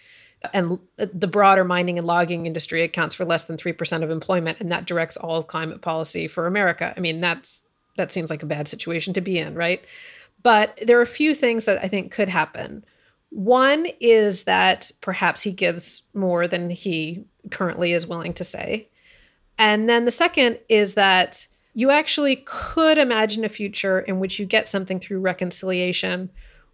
and 0.53 0.79
the 0.97 1.27
broader 1.27 1.65
mining 1.65 1.99
and 1.99 2.07
logging 2.07 2.47
industry 2.47 2.83
accounts 2.83 3.15
for 3.15 3.25
less 3.25 3.45
than 3.45 3.57
3% 3.57 4.03
of 4.05 4.11
employment 4.11 4.59
and 4.61 4.71
that 4.71 4.87
directs 4.87 5.17
all 5.17 5.43
climate 5.43 5.83
policy 5.83 6.29
for 6.29 6.47
America. 6.47 6.95
I 6.97 7.01
mean, 7.01 7.21
that's 7.21 7.65
that 7.97 8.13
seems 8.13 8.31
like 8.31 8.45
a 8.45 8.47
bad 8.47 8.69
situation 8.69 9.13
to 9.15 9.21
be 9.21 9.39
in, 9.39 9.55
right? 9.55 9.85
But 10.43 10.79
there 10.87 10.99
are 10.99 11.03
a 11.03 11.07
few 11.07 11.35
things 11.35 11.65
that 11.65 11.83
I 11.83 11.89
think 11.89 12.13
could 12.13 12.29
happen. 12.29 12.85
One 13.31 13.87
is 14.01 14.45
that 14.45 14.91
perhaps 15.01 15.43
he 15.43 15.53
gives 15.53 16.03
more 16.15 16.49
than 16.49 16.71
he 16.71 17.25
currently 17.51 17.93
is 17.93 18.07
willing 18.07 18.33
to 18.35 18.45
say. 18.45 18.89
And 19.59 19.89
then 19.89 20.05
the 20.05 20.11
second 20.11 20.59
is 20.69 20.95
that 20.95 21.47
you 21.75 21.91
actually 21.91 22.37
could 22.45 22.99
imagine 22.99 23.45
a 23.45 23.49
future 23.49 24.01
in 24.01 24.19
which 24.19 24.39
you 24.39 24.47
get 24.47 24.69
something 24.69 24.99
through 24.99 25.21
reconciliation, 25.21 26.31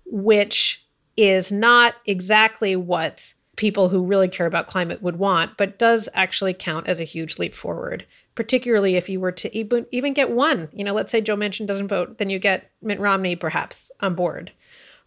which 0.06 0.84
is 1.16 1.50
not 1.50 1.94
exactly 2.06 2.76
what 2.76 3.34
people 3.56 3.88
who 3.88 4.02
really 4.02 4.28
care 4.28 4.46
about 4.46 4.66
climate 4.66 5.02
would 5.02 5.16
want, 5.16 5.56
but 5.56 5.78
does 5.78 6.08
actually 6.14 6.54
count 6.54 6.88
as 6.88 7.00
a 7.00 7.04
huge 7.04 7.38
leap 7.38 7.54
forward, 7.54 8.04
particularly 8.34 8.96
if 8.96 9.08
you 9.08 9.20
were 9.20 9.32
to 9.32 9.56
even, 9.56 9.86
even 9.92 10.12
get 10.12 10.30
one. 10.30 10.68
You 10.72 10.84
know, 10.84 10.92
let's 10.92 11.12
say 11.12 11.20
Joe 11.20 11.36
Manchin 11.36 11.66
doesn't 11.66 11.88
vote, 11.88 12.18
then 12.18 12.30
you 12.30 12.38
get 12.38 12.70
Mitt 12.82 12.98
Romney 12.98 13.36
perhaps 13.36 13.92
on 14.00 14.14
board. 14.14 14.52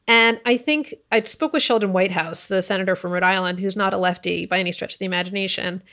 And 0.08 0.40
I 0.46 0.56
think 0.58 0.96
I 1.12 1.22
spoke 1.24 1.52
with 1.52 1.64
Sheldon 1.64 1.92
Whitehouse, 1.92 2.46
the 2.46 2.62
senator 2.62 2.96
from 2.96 3.12
Rhode 3.12 3.24
Island, 3.24 3.60
who's 3.60 3.76
not 3.76 3.94
a 3.94 3.98
lefty 3.98 4.46
by 4.46 4.60
any 4.60 4.72
stretch 4.72 4.94
of 4.94 5.00
the 5.00 5.06
imagination. 5.06 5.84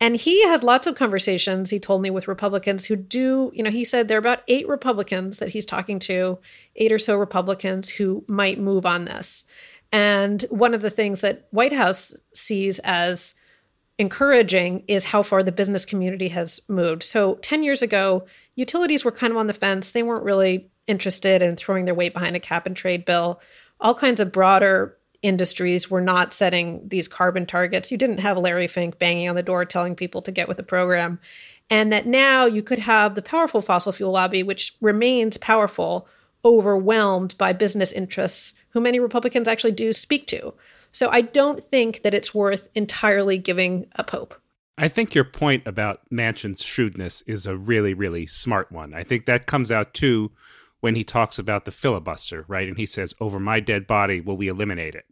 And 0.00 0.16
he 0.16 0.46
has 0.46 0.62
lots 0.62 0.86
of 0.86 0.94
conversations, 0.94 1.70
he 1.70 1.80
told 1.80 2.02
me, 2.02 2.10
with 2.10 2.28
Republicans 2.28 2.86
who 2.86 2.96
do, 2.96 3.50
you 3.54 3.62
know, 3.62 3.70
he 3.70 3.84
said 3.84 4.06
there 4.06 4.16
are 4.16 4.20
about 4.20 4.42
eight 4.48 4.68
Republicans 4.68 5.38
that 5.38 5.50
he's 5.50 5.66
talking 5.66 5.98
to, 6.00 6.38
eight 6.76 6.92
or 6.92 6.98
so 6.98 7.16
Republicans 7.16 7.90
who 7.90 8.24
might 8.28 8.60
move 8.60 8.86
on 8.86 9.04
this. 9.04 9.44
And 9.90 10.42
one 10.50 10.72
of 10.72 10.82
the 10.82 10.90
things 10.90 11.20
that 11.22 11.48
Whitehouse 11.50 12.14
sees 12.32 12.78
as 12.80 13.34
encouraging 13.98 14.84
is 14.86 15.06
how 15.06 15.22
far 15.24 15.42
the 15.42 15.50
business 15.50 15.84
community 15.84 16.28
has 16.28 16.60
moved. 16.68 17.02
So 17.02 17.34
10 17.36 17.64
years 17.64 17.82
ago, 17.82 18.24
utilities 18.54 19.04
were 19.04 19.10
kind 19.10 19.32
of 19.32 19.36
on 19.36 19.48
the 19.48 19.52
fence. 19.52 19.90
They 19.90 20.04
weren't 20.04 20.24
really 20.24 20.70
interested 20.88 21.42
in 21.42 21.56
throwing 21.56 21.84
their 21.84 21.94
weight 21.94 22.12
behind 22.12 22.34
a 22.34 22.40
cap 22.40 22.66
and 22.66 22.76
trade 22.76 23.04
bill. 23.04 23.40
All 23.80 23.94
kinds 23.94 24.18
of 24.18 24.32
broader 24.32 24.96
industries 25.22 25.90
were 25.90 26.00
not 26.00 26.32
setting 26.32 26.88
these 26.88 27.08
carbon 27.08 27.46
targets. 27.46 27.90
You 27.90 27.98
didn't 27.98 28.18
have 28.18 28.38
Larry 28.38 28.66
Fink 28.66 28.98
banging 28.98 29.28
on 29.28 29.34
the 29.34 29.42
door 29.42 29.64
telling 29.64 29.94
people 29.94 30.22
to 30.22 30.32
get 30.32 30.48
with 30.48 30.56
the 30.56 30.62
program. 30.62 31.18
And 31.70 31.92
that 31.92 32.06
now 32.06 32.46
you 32.46 32.62
could 32.62 32.78
have 32.78 33.14
the 33.14 33.22
powerful 33.22 33.60
fossil 33.60 33.92
fuel 33.92 34.12
lobby, 34.12 34.42
which 34.42 34.74
remains 34.80 35.36
powerful, 35.36 36.08
overwhelmed 36.44 37.36
by 37.36 37.52
business 37.52 37.92
interests 37.92 38.54
who 38.70 38.80
many 38.80 39.00
Republicans 39.00 39.48
actually 39.48 39.72
do 39.72 39.92
speak 39.92 40.26
to. 40.28 40.54
So 40.92 41.10
I 41.10 41.20
don't 41.20 41.62
think 41.62 42.02
that 42.02 42.14
it's 42.14 42.34
worth 42.34 42.68
entirely 42.74 43.38
giving 43.38 43.86
up 43.96 44.10
hope. 44.10 44.34
I 44.78 44.88
think 44.88 45.14
your 45.14 45.24
point 45.24 45.66
about 45.66 46.00
Manchin's 46.10 46.62
shrewdness 46.62 47.22
is 47.22 47.46
a 47.46 47.56
really, 47.56 47.92
really 47.94 48.26
smart 48.26 48.70
one. 48.70 48.94
I 48.94 49.02
think 49.02 49.26
that 49.26 49.46
comes 49.46 49.72
out 49.72 49.92
too 49.92 50.30
when 50.80 50.94
he 50.94 51.04
talks 51.04 51.38
about 51.38 51.64
the 51.64 51.70
filibuster, 51.70 52.44
right? 52.48 52.68
And 52.68 52.76
he 52.76 52.86
says, 52.86 53.14
Over 53.20 53.40
my 53.40 53.60
dead 53.60 53.86
body, 53.86 54.20
will 54.20 54.36
we 54.36 54.48
eliminate 54.48 54.94
it? 54.94 55.06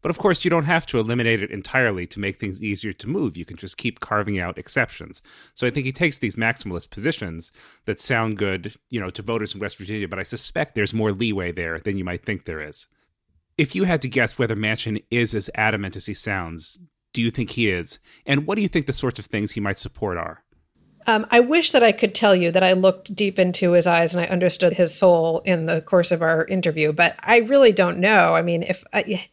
But 0.00 0.10
of 0.10 0.18
course, 0.18 0.44
you 0.44 0.50
don't 0.50 0.64
have 0.64 0.86
to 0.86 1.00
eliminate 1.00 1.42
it 1.42 1.50
entirely 1.50 2.06
to 2.06 2.20
make 2.20 2.38
things 2.38 2.62
easier 2.62 2.92
to 2.92 3.08
move. 3.08 3.36
You 3.36 3.44
can 3.44 3.56
just 3.56 3.76
keep 3.76 3.98
carving 3.98 4.38
out 4.38 4.58
exceptions. 4.58 5.22
So 5.54 5.66
I 5.66 5.70
think 5.70 5.86
he 5.86 5.92
takes 5.92 6.18
these 6.18 6.36
maximalist 6.36 6.90
positions 6.90 7.50
that 7.84 7.98
sound 7.98 8.38
good, 8.38 8.76
you 8.90 9.00
know, 9.00 9.10
to 9.10 9.22
voters 9.22 9.54
in 9.54 9.60
West 9.60 9.76
Virginia, 9.76 10.06
but 10.06 10.20
I 10.20 10.22
suspect 10.22 10.74
there's 10.74 10.94
more 10.94 11.12
leeway 11.12 11.50
there 11.50 11.80
than 11.80 11.98
you 11.98 12.04
might 12.04 12.24
think 12.24 12.44
there 12.44 12.62
is. 12.62 12.86
If 13.56 13.74
you 13.74 13.84
had 13.84 14.00
to 14.02 14.08
guess 14.08 14.38
whether 14.38 14.54
Manchin 14.54 15.02
is 15.10 15.34
as 15.34 15.50
adamant 15.56 15.96
as 15.96 16.06
he 16.06 16.14
sounds, 16.14 16.78
do 17.12 17.20
you 17.20 17.32
think 17.32 17.50
he 17.50 17.68
is? 17.68 17.98
And 18.24 18.46
what 18.46 18.54
do 18.54 18.62
you 18.62 18.68
think 18.68 18.86
the 18.86 18.92
sorts 18.92 19.18
of 19.18 19.26
things 19.26 19.52
he 19.52 19.60
might 19.60 19.78
support 19.78 20.16
are? 20.16 20.44
Um, 21.08 21.26
I 21.30 21.40
wish 21.40 21.72
that 21.72 21.82
I 21.82 21.92
could 21.92 22.14
tell 22.14 22.34
you 22.34 22.50
that 22.50 22.62
I 22.62 22.74
looked 22.74 23.14
deep 23.14 23.38
into 23.38 23.72
his 23.72 23.86
eyes 23.86 24.14
and 24.14 24.22
I 24.22 24.28
understood 24.28 24.74
his 24.74 24.94
soul 24.94 25.40
in 25.46 25.64
the 25.64 25.80
course 25.80 26.12
of 26.12 26.20
our 26.20 26.44
interview, 26.44 26.92
but 26.92 27.16
I 27.20 27.38
really 27.38 27.72
don't 27.72 27.98
know. 27.98 28.36
I 28.36 28.42
mean, 28.42 28.62
if 28.62 28.84
I, 28.92 29.26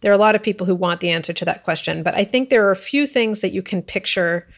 there 0.00 0.10
are 0.10 0.14
a 0.14 0.18
lot 0.18 0.34
of 0.34 0.42
people 0.42 0.66
who 0.66 0.74
want 0.74 1.00
the 1.00 1.10
answer 1.10 1.32
to 1.32 1.44
that 1.44 1.62
question, 1.62 2.02
but 2.02 2.16
I 2.16 2.24
think 2.24 2.50
there 2.50 2.66
are 2.66 2.72
a 2.72 2.76
few 2.76 3.06
things 3.06 3.42
that 3.42 3.52
you 3.52 3.62
can 3.62 3.80
picture 3.80 4.48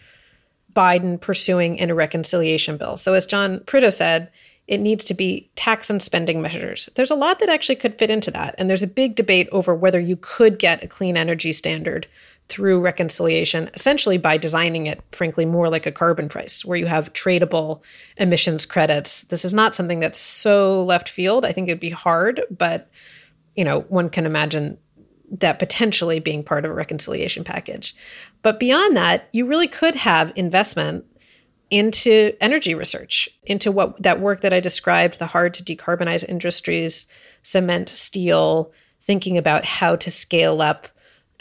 Biden 0.75 1.21
pursuing 1.21 1.77
in 1.77 1.91
a 1.91 1.95
reconciliation 1.95 2.79
bill. 2.79 2.97
So, 2.97 3.13
as 3.13 3.27
John 3.27 3.61
Prideaux 3.67 3.91
said, 3.91 4.31
it 4.67 4.81
needs 4.81 5.05
to 5.05 5.13
be 5.13 5.51
tax 5.55 5.91
and 5.91 6.03
spending 6.03 6.41
measures. 6.41 6.89
There's 6.95 7.11
a 7.11 7.15
lot 7.15 7.39
that 7.41 7.51
actually 7.51 7.77
could 7.77 7.99
fit 7.99 8.11
into 8.11 8.31
that. 8.31 8.55
And 8.57 8.71
there's 8.71 8.83
a 8.83 8.87
big 8.87 9.15
debate 9.15 9.51
over 9.53 9.75
whether 9.75 10.01
you 10.01 10.17
could 10.17 10.59
get 10.59 10.83
a 10.83 10.89
clean 10.89 11.19
energy 11.19 11.53
standard 11.53 12.07
through 12.49 12.81
reconciliation, 12.81 13.71
essentially 13.75 14.19
by 14.19 14.37
designing 14.37 14.87
it, 14.87 15.01
frankly, 15.13 15.47
more 15.47 15.69
like 15.69 15.87
a 15.87 15.93
carbon 15.93 16.29
price, 16.29 16.65
where 16.65 16.77
you 16.77 16.87
have 16.87 17.13
tradable 17.13 17.81
emissions 18.19 18.67
credits. 18.67 19.25
This 19.25 19.45
is 19.45 19.55
not 19.55 19.75
something 19.75 20.01
that's 20.01 20.19
so 20.19 20.85
left 20.85 21.09
field. 21.09 21.45
I 21.45 21.53
think 21.53 21.69
it'd 21.69 21.81
be 21.81 21.91
hard, 21.91 22.43
but 22.51 22.91
you 23.57 23.65
know, 23.65 23.81
one 23.83 24.09
can 24.09 24.27
imagine 24.27 24.79
that 25.31 25.59
potentially 25.59 26.21
being 26.21 26.45
part 26.45 26.65
of 26.65 26.71
a 26.71 26.75
reconciliation 26.75 27.45
package. 27.45 27.95
But 28.43 28.61
beyond 28.61 28.97
that, 28.97 29.29
you 29.33 29.47
really 29.47 29.69
could 29.69 29.95
have 29.95 30.33
investment 30.37 31.07
into 31.71 32.35
energy 32.39 32.75
research, 32.75 33.31
into 33.45 33.73
what 33.73 34.03
that 34.03 34.21
work 34.21 34.43
that 34.43 34.53
I 34.53 34.61
described, 34.61 35.19
the 35.19 35.27
hard 35.27 35.55
to 35.55 35.65
decarbonize 35.65 36.29
industries, 36.29 37.07
cement, 37.43 37.89
steel, 37.89 38.73
thinking 39.01 39.39
about 39.39 39.65
how 39.65 39.97
to 39.97 40.11
scale 40.11 40.61
up 40.61 40.87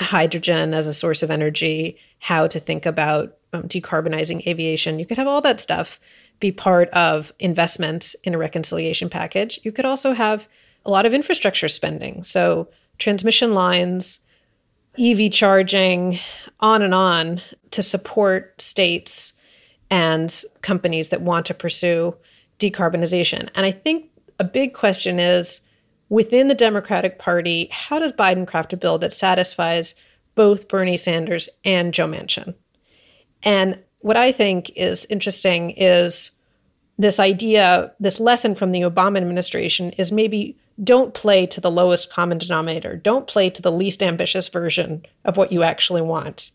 hydrogen 0.03 0.73
as 0.73 0.87
a 0.87 0.93
source 0.93 1.23
of 1.23 1.31
energy, 1.31 1.97
how 2.19 2.47
to 2.47 2.59
think 2.59 2.85
about 2.85 3.37
um, 3.53 3.63
decarbonizing 3.63 4.45
aviation. 4.47 4.99
You 4.99 5.05
could 5.05 5.17
have 5.17 5.27
all 5.27 5.41
that 5.41 5.61
stuff 5.61 5.99
be 6.39 6.51
part 6.51 6.89
of 6.89 7.31
investment 7.39 8.15
in 8.23 8.33
a 8.33 8.37
reconciliation 8.37 9.09
package. 9.09 9.59
You 9.63 9.71
could 9.71 9.85
also 9.85 10.13
have 10.13 10.47
a 10.85 10.91
lot 10.91 11.05
of 11.05 11.13
infrastructure 11.13 11.69
spending. 11.69 12.23
So, 12.23 12.67
transmission 12.97 13.53
lines, 13.53 14.19
EV 14.99 15.31
charging, 15.31 16.19
on 16.59 16.81
and 16.81 16.93
on 16.93 17.41
to 17.71 17.81
support 17.81 18.59
states 18.61 19.33
and 19.89 20.43
companies 20.61 21.09
that 21.09 21.21
want 21.21 21.45
to 21.47 21.53
pursue 21.53 22.15
decarbonization. 22.59 23.49
And 23.55 23.65
I 23.65 23.71
think 23.71 24.09
a 24.39 24.43
big 24.43 24.73
question 24.73 25.19
is 25.19 25.61
within 26.11 26.49
the 26.49 26.53
Democratic 26.53 27.17
Party, 27.17 27.69
how 27.71 27.97
does 27.97 28.11
Biden 28.11 28.45
craft 28.45 28.73
a 28.73 28.77
bill 28.77 28.97
that 28.97 29.13
satisfies 29.13 29.95
both 30.35 30.67
Bernie 30.67 30.97
Sanders 30.97 31.47
and 31.63 31.93
Joe 31.93 32.05
Manchin? 32.05 32.53
And 33.43 33.79
what 33.99 34.17
I 34.17 34.33
think 34.33 34.71
is 34.75 35.07
interesting 35.09 35.71
is 35.71 36.31
this 36.97 37.17
idea, 37.17 37.93
this 37.97 38.19
lesson 38.19 38.55
from 38.55 38.73
the 38.73 38.81
Obama 38.81 39.17
administration 39.17 39.91
is 39.91 40.11
maybe 40.11 40.57
don't 40.83 41.13
play 41.13 41.45
to 41.45 41.61
the 41.61 41.71
lowest 41.71 42.11
common 42.11 42.37
denominator. 42.37 42.97
Don't 42.97 43.25
play 43.25 43.49
to 43.49 43.61
the 43.61 43.71
least 43.71 44.03
ambitious 44.03 44.49
version 44.49 45.05
of 45.23 45.37
what 45.37 45.53
you 45.53 45.63
actually 45.63 46.01
want. 46.01 46.51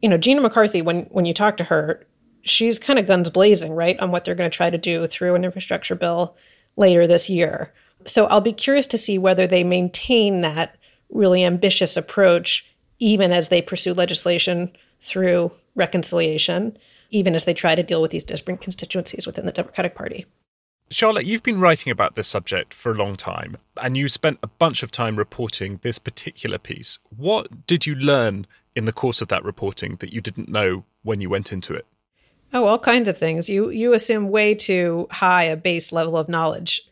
You 0.00 0.10
know, 0.10 0.16
Gina 0.16 0.40
McCarthy, 0.40 0.80
when 0.80 1.06
when 1.06 1.24
you 1.24 1.34
talk 1.34 1.56
to 1.56 1.64
her, 1.64 2.06
she's 2.42 2.78
kind 2.78 3.00
of 3.00 3.08
guns 3.08 3.30
blazing, 3.30 3.72
right, 3.72 3.98
on 3.98 4.12
what 4.12 4.24
they're 4.24 4.36
going 4.36 4.50
to 4.50 4.56
try 4.56 4.70
to 4.70 4.78
do 4.78 5.08
through 5.08 5.34
an 5.34 5.44
infrastructure 5.44 5.96
bill 5.96 6.36
later 6.76 7.08
this 7.08 7.28
year. 7.28 7.72
So 8.06 8.26
I'll 8.26 8.40
be 8.40 8.52
curious 8.52 8.86
to 8.88 8.98
see 8.98 9.18
whether 9.18 9.46
they 9.46 9.64
maintain 9.64 10.40
that 10.42 10.76
really 11.10 11.44
ambitious 11.44 11.96
approach, 11.96 12.66
even 12.98 13.32
as 13.32 13.48
they 13.48 13.62
pursue 13.62 13.94
legislation 13.94 14.72
through 15.00 15.52
reconciliation, 15.74 16.76
even 17.10 17.34
as 17.34 17.44
they 17.44 17.54
try 17.54 17.74
to 17.74 17.82
deal 17.82 18.02
with 18.02 18.10
these 18.10 18.24
different 18.24 18.60
constituencies 18.60 19.26
within 19.26 19.46
the 19.46 19.52
Democratic 19.52 19.94
Party. 19.94 20.26
Charlotte, 20.90 21.24
you've 21.24 21.42
been 21.42 21.60
writing 21.60 21.90
about 21.90 22.16
this 22.16 22.28
subject 22.28 22.74
for 22.74 22.92
a 22.92 22.94
long 22.94 23.16
time, 23.16 23.56
and 23.82 23.96
you 23.96 24.08
spent 24.08 24.38
a 24.42 24.46
bunch 24.46 24.82
of 24.82 24.90
time 24.90 25.16
reporting 25.16 25.80
this 25.82 25.98
particular 25.98 26.58
piece. 26.58 26.98
What 27.16 27.66
did 27.66 27.86
you 27.86 27.94
learn 27.94 28.46
in 28.76 28.84
the 28.84 28.92
course 28.92 29.22
of 29.22 29.28
that 29.28 29.44
reporting 29.44 29.96
that 29.96 30.12
you 30.12 30.20
didn't 30.20 30.50
know 30.50 30.84
when 31.02 31.20
you 31.20 31.30
went 31.30 31.52
into 31.52 31.72
it? 31.74 31.86
Oh, 32.52 32.64
all 32.64 32.78
kinds 32.78 33.08
of 33.08 33.16
things. 33.16 33.48
You 33.48 33.70
you 33.70 33.94
assume 33.94 34.28
way 34.28 34.54
too 34.54 35.08
high 35.10 35.44
a 35.44 35.56
base 35.56 35.92
level 35.92 36.18
of 36.18 36.28
knowledge. 36.28 36.82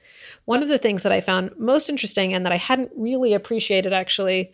One 0.44 0.62
of 0.62 0.68
the 0.68 0.78
things 0.78 1.02
that 1.02 1.12
I 1.12 1.20
found 1.20 1.52
most 1.58 1.88
interesting 1.88 2.34
and 2.34 2.44
that 2.44 2.52
I 2.52 2.56
hadn't 2.56 2.90
really 2.96 3.32
appreciated 3.32 3.92
actually 3.92 4.52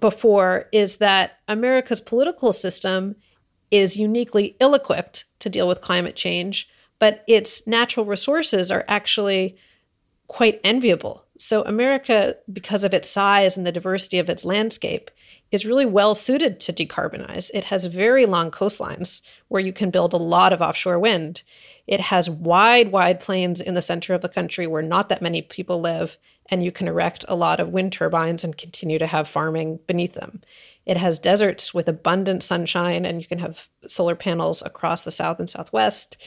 before 0.00 0.66
is 0.72 0.96
that 0.96 1.38
America's 1.48 2.00
political 2.00 2.52
system 2.52 3.16
is 3.70 3.96
uniquely 3.96 4.56
ill 4.60 4.74
equipped 4.74 5.24
to 5.40 5.50
deal 5.50 5.68
with 5.68 5.80
climate 5.80 6.16
change, 6.16 6.68
but 6.98 7.24
its 7.26 7.66
natural 7.66 8.06
resources 8.06 8.70
are 8.70 8.84
actually 8.88 9.56
quite 10.26 10.60
enviable. 10.64 11.24
So, 11.38 11.62
America, 11.62 12.36
because 12.52 12.82
of 12.84 12.92
its 12.92 13.08
size 13.08 13.56
and 13.56 13.66
the 13.66 13.72
diversity 13.72 14.18
of 14.18 14.28
its 14.28 14.44
landscape, 14.44 15.10
is 15.50 15.64
really 15.64 15.86
well 15.86 16.14
suited 16.14 16.60
to 16.60 16.72
decarbonize. 16.72 17.50
It 17.54 17.64
has 17.64 17.86
very 17.86 18.26
long 18.26 18.50
coastlines 18.50 19.22
where 19.48 19.62
you 19.62 19.72
can 19.72 19.90
build 19.90 20.12
a 20.12 20.18
lot 20.18 20.52
of 20.52 20.60
offshore 20.60 20.98
wind. 20.98 21.42
It 21.88 22.00
has 22.02 22.28
wide, 22.28 22.92
wide 22.92 23.18
plains 23.18 23.62
in 23.62 23.72
the 23.72 23.80
center 23.80 24.12
of 24.12 24.20
the 24.20 24.28
country 24.28 24.66
where 24.66 24.82
not 24.82 25.08
that 25.08 25.22
many 25.22 25.40
people 25.40 25.80
live, 25.80 26.18
and 26.50 26.62
you 26.62 26.70
can 26.70 26.86
erect 26.86 27.24
a 27.26 27.34
lot 27.34 27.60
of 27.60 27.70
wind 27.70 27.94
turbines 27.94 28.44
and 28.44 28.56
continue 28.56 28.98
to 28.98 29.06
have 29.06 29.26
farming 29.26 29.80
beneath 29.86 30.12
them. 30.12 30.42
It 30.84 30.98
has 30.98 31.18
deserts 31.18 31.72
with 31.72 31.88
abundant 31.88 32.42
sunshine, 32.42 33.06
and 33.06 33.22
you 33.22 33.26
can 33.26 33.38
have 33.38 33.68
solar 33.86 34.14
panels 34.14 34.62
across 34.66 35.00
the 35.00 35.10
south 35.10 35.38
and 35.38 35.48
southwest. 35.48 36.18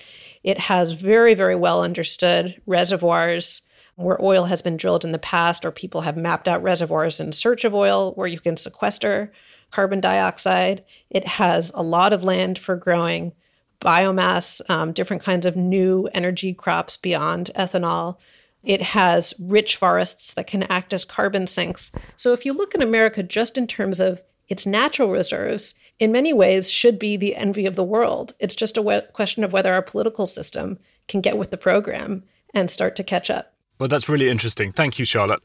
It 0.44 0.62
has 0.62 0.94
very, 0.94 1.36
very 1.36 1.56
well 1.56 1.84
understood 1.84 2.60
reservoirs 2.66 3.62
where 3.96 4.24
oil 4.24 4.46
has 4.46 4.64
been 4.64 4.78
drilled 4.78 5.06
in 5.06 5.12
the 5.12 5.20
past, 5.20 5.64
or 5.64 5.72
people 5.72 6.02
have 6.02 6.18
mapped 6.18 6.48
out 6.48 6.64
reservoirs 6.64 7.20
in 7.20 7.32
search 7.32 7.64
of 7.66 7.76
oil 7.76 8.14
where 8.14 8.28
you 8.28 8.40
can 8.40 8.58
sequester 8.58 9.32
carbon 9.70 10.02
dioxide. 10.02 10.84
It 11.12 11.28
has 11.28 11.72
a 11.76 11.84
lot 11.84 12.14
of 12.14 12.24
land 12.24 12.58
for 12.58 12.76
growing 12.76 13.34
biomass, 13.82 14.62
um, 14.70 14.94
different 14.94 15.24
kinds 15.24 15.46
of 15.46 15.56
new 15.56 16.08
energy 16.14 16.54
crops 16.54 16.96
beyond 16.98 17.52
ethanol. 17.56 18.18
It 18.64 18.82
has 18.82 19.34
rich 19.40 19.76
forests 19.76 20.34
that 20.34 20.48
can 20.48 20.64
act 20.64 20.94
as 20.94 21.04
carbon 21.04 21.48
sinks. 21.48 21.92
So 22.16 22.32
if 22.32 22.46
you 22.46 22.54
look 22.54 22.76
at 22.76 22.84
America 22.84 23.24
just 23.24 23.58
in 23.58 23.68
terms 23.68 24.00
of 24.00 24.22
its 24.48 24.66
natural 24.66 25.10
reserves, 25.10 25.74
in 25.98 26.12
many 26.12 26.34
ways 26.34 26.70
should 26.70 27.00
be 27.00 27.18
the 27.18 27.36
envy 27.36 27.66
of 27.66 27.76
the 27.76 27.84
world. 27.84 28.34
It's 28.40 28.56
just 28.56 28.78
a 28.78 29.08
question 29.14 29.44
of 29.44 29.54
whether 29.54 29.74
our 29.74 29.82
political 29.82 30.28
system 30.28 30.78
can 31.08 31.22
get 31.22 31.38
with 31.38 31.52
the 31.52 31.58
program 31.58 32.24
and 32.54 32.70
start 32.70 32.96
to 32.98 33.04
catch 33.04 33.30
up. 33.30 33.54
Well, 33.80 33.88
that's 33.88 34.10
really 34.10 34.30
interesting. 34.30 34.72
Thank 34.72 35.00
you, 35.00 35.06
Charlotte. 35.06 35.42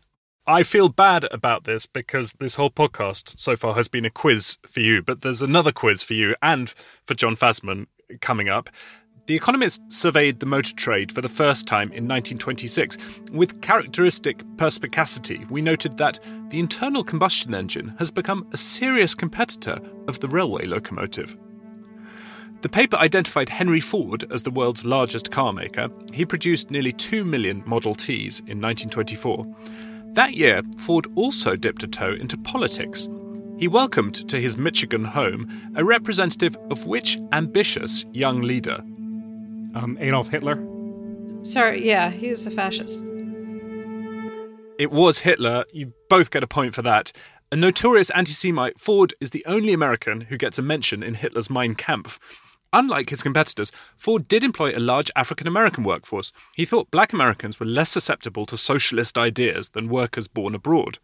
I 0.49 0.63
feel 0.63 0.89
bad 0.89 1.27
about 1.33 1.65
this 1.65 1.87
because 1.87 2.35
this 2.35 2.55
whole 2.55 2.71
podcast 2.71 3.37
so 3.37 3.57
far 3.57 3.75
has 3.75 3.89
been 3.89 4.05
a 4.05 4.11
quiz 4.11 4.59
for 4.65 4.79
you, 4.79 5.03
but 5.03 5.23
there's 5.23 5.43
another 5.43 5.73
quiz 5.73 6.05
for 6.05 6.15
you 6.15 6.37
and 6.41 6.73
for 7.03 7.15
John 7.15 7.35
Fasman 7.35 7.89
coming 8.21 8.49
up. 8.49 8.71
The 9.27 9.35
Economist 9.35 9.83
surveyed 9.91 10.39
the 10.39 10.47
motor 10.47 10.73
trade 10.73 11.11
for 11.11 11.21
the 11.21 11.29
first 11.29 11.67
time 11.67 11.89
in 11.89 12.07
1926. 12.07 12.97
With 13.33 13.61
characteristic 13.61 14.45
perspicacity, 14.57 15.45
we 15.51 15.63
noted 15.63 15.97
that 15.97 16.21
the 16.51 16.61
internal 16.61 17.03
combustion 17.03 17.53
engine 17.53 17.97
has 17.99 18.13
become 18.13 18.47
a 18.53 18.57
serious 18.57 19.17
competitor 19.17 19.81
of 20.07 20.21
the 20.21 20.29
railway 20.29 20.67
locomotive. 20.67 21.37
The 22.61 22.69
paper 22.69 22.99
identified 22.99 23.49
Henry 23.49 23.81
Ford 23.81 24.31
as 24.33 24.45
the 24.45 24.53
world's 24.53 24.85
largest 24.85 25.33
car 25.33 25.53
maker. 25.53 25.89
He 26.13 26.25
produced 26.25 26.71
nearly 26.71 26.93
2 26.93 27.25
million 27.25 27.65
Model 27.67 27.97
Ts 27.97 28.39
in 28.41 28.61
1924. 28.61 29.45
That 30.17 30.33
year, 30.35 30.63
Ford 30.79 31.07
also 31.15 31.57
dipped 31.57 31.83
a 31.83 31.87
toe 31.87 32.15
into 32.15 32.39
politics. 32.39 33.07
He 33.59 33.69
welcomed 33.69 34.27
to 34.31 34.41
his 34.41 34.57
Michigan 34.57 35.05
home 35.05 35.47
a 35.77 35.85
representative 35.85 36.57
of 36.71 36.87
which 36.87 37.19
ambitious 37.33 38.07
young 38.15 38.41
leader? 38.41 38.79
Um, 39.75 39.99
Adolf 40.01 40.31
Hitler? 40.31 40.59
Sorry, 41.43 41.87
yeah, 41.87 42.09
he 42.09 42.31
was 42.31 42.47
a 42.47 42.51
fascist. 42.51 42.99
It 44.79 44.91
was 44.91 45.19
Hitler. 45.19 45.67
You 45.75 45.93
both 46.09 46.31
get 46.31 46.43
a 46.43 46.47
point 46.47 46.75
for 46.75 46.81
that. 46.81 47.13
A 47.53 47.57
notorious 47.57 48.09
anti 48.09 48.33
Semite, 48.33 48.79
Ford 48.79 49.13
is 49.21 49.33
the 49.33 49.45
only 49.45 49.75
American 49.75 50.23
who 50.23 50.39
gets 50.39 50.59
a 50.59 50.63
mention 50.63 51.03
in 51.03 51.13
Hitler's 51.13 51.51
Mein 51.51 51.75
Kampf. 51.75 52.19
Unlike 52.77 53.09
his 53.09 53.23
competitors, 53.23 53.73
Ford 53.97 54.29
did 54.29 54.45
employ 54.45 54.77
a 54.77 54.79
large 54.79 55.11
African 55.17 55.47
American 55.47 55.83
workforce. 55.83 56.31
He 56.55 56.67
thought 56.67 56.91
black 56.91 57.15
Americans 57.15 57.59
were 57.59 57.65
less 57.65 57.89
susceptible 57.89 58.45
to 58.45 58.57
socialist 58.59 59.17
ideas 59.17 59.71
than 59.71 59.89
workers 59.89 60.29
born 60.29 60.55
abroad. 60.55 60.99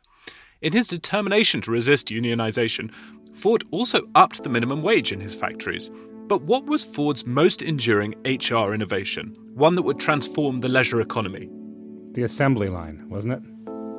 In 0.61 0.75
his 0.75 0.87
determination 0.87 1.63
to 1.63 1.71
resist 1.71 2.09
unionization, 2.09 2.93
Ford 3.33 3.65
also 3.71 4.03
upped 4.15 4.43
the 4.43 4.51
minimum 4.51 4.83
wage 4.83 5.13
in 5.13 5.21
his 5.21 5.35
factories. 5.35 5.91
But 6.27 6.43
what 6.43 6.67
was 6.67 6.85
Ford's 6.85 7.25
most 7.27 7.63
enduring 7.63 8.17
HR 8.27 8.75
innovation? 8.75 9.35
One 9.55 9.75
that 9.75 9.83
would 9.83 9.99
transform 9.99 10.61
the 10.61 10.69
leisure 10.69 11.01
economy? 11.01 11.49
The 12.13 12.25
assembly 12.25 12.69
line, 12.69 13.09
wasn't 13.09 13.33
it? 13.33 13.43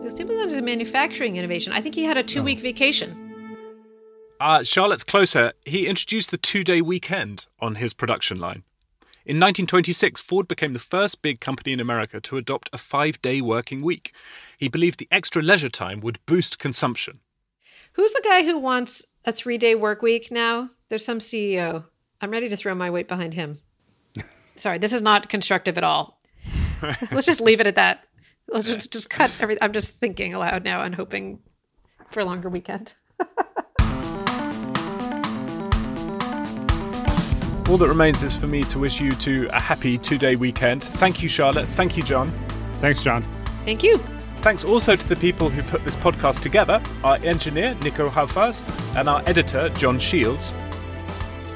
The 0.03 0.09
assembly 0.09 0.36
line 0.36 0.45
is 0.45 0.53
a 0.53 0.61
manufacturing 0.61 1.38
innovation. 1.38 1.74
I 1.74 1.82
think 1.82 1.95
he 1.95 2.03
had 2.03 2.17
a 2.17 2.24
two 2.24 2.43
week 2.43 2.59
oh. 2.59 2.61
vacation. 2.61 3.22
Uh, 4.44 4.62
Charlotte's 4.62 5.06
closer. 5.06 5.54
He 5.66 5.88
introduced 5.88 6.30
the 6.30 6.38
two 6.38 6.66
day 6.66 6.82
weekend 6.82 7.48
on 7.62 7.76
his 7.76 7.94
production 7.94 8.41
line. 8.41 8.64
In 9.26 9.38
1926, 9.38 10.20
Ford 10.20 10.50
became 10.50 10.74
the 10.74 10.80
first 10.80 11.22
big 11.22 11.39
company 11.39 11.72
in 11.72 11.80
America 11.80 12.20
to 12.20 12.36
adopt 12.36 12.70
a 12.74 12.78
five 12.78 13.22
day 13.22 13.39
working 13.39 13.82
week. 13.82 14.14
He 14.58 14.68
believed 14.68 15.00
the 15.00 15.08
extra 15.10 15.41
leisure 15.41 15.70
time 15.70 16.02
would 16.02 16.20
boost 16.26 16.60
consumption. 16.60 17.22
Who's 17.94 18.12
the 18.12 18.22
guy 18.22 18.44
who 18.44 18.58
wants 18.58 19.06
a 19.24 19.32
three 19.32 19.58
day 19.58 19.76
work 19.76 20.02
week 20.02 20.30
now? 20.30 20.72
There's 20.89 21.06
some 21.06 21.20
CEO. 21.20 21.86
I'm 22.20 22.32
ready 22.32 22.50
to 22.50 22.58
throw 22.58 22.76
my 22.76 22.89
weight 22.89 23.08
behind 23.08 23.36
him. 23.36 23.60
Sorry, 24.58 24.78
this 24.78 24.91
is 24.91 25.02
not 25.02 25.30
constructive 25.30 25.78
at 25.78 25.86
all. 25.86 26.20
Let's 27.14 27.28
just 27.28 27.39
leave 27.39 27.62
it 27.62 27.68
at 27.68 27.76
that. 27.76 28.04
Let's 28.50 28.66
just, 28.66 28.91
just 28.91 29.10
cut 29.10 29.34
everything. 29.39 29.64
I'm 29.64 29.72
just 29.72 29.91
thinking 30.02 30.34
aloud 30.34 30.66
now 30.66 30.82
and 30.82 30.96
hoping 30.96 31.39
for 32.10 32.20
a 32.20 32.26
longer 32.26 32.50
weekend. 32.50 32.96
All 37.74 37.80
that 37.80 37.88
remains 37.88 38.21
is 38.21 38.38
for 38.38 38.45
me 38.45 38.61
to 38.65 38.78
wish 38.78 39.01
you 39.01 39.11
two 39.13 39.49
a 39.51 39.59
happy 39.59 39.97
two 39.97 40.19
day 40.19 40.36
weekend. 40.36 40.84
Thank 40.84 41.24
you, 41.24 41.28
Charlotte. 41.28 41.65
Thank 41.69 41.97
you, 41.97 42.03
John. 42.03 42.30
Thanks, 42.76 43.01
John. 43.01 43.24
Thank 43.65 43.82
you. 43.82 43.97
Thanks 44.43 44.63
also 44.63 44.95
to 44.95 45.09
the 45.09 45.15
people 45.15 45.49
who 45.49 45.63
put 45.63 45.84
this 45.84 45.95
podcast 45.95 46.41
together 46.41 46.80
our 47.03 47.15
engineer, 47.24 47.74
Nico 47.82 48.07
Rofast, 48.09 48.63
and 48.95 49.09
our 49.09 49.24
editor, 49.26 49.69
John 49.69 49.97
Shields. 49.97 50.53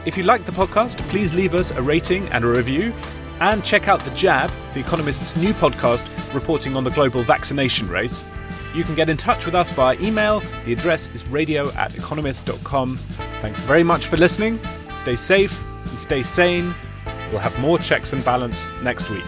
If 0.07 0.18
you 0.18 0.24
like 0.24 0.43
the 0.43 0.51
podcast, 0.51 0.97
please 1.09 1.36
leave 1.36 1.53
us 1.53 1.70
a 1.70 1.84
rating 1.84 2.28
and 2.30 2.43
a 2.43 2.47
review. 2.47 2.93
And 3.39 3.63
check 3.63 3.88
out 3.88 4.03
The 4.03 4.09
Jab, 4.15 4.49
The 4.74 4.80
Economist's 4.80 5.36
new 5.36 5.53
podcast 5.53 6.07
reporting 6.34 6.76
on 6.76 6.84
the 6.84 6.89
global 6.89 7.22
vaccination 7.22 7.88
race. 7.89 8.24
You 8.74 8.84
can 8.84 8.95
get 8.95 9.07
in 9.07 9.18
touch 9.18 9.45
with 9.45 9.53
us 9.53 9.70
via 9.70 9.95
email. 9.99 10.39
The 10.65 10.74
address 10.74 11.13
is 11.13 11.28
radio 11.28 11.72
at 11.74 11.95
economist.com. 11.95 12.97
Thanks 12.97 13.59
very 13.59 13.84
much 13.84 14.07
for 14.07 14.18
listening. 14.18 14.59
Stay 14.97 15.15
safe 15.15 15.77
and 15.90 16.00
stay 16.00 16.24
sane. 16.24 16.74
We'll 17.32 17.40
have 17.40 17.58
more 17.60 17.80
checks 17.80 18.14
and 18.14 18.24
balance 18.24 18.72
next 18.82 19.10
week. 19.10 19.26